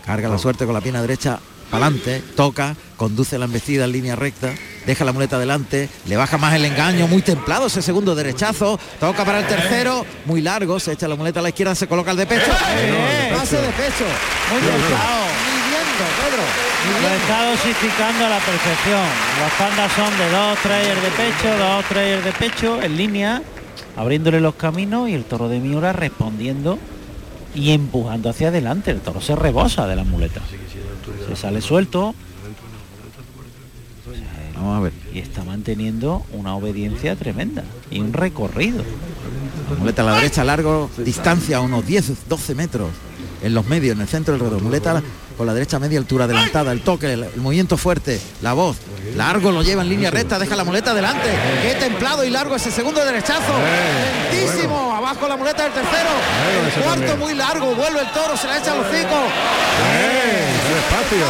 Carga 0.06 0.30
la 0.30 0.38
suerte 0.38 0.66
con 0.66 0.74
la 0.74 0.82
pierna 0.82 1.02
derecha 1.02 1.40
para 1.70 1.86
adelante, 1.86 2.22
toca, 2.36 2.76
conduce 2.98 3.38
la 3.38 3.46
embestida 3.46 3.86
en 3.86 3.94
línea 3.94 4.18
recta, 4.18 4.54
deja 4.86 5.06
la 5.06 5.14
muleta 5.14 5.38
adelante, 5.38 5.90
le 6.06 6.18
baja 6.18 6.38
más 6.38 6.54
el 6.54 6.66
engaño, 6.66 7.08
muy 7.08 7.22
templado 7.22 7.68
ese 7.68 7.82
segundo 7.82 8.14
derechazo, 8.14 8.78
toca 9.00 9.24
para 9.24 9.40
el 9.40 9.48
tercero, 9.48 10.06
muy 10.26 10.42
largo, 10.42 10.82
se 10.82 10.92
echa 10.92 11.08
la 11.08 11.16
muleta 11.16 11.40
a 11.40 11.44
la 11.44 11.50
izquierda, 11.50 11.74
se 11.74 11.88
coloca 11.88 12.12
el 12.12 12.18
de 12.18 12.26
pecho. 12.26 12.52
Pase 12.52 13.56
de 13.56 13.70
pecho. 13.70 14.06
Muy 14.52 14.62
templado. 14.62 15.51
Pedro. 16.04 16.44
Lo 17.02 17.10
está 17.10 17.52
dosificando 17.52 18.26
a 18.26 18.30
la 18.30 18.40
perfección. 18.40 19.06
Las 19.40 19.54
pandas 19.54 19.92
son 19.94 20.18
de 20.18 20.30
dos 20.30 20.58
trayers 20.60 21.02
de 21.02 21.10
pecho, 21.12 21.58
dos 21.58 21.86
trayers 21.86 22.24
de 22.24 22.32
pecho 22.32 22.82
en 22.82 22.98
línea, 22.98 23.42
abriéndole 23.96 24.40
los 24.40 24.56
caminos 24.56 25.10
y 25.10 25.14
el 25.14 25.24
toro 25.26 25.48
de 25.48 25.60
Miura 25.60 25.94
respondiendo 25.94 26.80
y 27.54 27.72
empujando 27.72 28.30
hacia 28.30 28.48
adelante. 28.48 28.92
El 28.92 29.02
toro 29.02 29.22
se 29.22 29.36
rebosa 29.36 29.88
de 29.88 29.96
la 29.96 30.04
muleta. 30.04 30.42
Se 31.28 31.36
sale 31.36 31.62
suelto. 31.62 32.16
Vamos 34.56 34.78
a 34.78 34.82
ver. 34.82 34.94
Y 35.14 35.20
está 35.20 35.44
manteniendo 35.44 36.24
una 36.34 36.56
obediencia 36.56 37.16
tremenda 37.16 37.64
y 37.90 38.00
un 38.00 38.14
recorrido. 38.14 38.84
Muleta 39.80 40.02
a 40.02 40.06
la 40.06 40.16
derecha, 40.16 40.44
largo, 40.44 40.90
distancia, 40.98 41.62
unos 41.62 41.86
10, 41.86 42.28
12 42.28 42.56
metros. 42.56 42.90
En 43.42 43.56
los 43.56 43.66
medios, 43.66 43.96
en 43.96 44.02
el 44.02 44.08
centro 44.08 44.34
del 44.34 44.42
ruedo. 44.42 44.60
Muleta 44.60 45.02
con 45.38 45.48
la 45.48 45.54
derecha 45.54 45.78
a 45.78 45.80
media 45.80 46.00
altura, 46.00 46.26
adelantada, 46.26 46.72
el 46.72 46.82
toque, 46.82 47.12
el, 47.14 47.24
el 47.24 47.42
movimiento 47.42 47.78
fuerte, 47.78 48.20
la 48.42 48.54
voz. 48.54 48.78
Largo 49.16 49.52
lo 49.52 49.62
lleva 49.64 49.82
en 49.82 49.90
línea 49.90 50.12
recta, 50.12 50.40
deja 50.40 50.56
la 50.56 50.64
muleta 50.64 50.92
adelante. 50.92 51.30
Qué 51.62 51.76
templado 51.76 52.24
y 52.24 52.30
largo 52.30 52.56
ese 52.56 52.72
segundo 52.72 53.04
derechazo. 53.04 53.54
Lentísimo, 54.32 54.96
abajo 54.96 55.28
la 55.28 55.36
muleta 55.38 55.64
del 55.64 55.74
tercero. 55.74 56.10
El 56.66 56.84
cuarto 56.84 57.00
también. 57.02 57.20
muy 57.20 57.34
largo, 57.34 57.76
vuelve 57.76 58.00
el 58.02 58.12
toro, 58.12 58.38
se 58.38 58.48
la 58.48 58.58
echa 58.60 58.74
a 58.74 58.76
los 58.78 58.86
hocico. 58.88 59.18
¡Qué 59.82 60.74
despacio! 60.76 61.28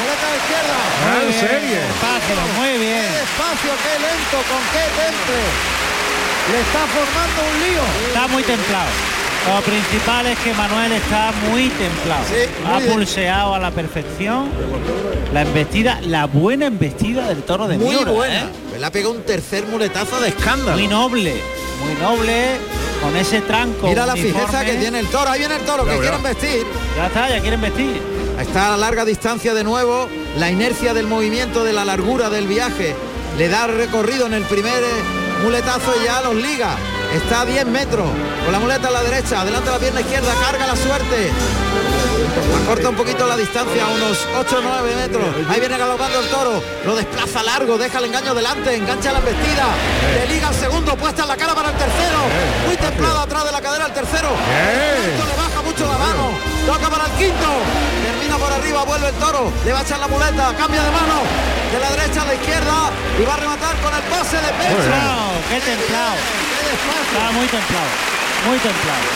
Muleta 0.00 0.26
a 0.26 0.30
la 0.30 0.36
izquierda. 0.40 0.76
¡Gran 1.04 1.16
Muy 1.20 1.28
bien, 1.28 1.40
serie! 1.40 1.76
despacio, 1.76 2.36
muy 2.58 2.72
bien. 2.78 3.04
Qué 3.06 3.18
despacio, 3.20 3.72
qué 3.84 3.94
lento, 4.00 4.36
con 4.50 4.62
qué 4.72 4.84
temple. 4.98 5.40
Le 6.50 6.60
está 6.60 6.82
formando 6.90 7.38
un 7.46 7.56
lío. 7.62 7.82
Está 8.08 8.26
muy 8.28 8.42
templado. 8.42 8.90
Lo 9.48 9.60
principal 9.62 10.26
es 10.26 10.38
que 10.40 10.52
Manuel 10.54 10.92
está 10.92 11.32
muy 11.50 11.68
templado. 11.70 12.24
Sí, 12.28 12.48
muy 12.64 12.72
ha 12.74 12.78
bien. 12.78 12.92
pulseado 12.92 13.54
a 13.54 13.58
la 13.58 13.70
perfección 13.70 14.48
la 15.32 15.42
embestida, 15.42 16.00
la 16.02 16.26
buena 16.26 16.66
embestida 16.66 17.28
del 17.28 17.42
toro 17.42 17.66
de 17.68 17.78
Muy 17.78 17.94
Miura, 17.94 18.10
buena. 18.12 18.40
¿eh? 18.40 18.78
Le 18.78 18.84
ha 18.86 18.90
pegado 18.90 19.12
un 19.14 19.22
tercer 19.22 19.64
muletazo 19.66 20.20
de 20.20 20.28
escándalo. 20.28 20.72
Muy 20.76 20.88
noble, 20.88 21.34
muy 21.84 21.94
noble, 22.02 22.56
con 23.02 23.16
ese 23.16 23.40
tranco. 23.40 23.86
Mira 23.88 24.06
la 24.06 24.12
uniforme. 24.14 24.40
fijeza 24.40 24.64
que 24.64 24.74
tiene 24.74 25.00
el 25.00 25.06
toro. 25.08 25.30
Ahí 25.30 25.38
viene 25.40 25.56
el 25.56 25.62
toro 25.62 25.84
que 25.84 25.98
quieren 25.98 26.22
vestir. 26.22 26.66
Ya 26.96 27.06
está, 27.06 27.28
ya 27.30 27.40
quieren 27.40 27.60
vestir. 27.60 28.00
Está 28.40 28.74
a 28.74 28.76
larga 28.76 29.04
distancia 29.04 29.54
de 29.54 29.64
nuevo. 29.64 30.08
La 30.36 30.50
inercia 30.50 30.94
del 30.94 31.06
movimiento, 31.06 31.64
de 31.64 31.72
la 31.72 31.84
largura 31.84 32.28
del 32.30 32.46
viaje, 32.46 32.94
le 33.38 33.48
da 33.48 33.66
recorrido 33.68 34.26
en 34.26 34.34
el 34.34 34.42
primer 34.44 34.82
eh, 34.82 35.42
muletazo 35.44 35.92
y 36.00 36.04
ya 36.04 36.20
los 36.22 36.34
liga. 36.34 36.76
Está 37.14 37.40
a 37.40 37.44
10 37.44 37.66
metros. 37.66 38.06
Con 38.44 38.52
la 38.52 38.58
muleta 38.60 38.88
a 38.88 38.90
la 38.90 39.02
derecha, 39.02 39.40
adelante 39.40 39.70
la 39.70 39.78
pierna 39.78 40.00
izquierda, 40.00 40.32
carga 40.40 40.66
la 40.66 40.76
suerte. 40.76 41.30
Acorta 42.62 42.88
un 42.88 42.94
poquito 42.94 43.26
la 43.26 43.36
distancia, 43.36 43.86
unos 43.88 44.18
8 44.38 44.58
o 44.58 44.62
9 44.62 44.96
metros. 44.96 45.24
Ahí 45.48 45.58
viene 45.58 45.76
galopando 45.76 46.20
el 46.20 46.28
toro. 46.28 46.62
Lo 46.84 46.94
desplaza 46.94 47.42
largo, 47.42 47.76
deja 47.78 47.98
el 47.98 48.04
engaño 48.04 48.34
delante, 48.34 48.74
engancha 48.74 49.12
la 49.12 49.18
embestida. 49.18 49.66
Le 50.14 50.34
liga 50.34 50.48
el 50.48 50.54
segundo, 50.54 50.96
puesta 50.96 51.22
en 51.22 51.28
la 51.28 51.36
cara 51.36 51.54
para 51.54 51.70
el 51.70 51.74
tercero. 51.74 52.18
Muy 52.66 52.76
templado 52.76 53.18
atrás 53.20 53.44
de 53.44 53.52
la 53.52 53.60
cadera 53.60 53.86
el 53.86 53.92
tercero. 53.92 54.28
Quinto 54.30 55.26
le 55.26 55.36
baja 55.36 55.62
mucho 55.62 55.86
la 55.86 55.98
mano. 55.98 56.30
Toca 56.66 56.90
para 56.90 57.06
el 57.06 57.12
quinto. 57.18 57.48
Termina 58.06 58.36
por 58.36 58.52
arriba, 58.52 58.84
vuelve 58.84 59.08
el 59.08 59.14
toro. 59.14 59.52
Le 59.64 59.72
va 59.72 59.80
a 59.80 59.82
echar 59.82 59.98
la 59.98 60.06
muleta, 60.06 60.54
cambia 60.56 60.82
de 60.82 60.90
mano. 60.90 61.26
De 61.72 61.78
la 61.80 61.90
derecha 61.90 62.22
a 62.22 62.24
la 62.26 62.34
izquierda. 62.34 62.90
Y 63.18 63.24
va 63.24 63.34
a 63.34 63.36
rematar 63.36 63.74
con 63.82 63.92
el 63.94 64.02
pase 64.02 64.36
de 64.36 64.52
pecho. 64.54 64.78
Templado, 64.78 65.26
qué 65.50 65.60
templado. 65.60 66.49
Despacio. 66.70 67.18
Está 67.18 67.32
muy 67.32 67.46
templado, 67.46 67.90
muy 68.46 68.58
templado. 68.58 69.06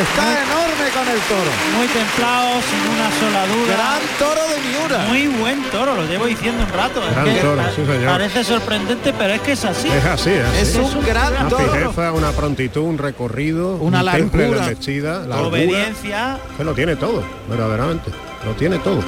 Está 0.00 0.42
enorme 0.42 0.90
con 0.94 1.08
el 1.08 1.20
toro. 1.22 1.50
Muy 1.76 1.86
templado, 1.88 2.48
sin 2.62 2.82
una 2.94 3.10
sola 3.18 3.46
duda. 3.46 3.74
Gran 3.74 4.00
toro 4.18 4.40
de 4.48 4.60
Miura. 4.68 4.98
Muy 5.08 5.26
buen 5.40 5.62
toro, 5.70 5.94
lo 5.96 6.04
llevo 6.06 6.26
diciendo 6.26 6.62
un 6.64 6.72
rato. 6.72 7.02
Es 7.06 7.10
Gran 7.14 7.24
que 7.24 7.40
toro, 7.40 7.56
pa- 7.62 7.70
sí, 7.70 7.84
señor. 7.84 8.06
Parece 8.12 8.44
sorprendente, 8.44 9.12
pero 9.18 9.34
es 9.34 9.40
que 9.40 9.52
es 9.52 9.64
así. 9.64 9.88
Es 9.88 10.04
así, 10.04 10.30
es 10.30 10.44
así. 10.44 10.58
Es 10.60 10.74
un 10.76 11.04
gran 11.04 11.32
Una 11.32 11.48
toro. 11.48 11.72
fijeza, 11.72 12.12
una 12.12 12.30
prontitud, 12.30 12.82
un 12.82 12.98
recorrido, 12.98 13.76
Una 13.76 14.02
un 14.02 14.10
temple 14.12 14.44
en 14.46 14.50
la 14.52 14.56
largura. 14.66 15.26
la 15.26 15.36
Obediencia. 15.42 16.38
Que 16.56 16.64
lo 16.64 16.74
tiene 16.74 16.96
todo, 16.96 17.22
verdaderamente. 17.48 18.10
Lo 18.44 18.52
tiene 18.52 18.78
todo. 18.78 19.00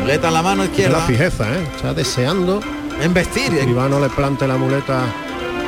Muleta 0.00 0.28
en 0.28 0.34
la 0.34 0.42
mano 0.42 0.62
Es 0.62 0.68
la 0.68 0.72
izquierda. 0.74 1.00
fijeza, 1.06 1.44
¿eh? 1.52 1.66
Está 1.76 1.92
deseando 1.94 2.60
En 3.02 3.12
vestir. 3.12 3.52
Iván 3.52 3.90
no 3.90 3.98
le 3.98 4.08
plante 4.08 4.46
la 4.46 4.56
muleta. 4.56 5.02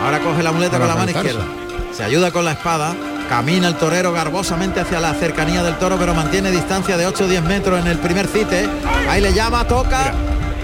Ahora 0.01 0.21
coge 0.21 0.41
la 0.43 0.53
muleta 0.53 0.79
con 0.79 0.87
la 0.87 0.95
mano 0.95 1.11
izquierda. 1.11 1.45
Se 1.93 2.05
ayuda 2.05 2.31
con 2.31 2.45
la 2.45 2.53
espada. 2.53 2.95
Camina 3.29 3.67
el 3.67 3.75
torero 3.75 4.13
garbosamente 4.13 4.79
hacia 4.79 5.01
la 5.01 5.15
cercanía 5.15 5.65
del 5.65 5.77
toro, 5.77 5.97
pero 5.99 6.15
mantiene 6.15 6.53
distancia 6.53 6.97
de 6.97 7.07
8 7.07 7.25
o 7.25 7.27
10 7.27 7.43
metros 7.43 7.81
en 7.81 7.89
el 7.89 7.99
primer 7.99 8.29
cite. 8.29 8.69
Ahí 9.09 9.21
le 9.21 9.33
llama, 9.33 9.67
toca. 9.67 10.13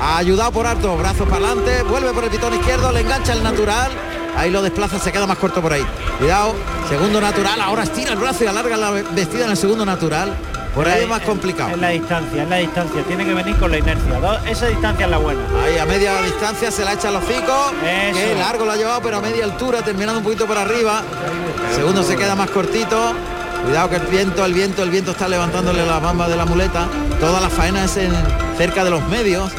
Ha 0.00 0.18
ayudado 0.18 0.52
por 0.52 0.66
alto, 0.66 0.96
brazos 0.96 1.28
para 1.28 1.46
adelante. 1.46 1.82
Vuelve 1.82 2.12
por 2.12 2.22
el 2.22 2.30
pitón 2.30 2.54
izquierdo, 2.54 2.92
le 2.92 3.00
engancha 3.00 3.32
el 3.32 3.42
natural. 3.42 3.90
Ahí 4.36 4.50
lo 4.50 4.62
desplaza, 4.62 5.00
se 5.00 5.10
queda 5.10 5.26
más 5.26 5.38
corto 5.38 5.60
por 5.60 5.72
ahí. 5.72 5.84
Cuidado, 6.18 6.54
segundo 6.88 7.20
natural. 7.20 7.60
Ahora 7.60 7.82
estira 7.82 8.12
el 8.12 8.18
brazo 8.18 8.44
y 8.44 8.46
alarga 8.46 8.76
la 8.76 8.90
vestida 8.90 9.44
en 9.46 9.50
el 9.50 9.56
segundo 9.56 9.84
natural. 9.84 10.36
Por 10.74 10.88
ahí 10.88 11.02
es 11.02 11.08
más 11.08 11.22
complicado. 11.22 11.70
Es 11.70 11.78
la 11.78 11.88
distancia, 11.88 12.42
es 12.42 12.48
la 12.48 12.56
distancia. 12.56 13.02
Tiene 13.02 13.24
que 13.24 13.34
venir 13.34 13.56
con 13.56 13.70
la 13.70 13.78
inercia. 13.78 14.40
Esa 14.46 14.66
distancia 14.68 15.04
es 15.04 15.10
la 15.10 15.18
buena. 15.18 15.40
Ahí 15.64 15.78
a 15.78 15.86
media 15.86 16.22
distancia 16.22 16.70
se 16.70 16.84
la 16.84 16.92
echa 16.92 17.08
a 17.08 17.12
los. 17.12 17.24
Eso. 17.24 17.62
Qué 17.82 18.34
largo 18.38 18.64
lo 18.64 18.72
ha 18.72 18.76
llevado, 18.76 19.00
pero 19.02 19.16
a 19.18 19.20
media 19.20 19.44
altura, 19.44 19.82
terminando 19.82 20.18
un 20.18 20.24
poquito 20.24 20.46
por 20.46 20.56
arriba. 20.56 21.02
El 21.68 21.76
segundo 21.76 22.02
se 22.02 22.16
queda 22.16 22.34
más 22.34 22.50
cortito. 22.50 23.14
Cuidado 23.64 23.90
que 23.90 23.96
el 23.96 24.06
viento, 24.06 24.44
el 24.44 24.54
viento, 24.54 24.82
el 24.82 24.90
viento 24.90 25.10
está 25.10 25.28
levantándole 25.28 25.84
la 25.84 25.98
bamba 25.98 26.28
de 26.28 26.36
la 26.36 26.44
muleta. 26.44 26.88
Toda 27.18 27.40
la 27.40 27.50
faena 27.50 27.84
es 27.84 27.96
en, 27.96 28.12
cerca 28.56 28.84
de 28.84 28.90
los 28.90 29.06
medios. 29.08 29.52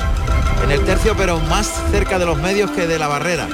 En 0.64 0.72
el 0.72 0.84
tercio, 0.86 1.16
pero 1.18 1.40
más 1.40 1.72
cerca 1.92 2.20
de 2.20 2.26
los 2.26 2.38
medios 2.38 2.72
que 2.72 2.88
de 2.88 2.98
la 2.98 3.08
barrera. 3.08 3.48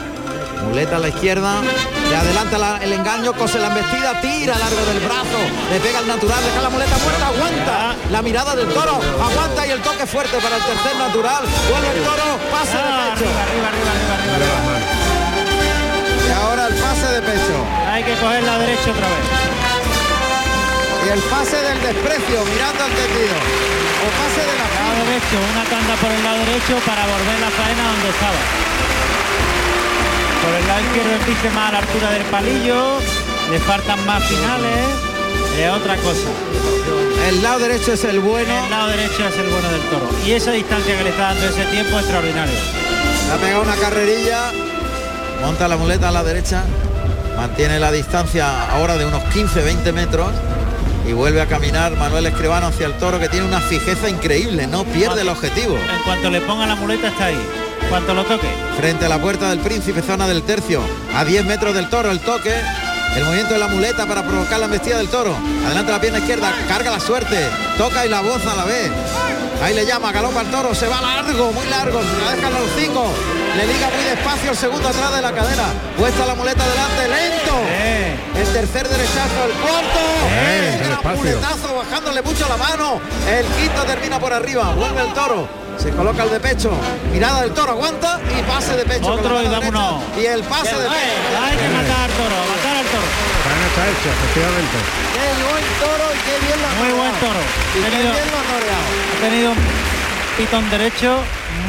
Muleta 0.64 0.98
a 0.98 1.00
la 1.00 1.08
izquierda, 1.10 1.62
le 2.10 2.16
adelanta 2.16 2.58
la- 2.58 2.78
el 2.78 2.92
engaño, 2.94 3.34
cose 3.34 3.58
la 3.60 3.68
embestida, 3.68 4.20
tira 4.22 4.58
largo 4.58 4.84
del 4.86 5.00
brazo, 5.00 5.40
le 5.72 5.80
pega 5.80 6.00
el 6.00 6.08
natural, 6.08 6.44
deja 6.44 6.62
la 6.62 6.70
muleta 6.70 6.98
muerta, 6.98 7.28
aguanta 7.28 7.96
la 8.12 8.22
mirada 8.22 8.56
del 8.56 8.68
toro, 8.68 9.00
aguanta 9.22 9.66
y 9.68 9.72
el 9.72 9.82
toque 9.82 10.06
fuerte 10.06 10.38
para 10.38 10.58
el 10.58 10.64
tercer 10.64 10.96
natural, 10.98 11.44
vuelve 11.70 11.90
el 11.98 12.04
toro, 12.04 12.38
pase 12.52 12.78
de 12.78 12.84
Ah, 12.84 13.14
pecho. 13.16 13.26
arriba, 13.26 13.42
arriba, 13.44 13.68
arriba, 13.70 13.92
arriba, 13.92 14.36
arriba, 14.36 14.58
arriba. 14.60 16.28
Y 16.28 16.32
ahora 16.42 16.68
el 16.68 16.76
pase 16.76 17.08
de 17.16 17.22
pecho. 17.22 17.56
Hay 17.92 18.04
que 18.04 18.14
coger 18.16 18.44
la 18.44 18.58
derecha 18.60 18.92
otra 18.92 19.08
vez. 19.08 19.26
Y 21.06 21.10
el 21.10 21.20
pase 21.32 21.56
del 21.64 21.80
desprecio, 21.82 22.38
mirando 22.52 22.84
al 22.84 22.92
tendido. 22.92 23.36
O 24.04 24.08
pase 24.20 24.42
de 24.44 24.54
la 24.60 24.68
Lado 24.68 25.04
derecho, 25.08 25.38
una 25.56 25.64
tanda 25.72 25.94
por 25.96 26.12
el 26.12 26.22
lado 26.24 26.40
derecho 26.46 26.76
para 26.86 27.04
volver 27.08 27.38
la 27.40 27.50
faena 27.52 27.84
donde 27.92 28.10
estaba. 28.10 28.42
Por 30.48 30.56
el 30.56 30.66
lado 30.66 30.80
izquierdo 30.80 31.12
empiste 31.12 31.50
más 31.50 31.68
a 31.68 31.72
la 31.74 31.80
altura 31.80 32.10
del 32.12 32.24
palillo, 32.24 33.00
le 33.52 33.60
faltan 33.60 34.06
más 34.06 34.24
finales, 34.24 34.88
es 35.60 35.70
otra 35.70 35.98
cosa. 35.98 36.30
El 37.28 37.44
lado 37.44 37.60
derecho 37.60 37.92
es 37.92 38.06
el 38.06 38.22
bueno. 38.22 38.64
El 38.64 38.70
lado 38.70 38.88
derecho 38.88 39.28
es 39.28 39.38
el 39.38 39.50
bueno 39.50 39.70
del 39.70 39.82
toro. 39.90 40.08
Y 40.26 40.32
esa 40.32 40.52
distancia 40.52 40.98
que 40.98 41.04
le 41.04 41.10
está 41.10 41.34
dando 41.34 41.48
ese 41.48 41.66
tiempo 41.66 41.98
es 41.98 42.04
extraordinario. 42.04 42.56
Le 43.28 43.34
ha 43.34 43.36
pegado 43.36 43.62
una 43.62 43.76
carrerilla, 43.76 44.54
monta 45.42 45.68
la 45.68 45.76
muleta 45.76 46.08
a 46.08 46.12
la 46.14 46.24
derecha, 46.24 46.64
mantiene 47.36 47.78
la 47.78 47.92
distancia 47.92 48.72
ahora 48.72 48.98
de 48.98 49.04
unos 49.04 49.24
15-20 49.24 49.92
metros 49.92 50.32
y 51.06 51.12
vuelve 51.12 51.42
a 51.42 51.48
caminar 51.48 51.98
Manuel 51.98 52.26
Escribano 52.26 52.68
hacia 52.68 52.86
el 52.86 52.94
toro 52.94 53.20
que 53.20 53.28
tiene 53.28 53.46
una 53.46 53.60
fijeza 53.60 54.08
increíble, 54.08 54.66
no 54.66 54.86
pierde 54.86 55.24
el 55.24 55.30
objetivo. 55.30 55.76
En 55.76 56.04
cuanto 56.06 56.30
le 56.30 56.40
ponga 56.40 56.66
la 56.68 56.76
muleta 56.76 57.10
está 57.10 57.26
ahí. 57.26 57.67
En 57.88 57.92
cuanto 57.92 58.14
lo 58.14 58.26
toque. 58.26 58.50
Frente 58.76 59.06
a 59.06 59.08
la 59.08 59.18
puerta 59.18 59.50
del 59.50 59.60
príncipe, 59.60 60.02
zona 60.02 60.28
del 60.28 60.44
tercio, 60.44 60.82
a 61.16 61.24
10 61.24 61.46
metros 61.46 61.74
del 61.74 61.88
toro, 61.90 62.12
el 62.12 62.20
toque, 62.20 62.54
El 63.16 63.24
movimiento 63.24 63.54
de 63.54 63.60
la 63.62 63.70
muleta 63.70 64.06
para 64.06 64.24
provocar 64.24 64.60
la 64.60 64.66
embestida 64.66 64.98
del 64.98 65.08
toro. 65.08 65.34
Adelante 65.66 65.94
la 65.94 66.02
pierna 66.02 66.20
izquierda, 66.20 66.54
carga 66.68 66.92
la 66.92 67.00
suerte, 67.00 67.38
toca 67.78 68.06
y 68.06 68.10
la 68.10 68.20
voz 68.20 68.46
a 68.46 68.56
la 68.56 68.66
vez. 68.66 68.92
Ahí 69.64 69.74
le 69.74 69.86
llama, 69.86 70.12
galopa 70.12 70.42
al 70.42 70.52
toro, 70.52 70.76
se 70.76 70.86
va 70.86 71.00
largo, 71.02 71.54
muy 71.54 71.66
largo, 71.68 72.02
se 72.02 72.26
la 72.26 72.36
dejan 72.36 72.54
los 72.54 72.70
cinco. 72.78 73.06
Le 73.56 73.68
liga 73.68 73.90
muy 73.96 74.04
despacio 74.04 74.52
el 74.52 74.58
segundo 74.58 74.90
atrás 74.90 75.16
de 75.16 75.22
la 75.22 75.32
cadera. 75.32 75.68
Puesta 75.98 76.26
la 76.26 76.36
muleta 76.36 76.64
delante, 76.68 77.08
lento. 77.08 77.56
El 78.36 78.48
tercer 78.52 78.90
derechazo, 78.90 79.46
el 79.46 79.54
cuarto. 79.54 80.00
Eh, 80.30 80.82
el 81.06 81.18
muletazo 81.18 81.74
bajándole 81.74 82.22
mucho 82.22 82.46
la 82.50 82.58
mano. 82.58 83.00
El 83.32 83.46
quinto 83.46 83.84
termina 83.84 84.20
por 84.20 84.34
arriba, 84.34 84.74
vuelve 84.76 85.02
el 85.02 85.14
toro. 85.14 85.67
Se 85.78 85.92
coloca 85.92 86.24
el 86.24 86.30
de 86.32 86.40
pecho, 86.40 86.72
mirada 87.12 87.42
del 87.42 87.52
toro, 87.52 87.72
aguanta 87.74 88.20
y 88.38 88.42
pase 88.44 88.76
de 88.76 88.86
pecho. 88.86 89.08
Otro 89.08 89.42
y 89.42 89.48
vámonos. 89.48 90.02
derecha. 90.16 90.22
Y 90.22 90.26
el 90.34 90.44
pase 90.44 90.76
de 90.76 90.84
pecho. 90.84 90.94
Hay 91.44 91.58
que 91.58 91.70
matar 91.70 92.02
al 92.02 92.12
toro, 92.12 92.36
matar 92.50 92.78
al 92.78 92.86
toro. 92.86 93.08
Faena 93.44 93.68
está 93.68 93.88
hecha, 93.88 94.10
efectivamente. 94.18 94.78
Qué 95.14 95.28
buen 95.44 95.66
toro 95.80 96.06
y 96.14 96.16
qué 96.26 96.36
bien 96.46 96.60
lo 96.62 96.68
Muy 96.84 96.92
buen 97.00 97.14
toro. 97.20 97.42
Y 97.74 97.76
qué 97.84 97.90
Tenido- 97.90 98.12
bien 98.12 98.28
lo 98.32 98.38
ha 98.38 98.42
tenido 99.30 99.48
un 99.52 99.58
pitón 100.38 100.64
derecho 100.70 101.10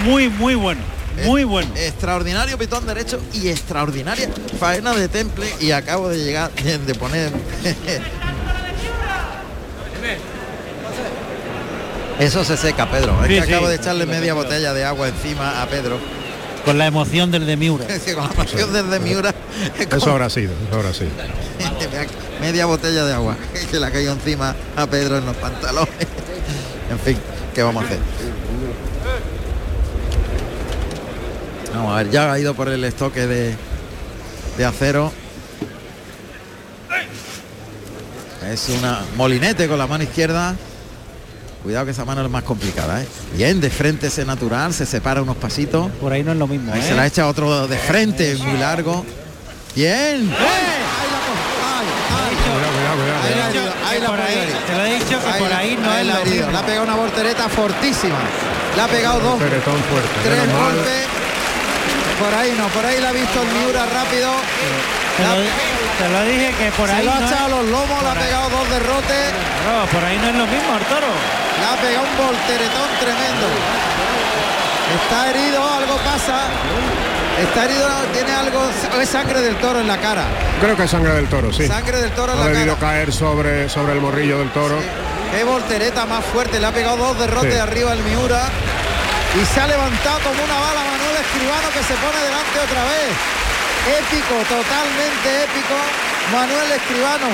muy, 0.04 0.28
muy 0.28 0.54
bueno. 0.54 0.80
Muy 1.24 1.42
bueno. 1.44 1.70
Extraordinario 1.76 2.56
pitón 2.58 2.86
derecho 2.86 3.20
y 3.32 3.48
extraordinaria 3.48 4.28
faena 4.60 4.94
de 4.94 5.08
temple 5.08 5.52
y 5.60 5.72
acabo 5.72 6.08
de 6.08 6.18
llegar 6.18 6.50
de 6.52 6.94
poner 6.94 7.32
Eso 12.18 12.44
se 12.44 12.56
seca, 12.56 12.90
Pedro. 12.90 13.12
Es 13.22 13.28
Sí, 13.28 13.34
que 13.34 13.42
sí. 13.46 13.52
acabo 13.52 13.68
de 13.68 13.76
echarle 13.76 14.06
media 14.06 14.34
botella 14.34 14.72
de 14.74 14.84
agua 14.84 15.08
encima 15.08 15.62
a 15.62 15.66
Pedro. 15.66 15.98
Con 16.64 16.76
la 16.76 16.86
emoción 16.86 17.30
del 17.30 17.46
de 17.46 17.56
Miura. 17.56 17.86
Con 18.14 18.24
la 18.66 18.82
desde 18.82 19.00
Miura. 19.00 19.34
es 19.78 19.86
Eso 19.90 20.10
habrá 20.10 20.28
sido, 20.28 20.52
eso 20.66 20.76
habrá 20.76 20.92
sido. 20.92 21.10
media 22.40 22.66
botella 22.66 23.04
de 23.04 23.12
agua 23.14 23.36
que 23.70 23.78
le 23.80 23.86
ha 23.86 23.90
caído 23.90 24.12
encima 24.12 24.54
a 24.76 24.86
Pedro 24.86 25.18
en 25.18 25.26
los 25.26 25.36
pantalones. 25.36 25.88
en 26.90 26.98
fin, 27.00 27.18
¿qué 27.54 27.62
vamos 27.62 27.82
a 27.82 27.86
hacer? 27.86 27.98
Vamos 31.74 31.92
a 31.94 31.96
ver, 31.98 32.10
ya 32.10 32.32
ha 32.32 32.38
ido 32.38 32.54
por 32.54 32.68
el 32.68 32.82
estoque 32.84 33.26
de, 33.26 33.54
de 34.56 34.64
acero. 34.64 35.12
Es 38.50 38.68
una 38.70 39.00
molinete 39.16 39.68
con 39.68 39.78
la 39.78 39.86
mano 39.86 40.04
izquierda. 40.04 40.56
Cuidado 41.68 41.84
que 41.84 41.92
esa 41.92 42.06
mano 42.06 42.24
es 42.24 42.30
más 42.30 42.44
complicada, 42.44 43.02
¿eh? 43.02 43.06
Bien, 43.36 43.60
de 43.60 43.68
frente 43.68 44.06
ese 44.06 44.24
natural, 44.24 44.72
se 44.72 44.86
separa 44.86 45.20
unos 45.20 45.36
pasitos. 45.36 45.90
Por 46.00 46.10
ahí 46.10 46.22
no 46.22 46.32
es 46.32 46.38
lo 46.38 46.46
mismo. 46.46 46.72
Ahí 46.72 46.80
¿eh? 46.80 46.82
se 46.82 46.94
la 46.94 47.06
echa 47.06 47.28
otro 47.28 47.68
de 47.68 47.76
frente, 47.76 48.34
muy 48.36 48.56
largo. 48.58 49.04
Bien. 49.76 50.32
Ahí 53.22 53.34
la 53.36 53.90
ahí 53.90 54.00
la 54.00 54.06
por 54.06 54.18
ahí- 54.18 54.48
te 54.66 54.74
lo 54.78 54.84
he 54.86 54.94
dicho 54.94 55.18
que 55.20 55.38
por 55.38 55.50
la- 55.50 55.58
ahí 55.58 55.78
no 55.78 55.92
es 55.94 56.06
la 56.06 56.20
herido. 56.22 56.46
mismo. 56.46 56.58
Ha 56.58 56.62
pegado 56.64 56.84
una 56.84 56.94
voltereta 56.94 57.48
fortísima. 57.50 58.16
Le 58.74 58.80
ha 58.80 58.88
pegado 58.88 59.20
dos, 59.20 59.38
fuerte. 59.38 59.60
tres 60.24 60.38
golpes. 60.50 61.06
Por 62.18 62.32
ahí 62.34 62.54
no, 62.56 62.66
por 62.68 62.86
ahí 62.86 62.98
la 62.98 63.10
ha 63.10 63.12
visto 63.12 63.42
el 63.42 63.48
Miura 63.60 63.84
rápido. 63.92 64.30
Te 65.18 65.24
lo, 65.26 65.34
te 65.34 66.08
lo 66.14 66.20
dije 66.30 66.54
que 66.56 66.70
por 66.72 66.86
se 66.88 66.94
ahí 66.94 67.04
lo 67.04 67.12
ha 67.12 67.18
no 67.20 67.26
echado 67.26 67.46
es- 67.46 67.50
los 67.50 67.64
lomos, 67.70 68.02
le 68.02 68.08
ha 68.08 68.12
ahí- 68.12 68.18
pegado 68.24 68.48
dos 68.50 68.70
derrotes. 68.70 69.26
Claro, 69.64 69.84
por 69.92 70.04
ahí 70.04 70.16
no 70.18 70.28
es 70.28 70.34
lo 70.36 70.46
mismo 70.46 70.70
al 70.74 70.84
toro. 70.86 71.10
Le 71.58 71.66
ha 71.66 71.76
pegado 71.82 72.06
un 72.06 72.16
volteretón 72.26 72.88
tremendo. 73.00 73.46
Está 74.94 75.30
herido, 75.30 75.60
algo 75.74 75.96
pasa. 75.98 76.38
Está 77.42 77.64
herido, 77.66 77.86
tiene 78.12 78.32
algo, 78.32 78.60
es 79.00 79.08
sangre 79.08 79.40
del 79.40 79.56
toro 79.56 79.80
en 79.80 79.86
la 79.86 79.98
cara. 79.98 80.24
Creo 80.60 80.76
que 80.76 80.84
es 80.84 80.90
sangre 80.90 81.12
del 81.14 81.28
toro, 81.28 81.52
sí. 81.52 81.66
Sangre 81.66 82.00
del 82.00 82.10
toro 82.12 82.32
en 82.32 82.38
Ha 82.40 82.44
la 82.44 82.50
debido 82.50 82.74
cara. 82.76 82.92
caer 82.92 83.12
sobre, 83.12 83.68
sobre 83.68 83.92
el 83.92 84.00
morrillo 84.00 84.38
del 84.38 84.50
toro. 84.50 84.76
Qué 85.30 85.44
voltereta 85.44 86.06
más 86.06 86.24
fuerte, 86.24 86.58
le 86.58 86.66
ha 86.66 86.72
pegado 86.72 86.96
dos 86.96 87.18
derrotes 87.18 87.52
Sí. 87.54 87.58
arriba 87.60 87.92
el 87.92 88.02
Miura 88.02 88.48
y 89.40 89.44
se 89.54 89.60
ha 89.60 89.66
levantado 89.66 90.18
como 90.20 90.42
una 90.42 90.54
bala 90.54 90.80
Manuel 90.82 91.16
Escribano 91.22 91.68
que 91.74 91.82
se 91.84 91.94
pone 91.94 92.18
delante 92.18 92.58
otra 92.64 92.82
vez. 92.84 93.12
Épico, 93.86 94.34
totalmente 94.48 95.44
épico. 95.44 95.74
Manuel 96.32 96.72
Escribano 96.72 97.28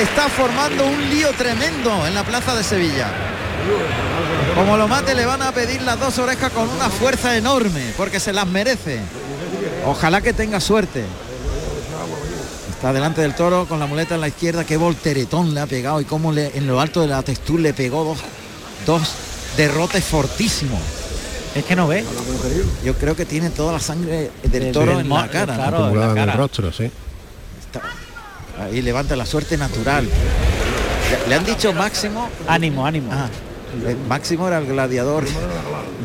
está 0.00 0.28
formando 0.28 0.86
un 0.86 1.08
lío 1.08 1.32
tremendo 1.32 2.06
en 2.06 2.14
la 2.14 2.24
plaza 2.24 2.54
de 2.54 2.62
Sevilla. 2.62 3.08
Como 4.54 4.76
lo 4.76 4.88
mate 4.88 5.14
le 5.14 5.24
van 5.24 5.42
a 5.42 5.52
pedir 5.52 5.82
las 5.82 5.98
dos 5.98 6.18
orejas 6.18 6.50
con 6.52 6.68
una 6.68 6.90
fuerza 6.90 7.36
enorme 7.36 7.92
porque 7.96 8.20
se 8.20 8.32
las 8.32 8.46
merece. 8.46 9.00
Ojalá 9.86 10.20
que 10.20 10.32
tenga 10.32 10.60
suerte. 10.60 11.04
Está 12.70 12.92
delante 12.92 13.22
del 13.22 13.34
toro 13.34 13.66
con 13.66 13.78
la 13.78 13.86
muleta 13.86 14.16
en 14.16 14.20
la 14.20 14.28
izquierda. 14.28 14.64
Qué 14.64 14.76
volteretón 14.76 15.54
le 15.54 15.60
ha 15.60 15.66
pegado 15.66 16.00
y 16.00 16.04
cómo 16.04 16.32
le, 16.32 16.56
en 16.56 16.66
lo 16.66 16.80
alto 16.80 17.00
de 17.00 17.06
la 17.06 17.22
textura 17.22 17.62
le 17.62 17.72
pegó 17.72 18.04
dos, 18.04 18.18
dos 18.84 19.12
derrotes 19.56 20.04
fortísimos. 20.04 20.80
Es 21.56 21.64
que 21.64 21.74
no 21.74 21.88
ve. 21.88 22.04
Yo 22.84 22.94
creo 22.94 23.16
que 23.16 23.24
tiene 23.24 23.50
toda 23.50 23.72
la 23.72 23.80
sangre 23.80 24.30
del 24.42 24.72
toro 24.72 25.00
en 25.00 25.08
la 25.08 25.28
cara. 25.28 25.56
¿no? 25.56 25.62
claro. 25.62 25.88
en 25.88 25.98
la 25.98 26.04
en 26.04 26.10
el 26.10 26.14
cara. 26.16 26.32
rostro, 26.34 26.72
sí. 26.72 26.90
Ahí 28.60 28.82
levanta 28.82 29.16
la 29.16 29.24
suerte 29.24 29.56
natural. 29.56 30.04
Le, 30.04 31.28
le 31.28 31.34
han 31.34 31.44
dicho 31.44 31.72
Máximo. 31.72 32.28
Ánimo, 32.46 32.86
ánimo. 32.86 33.10
Ah, 33.12 33.28
eh, 33.86 33.96
Máximo 34.08 34.48
era 34.48 34.58
el 34.58 34.66
gladiador 34.66 35.24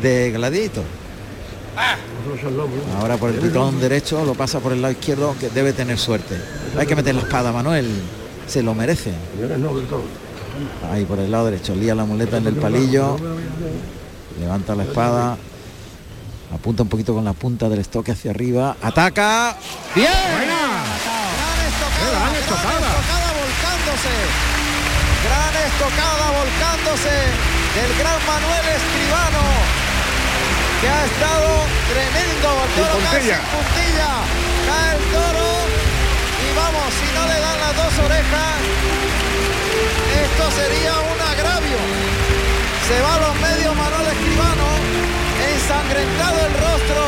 de 0.00 0.30
Gladiator. 0.32 0.84
Ahora 2.98 3.16
por 3.16 3.30
el 3.30 3.36
pitón 3.36 3.80
derecho 3.80 4.24
lo 4.24 4.34
pasa 4.34 4.60
por 4.60 4.72
el 4.72 4.82
lado 4.82 4.92
izquierdo 4.92 5.34
que 5.38 5.48
debe 5.50 5.72
tener 5.72 5.98
suerte. 5.98 6.36
Hay 6.78 6.86
que 6.86 6.96
meter 6.96 7.14
la 7.14 7.22
espada, 7.22 7.52
Manuel. 7.52 7.88
Se 8.46 8.62
lo 8.62 8.74
merece. 8.74 9.12
Ahí 10.90 11.04
por 11.04 11.18
el 11.18 11.30
lado 11.30 11.46
derecho, 11.46 11.74
lía 11.74 11.94
la 11.94 12.04
muleta 12.04 12.36
en 12.36 12.46
el 12.46 12.54
palillo. 12.54 13.16
Levanta 14.38 14.74
la 14.74 14.84
espada. 14.84 15.36
Apunta 16.54 16.82
un 16.82 16.88
poquito 16.88 17.14
con 17.14 17.24
la 17.24 17.32
punta 17.32 17.68
del 17.68 17.80
estoque 17.80 18.12
hacia 18.12 18.30
arriba. 18.30 18.76
Ataca. 18.82 19.56
¡Bien! 19.94 20.10
Gran 20.12 20.48
estocada, 21.64 22.18
gran 22.18 22.34
estocada 22.36 22.88
volcándose. 23.32 24.14
Gran 25.24 25.54
estocada 25.64 26.26
volcándose 26.36 27.14
del 27.72 27.90
gran 27.98 28.20
Manuel 28.26 28.66
Escribano. 28.76 29.44
Que 30.80 30.88
ha 30.88 31.04
estado 31.04 31.48
tremendo. 31.88 32.48
El 32.62 32.70
toro 32.76 32.98
cae 33.10 33.22
sin 33.22 33.42
puntilla. 33.48 34.12
Cae 34.68 34.96
el 34.96 35.04
toro. 35.12 35.48
Y 36.42 36.48
vamos, 36.56 36.88
si 37.00 37.08
no 37.14 37.22
le 37.26 37.38
dan 37.40 37.58
las 37.60 37.74
dos 37.76 37.94
orejas, 38.04 38.60
esto 40.26 40.44
sería 40.50 40.92
un 41.00 41.18
agravio. 41.20 42.51
Se 42.88 43.00
va 43.00 43.14
a 43.14 43.20
los 43.20 43.34
medios 43.40 43.74
Manuel 43.76 44.06
Escribano, 44.08 44.68
ensangrentado 45.54 46.46
el 46.46 46.52
rostro 46.54 47.02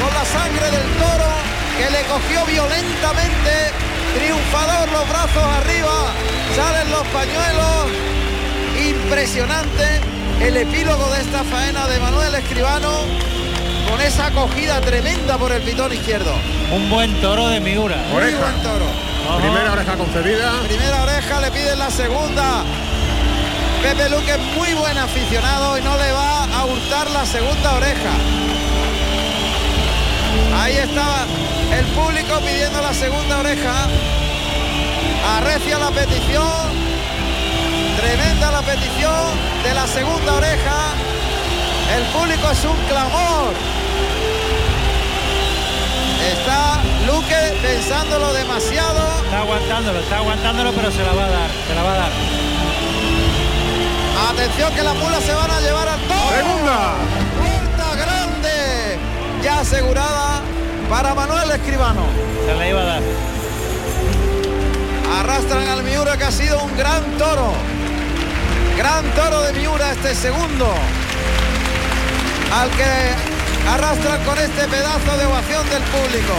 con 0.00 0.14
la 0.14 0.24
sangre 0.24 0.70
del 0.70 0.88
toro 1.00 1.30
que 1.78 1.90
le 1.90 2.02
cogió 2.04 2.44
violentamente, 2.46 3.72
triunfador 4.14 4.92
los 4.92 5.08
brazos 5.08 5.42
arriba, 5.60 6.12
salen 6.54 6.90
los 6.90 7.06
pañuelos, 7.08 7.90
impresionante 8.78 10.00
el 10.40 10.56
epílogo 10.58 11.10
de 11.10 11.20
esta 11.22 11.44
faena 11.44 11.86
de 11.88 11.98
Manuel 11.98 12.34
Escribano 12.34 12.90
con 13.88 14.00
esa 14.00 14.26
acogida 14.26 14.80
tremenda 14.80 15.38
por 15.38 15.52
el 15.52 15.62
pitón 15.62 15.92
izquierdo. 15.92 16.34
Un 16.72 16.90
buen 16.90 17.20
toro 17.20 17.48
de 17.48 17.60
Miura. 17.60 17.96
Muy 18.10 18.16
Oreja. 18.22 18.38
buen 18.38 18.62
toro. 18.62 18.86
Primera 19.40 19.72
oreja 19.72 19.96
concedida. 19.96 20.52
Primera 20.62 21.02
oreja, 21.02 21.40
le 21.40 21.50
piden 21.50 21.78
la 21.78 21.90
segunda. 21.90 22.64
Pepe 23.82 24.08
Luque 24.08 24.32
es 24.32 24.38
muy 24.56 24.74
buen 24.74 24.96
aficionado 24.98 25.78
y 25.78 25.82
no 25.82 25.96
le 25.96 26.12
va 26.12 26.44
a 26.44 26.64
hurtar 26.64 27.10
la 27.10 27.24
segunda 27.24 27.74
oreja. 27.74 28.12
Ahí 30.58 30.76
estaba 30.76 31.26
el 31.72 31.84
público 31.86 32.40
pidiendo 32.40 32.80
la 32.80 32.94
segunda 32.94 33.38
oreja. 33.38 33.88
Arrecia 35.38 35.78
la 35.78 35.90
petición. 35.90 36.86
Tremenda 37.96 38.50
la 38.50 38.62
petición 38.62 39.34
de 39.62 39.74
la 39.74 39.86
segunda 39.86 40.34
oreja. 40.34 40.94
El 41.96 42.04
público 42.06 42.50
es 42.50 42.64
un 42.64 42.76
clamor. 42.88 43.54
Está 46.32 46.80
Luque 47.06 47.58
pensándolo 47.62 48.32
demasiado. 48.32 49.22
Está 49.24 49.40
aguantándolo, 49.40 50.00
está 50.00 50.16
aguantándolo, 50.16 50.72
pero 50.72 50.90
se 50.90 51.04
la 51.04 51.12
va 51.12 51.24
a 51.24 51.30
dar, 51.30 51.50
se 51.68 51.74
la 51.74 51.82
va 51.82 51.92
a 51.92 51.96
dar. 51.96 52.45
Atención 54.30 54.74
que 54.74 54.82
las 54.82 54.94
mulas 54.96 55.22
se 55.22 55.32
van 55.32 55.50
a 55.50 55.60
llevar 55.60 55.88
al 55.88 56.00
toro. 56.00 56.36
Segunda. 56.36 56.94
Puerta 57.38 57.94
grande. 57.94 58.98
Ya 59.42 59.60
asegurada 59.60 60.42
para 60.90 61.14
Manuel 61.14 61.50
Escribano. 61.52 62.02
Se 62.44 62.54
la 62.54 62.68
iba 62.68 62.80
a 62.80 62.84
dar. 62.84 63.02
Arrastran 65.20 65.68
al 65.68 65.82
Miura 65.84 66.16
que 66.16 66.24
ha 66.24 66.32
sido 66.32 66.60
un 66.60 66.76
gran 66.76 67.04
toro. 67.18 67.52
Gran 68.76 69.04
toro 69.14 69.42
de 69.42 69.52
Miura 69.52 69.92
este 69.92 70.14
segundo. 70.14 70.74
Al 72.52 72.70
que 72.70 73.14
arrastran 73.70 74.24
con 74.24 74.38
este 74.38 74.66
pedazo 74.66 75.16
de 75.18 75.24
ovación 75.24 75.70
del 75.70 75.82
público. 75.84 76.34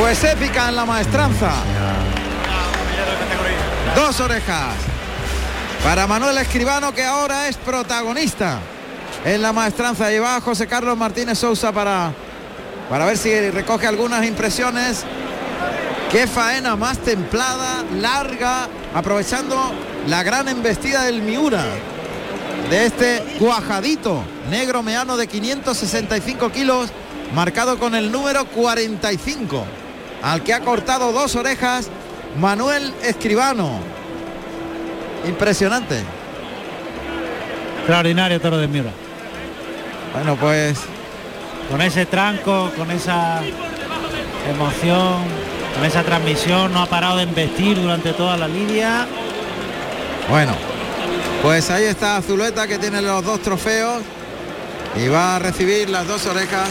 Pues 0.00 0.24
épica 0.24 0.70
en 0.70 0.76
la 0.76 0.86
maestranza. 0.86 1.52
Dos 3.94 4.18
orejas. 4.20 4.74
Para 5.84 6.06
Manuel 6.06 6.38
Escribano 6.38 6.94
que 6.94 7.04
ahora 7.04 7.48
es 7.48 7.58
protagonista 7.58 8.60
en 9.26 9.42
la 9.42 9.52
maestranza. 9.52 10.10
Y 10.10 10.18
va 10.18 10.40
José 10.40 10.66
Carlos 10.66 10.96
Martínez 10.96 11.38
Sousa 11.38 11.70
para, 11.70 12.14
para 12.88 13.04
ver 13.04 13.18
si 13.18 13.50
recoge 13.50 13.86
algunas 13.86 14.24
impresiones. 14.24 15.04
Qué 16.10 16.26
faena 16.26 16.76
más 16.76 16.96
templada, 17.00 17.84
larga, 18.00 18.68
aprovechando 18.94 19.70
la 20.06 20.22
gran 20.22 20.48
embestida 20.48 21.02
del 21.02 21.20
Miura. 21.20 21.64
De 22.70 22.86
este 22.86 23.36
cuajadito 23.38 24.24
negro 24.48 24.82
meano 24.82 25.18
de 25.18 25.26
565 25.26 26.50
kilos, 26.52 26.90
marcado 27.34 27.78
con 27.78 27.94
el 27.94 28.10
número 28.10 28.46
45, 28.46 29.66
al 30.22 30.42
que 30.42 30.54
ha 30.54 30.60
cortado 30.60 31.12
dos 31.12 31.36
orejas 31.36 31.88
Manuel 32.38 32.92
Escribano. 33.02 33.80
Impresionante. 35.26 36.02
Extraordinario 37.78 38.40
toro 38.40 38.58
de 38.58 38.68
Miura. 38.68 38.90
Bueno, 40.12 40.36
pues 40.36 40.78
con 41.70 41.80
ese 41.82 42.06
tranco, 42.06 42.70
con 42.76 42.90
esa 42.90 43.40
emoción, 44.48 45.22
con 45.74 45.84
esa 45.84 46.02
transmisión, 46.02 46.72
no 46.72 46.82
ha 46.82 46.86
parado 46.86 47.18
de 47.18 47.24
embestir 47.24 47.80
durante 47.80 48.12
toda 48.12 48.36
la 48.36 48.48
lidia. 48.48 49.06
Bueno, 50.28 50.52
pues 51.42 51.70
ahí 51.70 51.84
está 51.84 52.16
Azuleta 52.16 52.66
que 52.66 52.78
tiene 52.78 53.02
los 53.02 53.24
dos 53.24 53.40
trofeos 53.40 54.02
y 54.96 55.08
va 55.08 55.36
a 55.36 55.38
recibir 55.38 55.88
las 55.90 56.06
dos 56.06 56.26
orejas. 56.26 56.68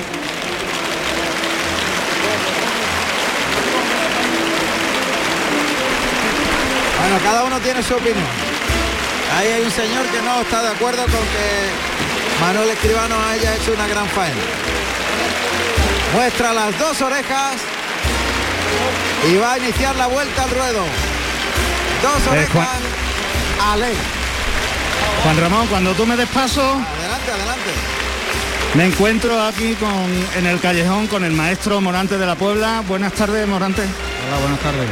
Bueno, 7.10 7.24
cada 7.24 7.43
uno 7.43 7.60
tiene 7.60 7.82
su 7.82 7.95
opinión. 7.95 8.24
Ahí 9.36 9.47
hay 9.47 9.62
un 9.64 9.72
señor 9.72 10.05
que 10.07 10.22
no 10.22 10.41
está 10.41 10.62
de 10.62 10.68
acuerdo 10.70 11.01
con 11.03 11.12
que 11.12 12.39
Manuel 12.39 12.70
Escribano 12.70 13.16
haya 13.32 13.55
hecho 13.55 13.74
una 13.74 13.88
gran 13.88 14.07
faena. 14.10 14.36
Muestra 16.14 16.53
las 16.53 16.78
dos 16.78 17.01
orejas 17.01 17.53
y 19.28 19.38
va 19.38 19.53
a 19.53 19.57
iniciar 19.57 19.95
la 19.95 20.05
vuelta 20.05 20.43
al 20.43 20.49
ruedo. 20.51 20.84
Dos 22.03 22.26
Eh, 22.28 22.30
orejas. 22.30 22.51
Juan- 22.53 23.72
Ale. 23.74 23.93
Juan 25.24 25.38
Ramón, 25.41 25.68
cuando 25.68 25.93
tú 25.93 26.05
me 26.05 26.16
des 26.16 26.30
paso, 26.30 26.62
Adelante, 26.62 27.32
adelante. 27.32 27.72
me 28.76 28.86
encuentro 28.86 29.41
aquí 29.47 29.74
con, 29.76 30.28
en 30.36 30.45
el 30.45 30.60
callejón 30.60 31.07
con 31.07 31.24
el 31.24 31.32
maestro 31.34 31.82
Morante 31.82 32.20
de 32.20 32.26
la 32.28 32.36
Puebla. 32.36 32.84
Buenas 32.88 33.14
tardes, 33.14 33.47
Morante. 33.47 33.82
Hola, 33.82 34.38
buenas 34.41 34.60
tardes. 34.60 34.88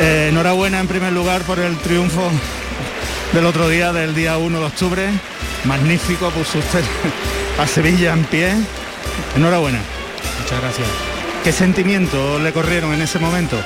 Eh, 0.00 0.28
enhorabuena 0.28 0.78
en 0.80 0.86
primer 0.86 1.12
lugar 1.12 1.42
por 1.42 1.58
el 1.58 1.78
triunfo 1.78 2.30
del 3.32 3.46
otro 3.46 3.68
día, 3.68 3.94
del 3.94 4.14
día 4.14 4.36
1 4.36 4.58
de 4.58 4.64
octubre. 4.64 5.08
Magnífico, 5.64 6.28
puso 6.30 6.58
usted 6.58 6.84
a 7.58 7.66
Sevilla 7.66 8.12
en 8.12 8.24
pie. 8.24 8.52
Enhorabuena. 9.34 9.80
Muchas 10.42 10.60
gracias. 10.60 10.88
¿Qué 11.42 11.52
sentimientos 11.52 12.40
le 12.42 12.52
corrieron 12.52 12.92
en 12.92 13.00
ese 13.00 13.18
momento? 13.18 13.56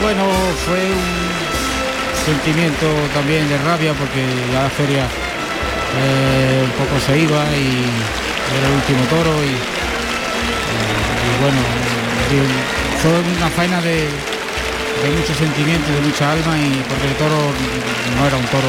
Bueno, 0.00 0.22
fue 0.64 0.78
un 0.78 2.24
sentimiento 2.24 2.86
también 3.12 3.48
de 3.48 3.58
rabia 3.58 3.94
porque 3.94 4.22
ya 4.52 4.62
la 4.62 4.70
feria 4.70 5.04
eh, 5.04 6.62
un 6.64 6.70
poco 6.70 7.00
se 7.04 7.18
iba 7.18 7.44
y 7.56 7.82
era 8.58 8.68
el 8.68 8.74
último 8.74 9.02
toro 9.10 9.42
y, 9.42 9.48
eh, 9.48 9.58
y 11.26 11.42
bueno, 11.42 11.60
fue 13.02 13.10
una 13.38 13.48
faena 13.50 13.80
de, 13.80 14.08
de 15.02 15.08
mucho 15.16 15.34
sentimiento, 15.34 15.86
y 15.90 15.94
de 15.94 16.00
mucha 16.02 16.32
alma 16.32 16.56
y 16.58 16.82
porque 16.88 17.06
el 17.08 17.16
toro 17.16 17.38
no 18.16 18.26
era 18.26 18.36
un 18.36 18.46
toro 18.48 18.68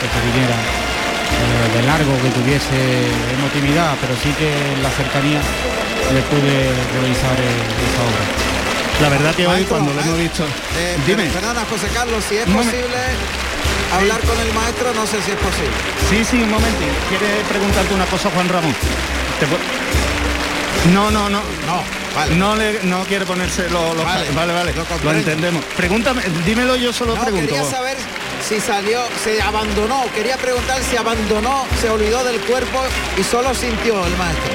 que 0.00 0.06
se 0.10 0.18
viniera 0.32 0.56
eh, 0.58 1.78
de 1.78 1.82
largo, 1.86 2.12
que 2.22 2.30
tuviese 2.30 3.08
emotividad, 3.38 3.94
pero 4.00 4.14
sí 4.22 4.30
que 4.38 4.48
en 4.74 4.82
la 4.82 4.90
cercanía 4.90 5.40
le 6.12 6.22
pude 6.32 6.72
realizar 6.98 7.36
eh, 7.38 7.86
esa 7.88 8.02
obra. 8.02 8.24
La 9.02 9.08
verdad 9.10 9.34
que 9.34 9.46
hoy 9.46 9.62
cuando 9.64 9.94
lo 9.94 10.00
hemos 10.00 10.18
visto... 10.18 10.42
eh, 10.76 10.96
Dime. 11.06 11.24
per- 11.30 11.40
Perdona, 11.40 11.62
José 11.70 11.86
Carlos, 11.94 12.24
si 12.28 12.36
es 12.38 12.46
posible 12.50 12.98
hablar 13.94 14.20
con 14.26 14.34
el 14.40 14.52
maestro, 14.52 14.92
no 14.94 15.06
sé 15.06 15.22
si 15.22 15.30
es 15.30 15.38
posible. 15.38 15.76
Sí, 16.10 16.24
sí, 16.24 16.42
un 16.42 16.50
momento. 16.50 16.82
¿Quiere 17.08 17.44
preguntarte 17.48 17.94
una 17.94 18.06
cosa, 18.06 18.28
Juan 18.34 18.48
Ramón? 18.48 18.74
¿Te 19.38 19.46
pu- 19.46 19.62
No, 20.92 21.10
no, 21.10 21.28
no. 21.28 21.40
No, 21.66 21.82
vale. 22.14 22.34
No 22.36 22.56
le 22.56 22.80
no 22.84 23.04
quiere 23.04 23.26
ponerse 23.26 23.68
lo, 23.70 23.94
lo- 23.94 24.04
Vale, 24.04 24.30
vale, 24.34 24.52
vale, 24.52 24.72
lo 25.04 25.10
entendemos. 25.12 25.64
Pregúntame, 25.76 26.22
dímelo 26.46 26.76
yo 26.76 26.92
solo 26.92 27.14
No, 27.14 27.22
pregunto. 27.22 27.46
quería 27.54 27.64
saber 27.68 27.96
si 28.48 28.60
salió, 28.60 29.00
se 29.22 29.42
abandonó, 29.42 30.04
quería 30.14 30.36
preguntar 30.38 30.80
si 30.82 30.96
abandonó, 30.96 31.66
se 31.80 31.90
olvidó 31.90 32.24
del 32.24 32.40
cuerpo 32.40 32.80
y 33.18 33.22
solo 33.24 33.54
sintió 33.54 34.06
el 34.06 34.16
maestro. 34.16 34.52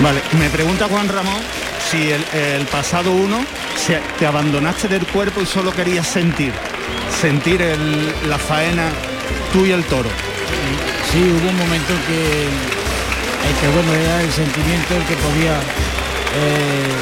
Vale, 0.00 0.20
me 0.38 0.48
pregunta 0.50 0.86
Juan 0.88 1.08
Ramón 1.08 1.40
si 1.90 2.10
el, 2.12 2.24
el 2.34 2.66
pasado 2.66 3.12
uno 3.12 3.44
se- 3.76 4.00
te 4.18 4.26
abandonaste 4.26 4.88
del 4.88 5.06
cuerpo 5.06 5.40
y 5.42 5.46
solo 5.46 5.72
querías 5.72 6.06
sentir, 6.06 6.52
sentir 7.20 7.60
el- 7.60 8.14
la 8.28 8.38
faena 8.38 8.88
tú 9.52 9.66
y 9.66 9.72
el 9.72 9.84
toro. 9.84 10.08
Sí, 11.12 11.18
hubo 11.22 11.50
un 11.50 11.56
momento 11.58 11.92
en 11.92 11.98
que, 12.00 12.48
en 13.44 13.54
que 13.60 13.68
bueno, 13.74 13.92
era 13.94 14.22
el 14.22 14.32
sentimiento 14.32 14.94
el 14.94 15.04
que 15.04 15.14
podía 15.16 15.54
eh, 16.36 16.92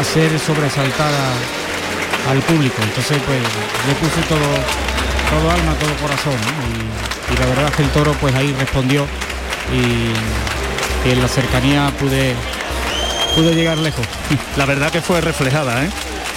hacer 0.00 0.38
sobresaltar 0.38 1.12
al 2.30 2.38
público. 2.42 2.76
Entonces, 2.82 3.18
pues, 3.26 3.38
le 3.88 3.94
puse 3.94 4.20
todo, 4.28 4.48
todo 5.30 5.50
alma, 5.50 5.74
todo 5.78 5.94
corazón. 6.00 6.34
Y, 6.76 7.38
la 7.40 7.46
verdad 7.46 7.66
es 7.70 7.76
que 7.76 7.82
el 7.84 7.88
toro, 7.90 8.12
pues 8.20 8.34
ahí 8.34 8.52
respondió 8.58 9.06
y, 9.72 11.08
y 11.08 11.12
en 11.12 11.22
la 11.22 11.28
cercanía 11.28 11.92
pude, 11.98 12.34
pude 13.36 13.54
llegar 13.54 13.78
lejos. 13.78 14.04
La 14.56 14.66
verdad 14.66 14.90
que 14.90 15.00
fue 15.00 15.20
reflejada, 15.20 15.84
¿eh? 15.84 15.90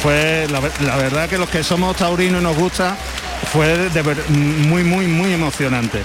Fue 0.03 0.45
la, 0.51 0.59
ver- 0.59 0.71
la 0.81 0.95
verdad 0.97 1.27
que 1.29 1.37
los 1.39 1.49
que 1.49 1.63
somos 1.63 1.95
taurinos 1.95 2.41
nos 2.43 2.55
gusta 2.55 2.95
fue 3.51 3.89
de 3.89 4.01
ver- 4.03 4.29
muy 4.29 4.83
muy 4.83 5.07
muy 5.07 5.33
emocionante. 5.33 6.03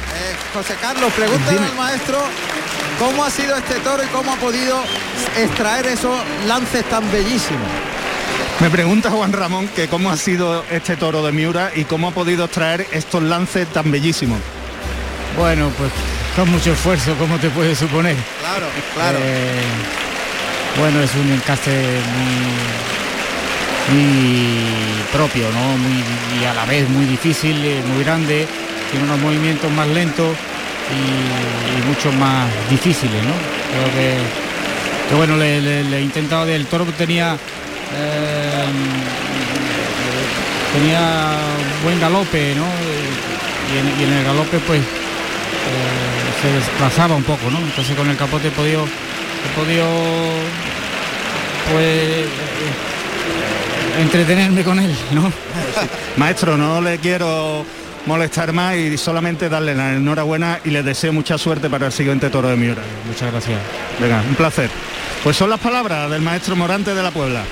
José 0.59 0.75
Carlos, 0.81 1.13
pregúntale 1.13 1.57
Dime. 1.57 1.67
al 1.69 1.77
maestro 1.77 2.19
cómo 2.99 3.25
ha 3.25 3.31
sido 3.31 3.57
este 3.57 3.77
toro 3.77 4.03
y 4.03 4.09
cómo 4.09 4.33
ha 4.33 4.37
podido 4.39 4.83
extraer 5.37 5.87
esos 5.87 6.19
lances 6.49 6.85
tan 6.87 7.09
bellísimos. 7.13 7.63
Me 8.59 8.69
pregunta 8.69 9.09
Juan 9.09 9.33
Ramón 9.33 9.69
que 9.69 9.87
cómo 9.87 10.11
ha 10.11 10.17
sido 10.17 10.65
este 10.69 10.97
toro 10.97 11.25
de 11.25 11.31
Miura 11.31 11.71
y 11.77 11.85
cómo 11.85 12.09
ha 12.09 12.11
podido 12.11 12.47
extraer 12.47 12.89
estos 12.91 13.23
lances 13.23 13.69
tan 13.69 13.93
bellísimos. 13.93 14.41
Bueno, 15.37 15.71
pues 15.79 15.93
con 16.35 16.51
mucho 16.51 16.73
esfuerzo, 16.73 17.15
como 17.15 17.39
te 17.39 17.51
puedes 17.51 17.79
suponer. 17.79 18.17
Claro, 18.41 18.67
claro. 18.97 19.19
Eh, 19.23 19.63
bueno, 20.77 21.01
es 21.01 21.15
un 21.15 21.31
encaste 21.35 21.71
muy, 23.93 23.95
muy 23.95 24.65
propio, 25.13 25.45
¿no? 25.53 25.79
Muy, 25.79 26.03
y 26.43 26.45
a 26.47 26.53
la 26.53 26.65
vez 26.65 26.89
muy 26.89 27.07
difícil, 27.07 27.65
eh, 27.65 27.81
muy 27.87 28.03
grande, 28.03 28.49
tiene 28.91 29.05
unos 29.07 29.21
movimientos 29.21 29.71
más 29.71 29.87
lentos 29.87 30.37
y, 30.93 31.87
mucho 31.89 32.13
más 32.13 32.49
difíciles, 32.69 33.23
¿no? 33.25 33.33
Creo 33.73 33.93
que, 35.09 35.15
bueno, 35.15 35.37
le, 35.37 35.81
he 35.81 36.03
intentado, 36.03 36.47
el 36.47 36.67
toro 36.67 36.85
tenía 36.97 37.35
eh, 37.35 38.65
tenía 40.73 41.37
buen 41.83 42.01
galope, 42.01 42.55
¿no? 42.55 42.67
Y 43.73 44.03
en, 44.05 44.13
el 44.13 44.25
galope 44.25 44.59
pues 44.61 44.81
eh, 44.81 44.85
se 46.43 46.53
desplazaba 46.53 47.15
un 47.15 47.25
poco, 47.25 47.51
¿no? 47.51 47.59
Entonces 47.59 47.97
con 47.97 48.09
el 48.09 48.17
capote 48.17 48.49
he 48.49 48.51
podido, 48.51 48.85
he 48.85 49.59
podido 49.59 49.87
pues 51.73 52.27
entretenerme 54.01 54.63
con 54.63 54.79
él, 54.79 54.95
¿no? 55.13 55.33
Maestro, 56.17 56.57
no 56.57 56.81
le 56.81 56.99
quiero 56.99 57.65
molestar 58.09 58.53
más 58.53 58.75
y 58.75 58.97
solamente 58.99 59.49
darle 59.49 59.75
la 59.75 59.93
enhorabuena 59.93 60.59
y 60.65 60.71
le 60.71 60.83
deseo 60.83 61.13
mucha 61.13 61.39
suerte 61.39 61.69
para 61.71 61.87
el 61.87 61.93
siguiente 61.93 62.31
toro 62.31 62.49
de 62.49 62.57
Miura. 62.57 62.83
Muchas 63.07 63.31
gracias. 63.31 63.61
Venga, 64.01 64.23
un 64.29 64.35
placer. 64.35 64.71
Pues 65.23 65.37
son 65.37 65.51
las 65.51 65.61
palabras 65.61 66.11
del 66.11 66.23
maestro 66.23 66.57
Morante 66.57 66.95
de 66.95 67.03
la 67.03 67.11
Puebla. 67.11 67.43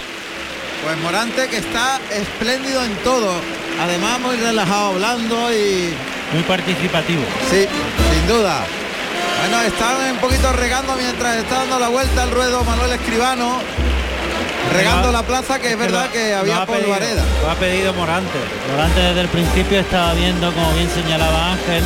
Pues 0.82 0.96
Morante 0.98 1.46
que 1.48 1.58
está 1.58 2.00
espléndido 2.10 2.82
en 2.84 2.94
todo. 3.04 3.32
Además 3.80 4.18
muy 4.20 4.36
relajado, 4.36 4.94
hablando 4.94 5.52
y 5.52 5.92
Muy 6.32 6.42
participativo. 6.44 7.22
sí, 7.50 7.66
sin 8.12 8.26
duda. 8.26 8.64
Bueno, 9.40 9.62
están 9.62 10.12
un 10.12 10.18
poquito 10.18 10.50
regando 10.54 10.96
mientras 10.96 11.36
está 11.36 11.56
dando 11.58 11.78
la 11.78 11.88
vuelta 11.88 12.22
al 12.22 12.30
ruedo 12.30 12.64
Manuel 12.64 12.92
Escribano. 12.92 13.58
Regando 14.72 15.12
la 15.12 15.22
plaza 15.22 15.58
que 15.58 15.72
es 15.72 15.78
verdad 15.78 16.10
que 16.10 16.30
Lo 16.30 16.38
había 16.38 16.66
polvareda. 16.66 17.24
Lo 17.42 17.50
ha 17.50 17.54
pedido 17.54 17.92
Morante. 17.94 18.38
Morante 18.72 19.00
desde 19.00 19.20
el 19.20 19.28
principio 19.28 19.80
estaba 19.80 20.14
viendo, 20.14 20.52
como 20.52 20.72
bien 20.74 20.88
señalaba 20.90 21.52
Ángel, 21.52 21.82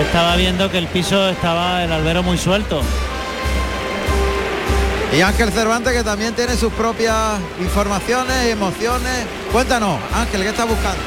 estaba 0.00 0.36
viendo 0.36 0.70
que 0.70 0.78
el 0.78 0.86
piso 0.86 1.28
estaba 1.28 1.84
el 1.84 1.92
albero 1.92 2.22
muy 2.22 2.38
suelto. 2.38 2.82
Y 5.16 5.22
Ángel 5.22 5.50
Cervantes 5.50 5.92
que 5.94 6.04
también 6.04 6.34
tiene 6.34 6.54
sus 6.54 6.72
propias 6.72 7.40
informaciones, 7.60 8.46
emociones. 8.46 9.26
Cuéntanos, 9.52 9.98
Ángel, 10.14 10.42
¿qué 10.42 10.48
está 10.48 10.64
buscando? 10.64 11.00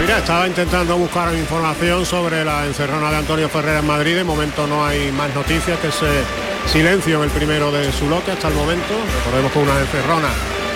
Mira, 0.00 0.18
estaba 0.18 0.46
intentando 0.46 0.96
buscar 0.96 1.34
información 1.34 2.06
sobre 2.06 2.44
la 2.44 2.64
encerrona 2.66 3.10
de 3.10 3.16
Antonio 3.16 3.48
Ferrer 3.48 3.78
en 3.78 3.86
Madrid. 3.86 4.16
De 4.16 4.24
momento 4.24 4.66
no 4.66 4.86
hay 4.86 5.12
más 5.12 5.34
noticias 5.34 5.78
que 5.80 5.88
ese 5.88 6.06
silencio 6.66 7.18
en 7.18 7.24
el 7.24 7.30
primero 7.30 7.70
de 7.70 7.92
su 7.92 8.08
lote 8.08 8.32
hasta 8.32 8.48
el 8.48 8.54
momento. 8.54 8.94
Recordemos 9.18 9.52
que 9.52 9.58
una 9.58 9.78
encerrona, 9.80 10.28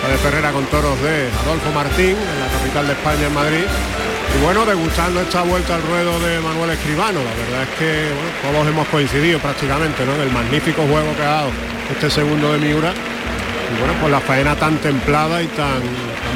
la 0.03 0.09
de 0.09 0.19
Ferrera 0.19 0.53
con 0.53 0.65
toros 0.67 1.01
de 1.03 1.29
Adolfo 1.45 1.71
Martín, 1.73 2.17
en 2.17 2.41
la 2.41 2.49
capital 2.59 2.87
de 2.87 2.93
España, 2.93 3.27
en 3.27 3.35
Madrid. 3.35 3.65
Y 4.35 4.43
bueno, 4.43 4.65
degustando 4.65 5.21
esta 5.21 5.43
vuelta 5.43 5.75
al 5.75 5.83
ruedo 5.83 6.19
de 6.21 6.41
Manuel 6.41 6.71
Escribano. 6.71 7.21
La 7.21 7.35
verdad 7.45 7.63
es 7.63 7.79
que 7.79 8.09
todos 8.41 8.67
hemos 8.67 8.89
coincidido 8.89 9.39
prácticamente 9.39 10.07
¿no? 10.07 10.15
en 10.15 10.23
el 10.23 10.33
magnífico 10.33 10.83
juego 10.83 11.15
que 11.15 11.23
ha 11.23 11.31
dado 11.31 11.51
este 11.91 12.11
segundo 12.11 12.53
de 12.53 12.59
Miura. 12.59 12.93
Y 12.93 13.79
bueno, 13.79 13.95
pues 14.01 14.11
la 14.11 14.21
faena 14.21 14.57
tan 14.57 14.79
templada 14.79 15.43
y 15.43 15.47
tan, 15.49 15.83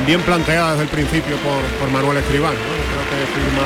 bien 0.06 0.20
planteada 0.22 0.72
desde 0.72 0.84
el 0.84 0.88
principio 0.88 1.36
por, 1.38 1.62
por 1.80 1.90
Manuel 1.90 2.18
Escribano. 2.18 2.56
creo 2.56 3.04
que 3.10 3.26
firma 3.32 3.62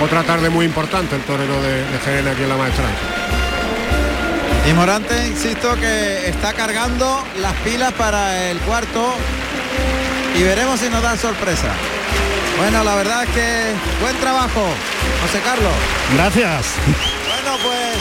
otra 0.00 0.22
tarde 0.22 0.50
muy 0.50 0.66
importante 0.66 1.16
el 1.16 1.22
torero 1.22 1.54
de, 1.62 2.22
de 2.22 2.30
aquí 2.30 2.42
en 2.42 2.48
la 2.48 2.56
maestranza. 2.56 3.33
Y 4.66 4.72
Morante, 4.72 5.26
insisto, 5.26 5.74
que 5.76 6.28
está 6.28 6.54
cargando 6.54 7.22
las 7.36 7.52
pilas 7.64 7.92
para 7.92 8.50
el 8.50 8.58
cuarto 8.60 9.14
y 10.34 10.42
veremos 10.42 10.80
si 10.80 10.88
nos 10.88 11.02
da 11.02 11.18
sorpresa. 11.18 11.68
Bueno, 12.56 12.82
la 12.82 12.94
verdad 12.94 13.24
es 13.24 13.30
que 13.30 13.74
buen 14.00 14.16
trabajo, 14.20 14.64
José 15.20 15.40
Carlos. 15.44 15.72
Gracias. 16.14 16.66
Bueno, 17.28 17.58
pues 17.62 17.98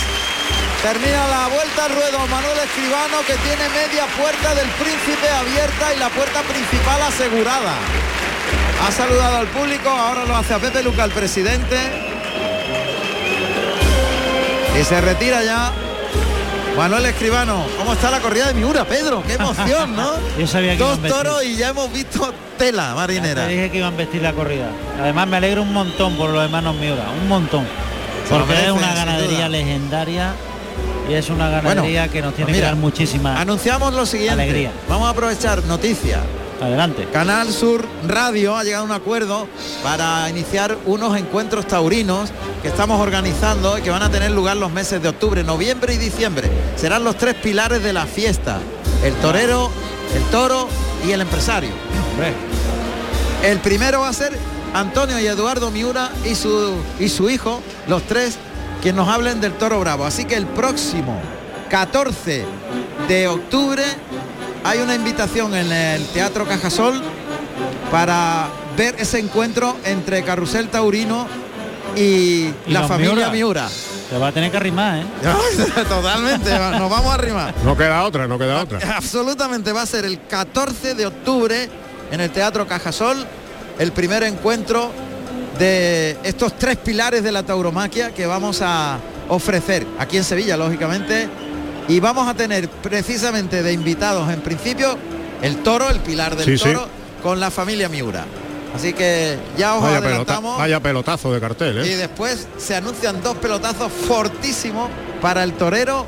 termina 0.81 1.27
la 1.27 1.47
vuelta 1.47 1.85
al 1.85 1.95
ruedo 1.95 2.27
Manuel 2.27 2.57
Escribano 2.59 3.17
que 3.27 3.35
tiene 3.35 3.67
media 3.69 4.05
puerta 4.17 4.55
del 4.55 4.69
príncipe 4.69 5.29
abierta 5.29 5.93
y 5.93 5.99
la 5.99 6.09
puerta 6.09 6.41
principal 6.43 7.01
asegurada. 7.01 7.73
Ha 8.87 8.91
saludado 8.91 9.37
al 9.37 9.47
público, 9.47 9.89
ahora 9.89 10.23
lo 10.23 10.37
hace 10.37 10.53
a 10.53 10.59
Pepe 10.59 10.81
Luca, 10.81 11.03
el 11.03 11.11
presidente. 11.11 11.77
Y 14.79 14.83
se 14.83 15.01
retira 15.01 15.43
ya 15.43 15.71
Manuel 16.77 17.05
Escribano, 17.05 17.63
¿cómo 17.77 17.93
está 17.93 18.09
la 18.09 18.19
corrida 18.19 18.47
de 18.47 18.55
Miura, 18.55 18.83
Pedro? 18.83 19.23
¡Qué 19.25 19.33
emoción, 19.33 19.95
¿no? 19.95 20.11
Yo 20.39 20.47
sabía 20.47 20.71
que 20.71 20.79
Dos 20.83 20.99
toros 21.01 21.43
y 21.43 21.55
ya 21.55 21.69
hemos 21.69 21.91
visto 21.93 22.33
tela 22.57 22.95
marinera. 22.95 23.45
Te 23.45 23.51
dije 23.51 23.69
que 23.69 23.77
iban 23.77 23.93
a 23.93 23.97
vestir 23.97 24.21
la 24.23 24.33
corrida. 24.33 24.69
Además 24.99 25.27
me 25.27 25.37
alegro 25.37 25.61
un 25.61 25.71
montón 25.71 26.15
por 26.17 26.31
los 26.31 26.43
hermanos 26.43 26.75
Miura, 26.75 27.05
un 27.21 27.27
montón. 27.27 27.65
Porque 28.27 28.53
es 28.65 28.71
una 28.71 28.93
ganadería 28.95 29.49
legendaria 29.49 30.33
y 31.07 31.13
es 31.13 31.29
una 31.29 31.49
ganadería 31.49 32.07
que 32.07 32.21
nos 32.21 32.33
tiene 32.33 32.45
pues 32.45 32.55
que 32.55 32.61
mira, 32.61 32.67
dar 32.67 32.75
muchísima 32.77 33.39
Anunciamos 33.39 33.93
lo 33.93 34.05
siguiente. 34.05 34.41
alegría. 34.41 34.71
Vamos 34.89 35.07
a 35.07 35.11
aprovechar 35.11 35.63
noticia. 35.65 36.21
Adelante. 36.61 37.07
Canal 37.11 37.51
Sur 37.51 37.85
Radio 38.07 38.55
ha 38.55 38.63
llegado 38.63 38.83
a 38.83 38.85
un 38.85 38.91
acuerdo 38.91 39.47
para 39.83 40.29
iniciar 40.29 40.77
unos 40.85 41.17
encuentros 41.17 41.67
taurinos 41.67 42.31
que 42.61 42.67
estamos 42.67 43.01
organizando 43.01 43.77
y 43.77 43.81
que 43.81 43.89
van 43.89 44.03
a 44.03 44.09
tener 44.09 44.31
lugar 44.31 44.57
los 44.57 44.71
meses 44.71 45.01
de 45.01 45.09
octubre, 45.09 45.43
noviembre 45.43 45.93
y 45.93 45.97
diciembre. 45.97 46.49
Serán 46.75 47.03
los 47.03 47.17
tres 47.17 47.35
pilares 47.35 47.83
de 47.83 47.93
la 47.93 48.05
fiesta. 48.05 48.59
El 49.03 49.13
torero, 49.15 49.69
el 50.15 50.23
toro 50.31 50.67
y 51.05 51.11
el 51.11 51.21
empresario. 51.21 51.71
El 53.43 53.59
primero 53.59 54.01
va 54.01 54.09
a 54.09 54.13
ser 54.13 54.37
Antonio 54.73 55.19
y 55.19 55.27
Eduardo 55.27 55.69
Miura 55.71 56.11
y 56.25 56.35
su, 56.35 56.75
y 56.99 57.09
su 57.09 57.29
hijo, 57.29 57.61
los 57.87 58.03
tres, 58.03 58.37
quienes 58.81 58.97
nos 58.97 59.09
hablen 59.09 59.41
del 59.41 59.53
toro 59.53 59.79
bravo. 59.79 60.05
Así 60.05 60.25
que 60.25 60.35
el 60.35 60.45
próximo 60.45 61.19
14 61.69 62.45
de 63.07 63.27
octubre 63.27 63.83
hay 64.63 64.79
una 64.79 64.95
invitación 64.95 65.53
en 65.55 65.71
el 65.71 66.05
Teatro 66.07 66.45
Cajasol 66.45 67.01
para 67.91 68.47
ver 68.77 68.95
ese 68.97 69.19
encuentro 69.19 69.77
entre 69.85 70.23
Carrusel 70.23 70.69
Taurino 70.69 71.27
y, 71.95 71.99
Y 71.99 72.53
la 72.67 72.87
familia 72.87 73.29
Miura. 73.29 73.31
Miura. 73.31 73.69
Se 74.09 74.17
va 74.17 74.27
a 74.27 74.31
tener 74.31 74.51
que 74.51 74.57
arrimar, 74.57 74.99
¿eh? 74.99 75.05
Totalmente, 75.89 76.51
nos 76.51 76.89
vamos 76.89 77.11
a 77.11 77.13
arrimar. 77.15 77.53
No 77.63 77.75
queda 77.77 78.03
otra, 78.03 78.27
no 78.27 78.37
queda 78.37 78.61
otra. 78.61 78.79
Absolutamente 78.95 79.71
va 79.71 79.81
a 79.81 79.85
ser 79.85 80.05
el 80.05 80.19
14 80.27 80.95
de 80.95 81.05
octubre 81.05 81.69
en 82.11 82.21
el 82.21 82.29
Teatro 82.31 82.67
Cajasol 82.67 83.25
el 83.79 83.91
primer 83.91 84.23
encuentro 84.23 84.91
de 85.57 86.17
estos 86.23 86.57
tres 86.57 86.77
pilares 86.77 87.23
de 87.23 87.31
la 87.31 87.43
tauromaquia 87.43 88.13
que 88.13 88.25
vamos 88.25 88.61
a 88.61 88.97
ofrecer 89.29 89.85
aquí 89.99 90.17
en 90.17 90.23
Sevilla, 90.23 90.57
lógicamente, 90.57 91.27
y 91.87 91.99
vamos 91.99 92.27
a 92.27 92.33
tener 92.33 92.69
precisamente 92.69 93.61
de 93.63 93.73
invitados 93.73 94.31
en 94.31 94.41
principio 94.41 94.97
el 95.41 95.57
toro, 95.63 95.89
el 95.89 95.99
pilar 95.99 96.35
del 96.35 96.45
Sí, 96.45 96.57
sí. 96.57 96.63
toro, 96.73 96.87
con 97.21 97.39
la 97.39 97.51
familia 97.51 97.89
Miura. 97.89 98.25
Así 98.75 98.93
que 98.93 99.37
ya 99.57 99.75
os 99.75 99.83
Vaya, 99.83 99.97
pelota- 99.97 100.07
adelantamos. 100.07 100.57
vaya 100.57 100.79
pelotazo 100.79 101.31
de 101.33 101.39
cartel, 101.39 101.85
Y 101.85 101.89
¿eh? 101.91 101.97
después 101.97 102.47
se 102.57 102.75
anuncian 102.75 103.21
dos 103.21 103.35
pelotazos 103.37 103.91
fortísimos 103.91 104.89
para 105.21 105.43
el 105.43 105.53
torero 105.53 106.05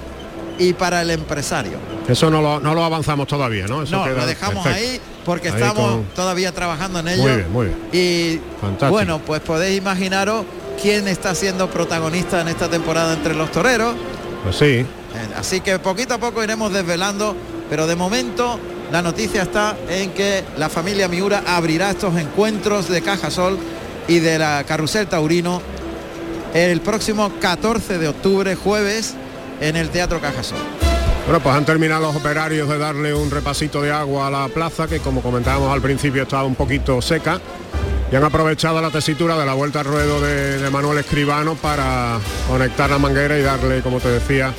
y 0.57 0.73
para 0.73 1.01
el 1.01 1.11
empresario. 1.11 1.78
Eso 2.07 2.30
no 2.32 2.41
lo, 2.41 2.59
no 2.59 2.73
lo 2.73 2.84
avanzamos 2.84 3.28
todavía, 3.28 3.67
¿no? 3.67 3.84
Eso 3.84 3.97
No, 3.97 4.03
queda- 4.05 4.15
lo 4.17 4.26
dejamos 4.26 4.63
perfecto. 4.63 4.89
ahí 4.93 4.99
porque 5.26 5.49
Ahí 5.49 5.53
estamos 5.55 5.91
con- 5.91 6.03
todavía 6.15 6.51
trabajando 6.53 6.99
en 6.99 7.07
ello. 7.09 7.23
Muy 7.23 7.32
bien, 7.36 7.51
muy 7.51 7.65
bien. 7.67 7.78
Y 7.91 8.39
Fantástico. 8.61 8.91
bueno, 8.91 9.19
pues 9.19 9.41
podéis 9.41 9.78
imaginaros 9.78 10.45
quién 10.82 11.07
está 11.07 11.36
siendo 11.36 11.69
protagonista 11.69 12.41
en 12.41 12.47
esta 12.47 12.67
temporada 12.69 13.13
entre 13.13 13.36
los 13.36 13.51
toreros. 13.51 13.95
Pues 14.43 14.55
sí. 14.55 14.86
Eh, 15.16 15.34
Así 15.38 15.61
que 15.61 15.80
poquito 15.80 16.16
a 16.16 16.18
poco 16.18 16.43
iremos 16.43 16.72
desvelando, 16.74 17.36
pero 17.70 17.88
de 17.88 17.95
momento 17.95 18.59
la 18.91 19.01
noticia 19.01 19.43
está 19.43 19.76
en 19.89 20.11
que 20.11 20.43
la 20.57 20.70
familia 20.70 21.07
Miura 21.07 21.43
abrirá 21.47 21.91
estos 21.91 22.18
encuentros 22.18 22.88
de 22.89 23.01
Cajasol 23.01 23.57
y 24.07 24.20
de 24.20 24.38
la 24.38 24.63
Carrusel 24.68 25.07
Taurino 25.07 25.61
el 26.53 26.80
próximo 26.82 27.32
14 27.41 27.97
de 27.97 28.07
octubre, 28.07 28.55
jueves, 28.55 29.13
en 29.59 29.76
el 29.76 29.89
Teatro 29.89 30.22
Cajasol. 30.22 30.57
Bueno, 31.26 31.41
pues 31.41 31.55
han 31.55 31.66
terminado 31.66 32.03
los 32.03 32.16
operarios 32.16 32.70
de 32.70 32.78
darle 32.78 33.13
un 33.13 33.30
repasito 33.32 33.82
de 33.82 33.91
agua 33.91 34.28
a 34.28 34.30
la 34.30 34.47
plaza, 34.47 34.88
que 34.88 34.99
como 34.99 35.22
comentábamos 35.22 35.74
al 35.74 35.82
principio 35.82 36.24
estaba 36.24 36.43
un 36.43 36.55
poquito 36.55 37.01
seca, 37.01 37.41
y 38.11 38.16
han 38.16 38.24
aprovechado 38.24 38.80
la 38.80 38.91
tesitura 38.91 39.38
de 39.38 39.45
la 39.45 39.53
vuelta 39.53 39.80
al 39.80 39.86
ruedo 39.86 40.22
de, 40.22 40.59
de 40.59 40.70
Manuel 40.70 40.99
Escribano 40.99 41.55
para 41.55 42.20
conectar 42.47 42.89
la 42.89 42.99
manguera 42.99 43.38
y 43.38 43.41
darle, 43.41 43.82
como 43.82 43.99
te 43.99 44.09
decía, 44.09 44.53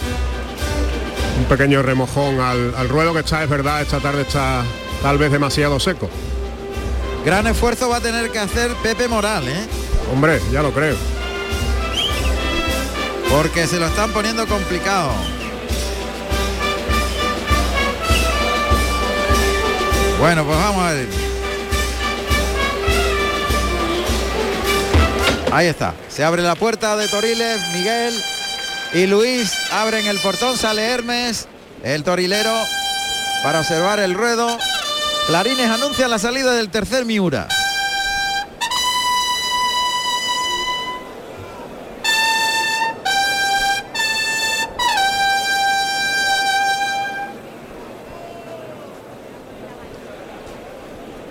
un 1.39 1.45
pequeño 1.45 1.83
remojón 1.83 2.41
al, 2.41 2.75
al 2.75 2.89
ruedo 2.89 3.13
que 3.13 3.21
está, 3.21 3.43
es 3.43 3.51
verdad, 3.51 3.83
esta 3.83 4.01
tarde 4.01 4.23
está 4.23 4.65
tal 5.03 5.19
vez 5.19 5.31
demasiado 5.31 5.79
seco. 5.79 6.09
Gran 7.25 7.47
esfuerzo 7.47 7.89
va 7.89 7.97
a 7.97 8.01
tener 8.01 8.31
que 8.31 8.39
hacer 8.39 8.73
Pepe 8.83 9.09
Moral, 9.09 9.47
¿eh? 9.49 9.67
Hombre, 10.13 10.41
ya 10.53 10.63
lo 10.63 10.73
creo. 10.73 10.97
Porque 13.31 13.67
se 13.67 13.81
lo 13.81 13.87
están 13.87 14.13
poniendo 14.13 14.47
complicado. 14.47 15.11
Bueno, 20.21 20.45
pues 20.45 20.57
vamos 20.57 20.83
a 20.83 20.93
ver. 20.93 21.09
Ahí 25.53 25.67
está. 25.67 25.95
Se 26.09 26.23
abre 26.25 26.43
la 26.43 26.55
puerta 26.55 26.97
de 26.97 27.09
Toriles, 27.09 27.61
Miguel 27.75 28.15
y 28.97 29.07
Luis 29.07 29.53
abren 29.73 30.07
el 30.07 30.19
portón, 30.19 30.57
sale 30.57 30.83
Hermes, 30.83 31.47
el 31.83 32.03
torilero, 32.03 32.53
para 33.43 33.61
observar 33.61 33.99
el 34.01 34.15
ruedo. 34.15 34.57
Clarines 35.27 35.69
anuncia 35.71 36.09
la 36.09 36.19
salida 36.19 36.53
del 36.55 36.71
tercer 36.71 37.05
Miura. 37.05 37.47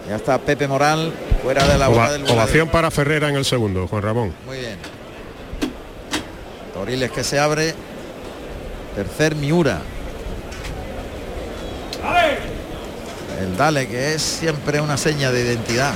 Ya 0.07 0.17
está 0.17 0.37
Pepe 0.37 0.67
Moral 0.67 1.11
fuera 1.41 1.65
de 1.67 1.77
la 1.79 1.89
Ova- 1.89 2.11
del 2.11 2.29
ovación 2.29 2.69
para 2.69 2.91
Ferrera 2.91 3.29
en 3.29 3.35
el 3.35 3.45
segundo, 3.45 3.87
Juan 3.87 4.03
Ramón. 4.03 4.33
Muy 4.45 4.57
bien. 4.59 4.77
Toriles 6.85 7.09
que 7.09 7.23
se 7.23 7.39
abre. 7.39 7.73
Tercer 8.95 9.33
Miura. 9.35 9.79
El 13.41 13.57
dale 13.57 13.87
que 13.87 14.13
es 14.13 14.21
siempre 14.21 14.79
una 14.79 14.95
seña 14.95 15.31
de 15.31 15.41
identidad. 15.41 15.93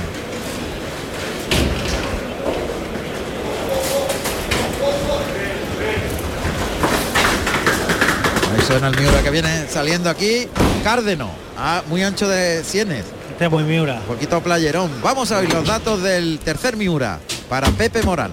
Ahí 8.52 8.60
suena 8.66 8.88
el 8.88 8.98
Miura 8.98 9.22
que 9.22 9.30
viene 9.30 9.68
saliendo 9.68 10.10
aquí. 10.10 10.48
Cárdeno. 10.82 11.30
Ah, 11.56 11.84
muy 11.86 12.02
ancho 12.02 12.26
de 12.26 12.64
sienes. 12.64 13.04
Este 13.30 13.44
es 13.44 13.50
muy 13.50 13.62
Miura. 13.62 14.00
Un 14.00 14.14
poquito 14.16 14.40
playerón. 14.40 14.90
Vamos 15.04 15.30
a 15.30 15.38
oír 15.38 15.52
los 15.52 15.68
datos 15.68 16.02
del 16.02 16.40
tercer 16.40 16.76
Miura 16.76 17.20
para 17.48 17.68
Pepe 17.68 18.02
Moral. 18.02 18.32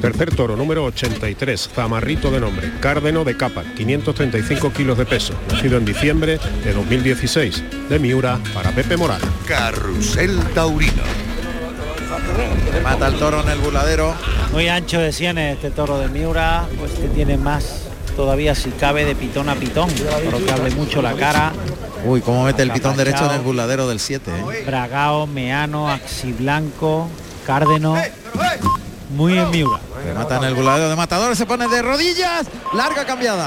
Tercer 0.00 0.34
toro, 0.34 0.56
número 0.56 0.84
83, 0.84 1.70
Zamarrito 1.74 2.30
de 2.30 2.40
nombre, 2.40 2.70
Cárdeno 2.80 3.24
de 3.24 3.36
capa, 3.36 3.64
535 3.76 4.72
kilos 4.72 4.98
de 4.98 5.06
peso, 5.06 5.34
nacido 5.50 5.78
en 5.78 5.84
diciembre 5.84 6.38
de 6.62 6.72
2016, 6.72 7.88
de 7.88 7.98
Miura 7.98 8.38
para 8.52 8.72
Pepe 8.72 8.96
Moral. 8.96 9.20
Carrusel 9.46 10.38
Taurino. 10.54 11.02
Mata 12.82 13.08
el 13.08 13.14
toro 13.14 13.42
en 13.42 13.48
el 13.48 13.58
buladero. 13.58 14.14
Muy 14.52 14.68
ancho 14.68 15.00
de 15.00 15.12
sienes 15.12 15.56
este 15.56 15.70
toro 15.70 15.98
de 15.98 16.08
Miura, 16.08 16.66
pues 16.78 16.92
que 16.92 17.08
tiene 17.08 17.36
más 17.36 17.86
todavía 18.16 18.54
si 18.54 18.70
cabe 18.70 19.04
de 19.04 19.14
pitón 19.14 19.48
a 19.48 19.54
pitón, 19.54 19.88
por 20.30 20.42
que 20.42 20.50
hable 20.50 20.70
mucho 20.70 21.02
la 21.02 21.14
cara. 21.14 21.52
Uy, 22.04 22.20
cómo 22.20 22.44
mete 22.44 22.62
el 22.62 22.70
pitón 22.70 22.96
derecho 22.96 23.26
en 23.26 23.32
el 23.32 23.40
buladero 23.40 23.88
del 23.88 24.00
7. 24.00 24.30
¿eh? 24.30 24.62
Bragao, 24.66 25.26
Meano, 25.26 25.90
Axiblanco, 25.90 27.08
Cárdeno. 27.46 27.96
Muy 29.16 29.38
en 29.38 29.50
Miura. 29.50 29.80
Mata 30.14 30.36
en 30.36 30.44
el 30.44 30.54
buladero 30.54 30.90
de 30.90 30.96
matadores, 30.96 31.38
se 31.38 31.46
pone 31.46 31.66
de 31.68 31.82
rodillas. 31.82 32.46
Larga 32.74 33.04
cambiada. 33.06 33.44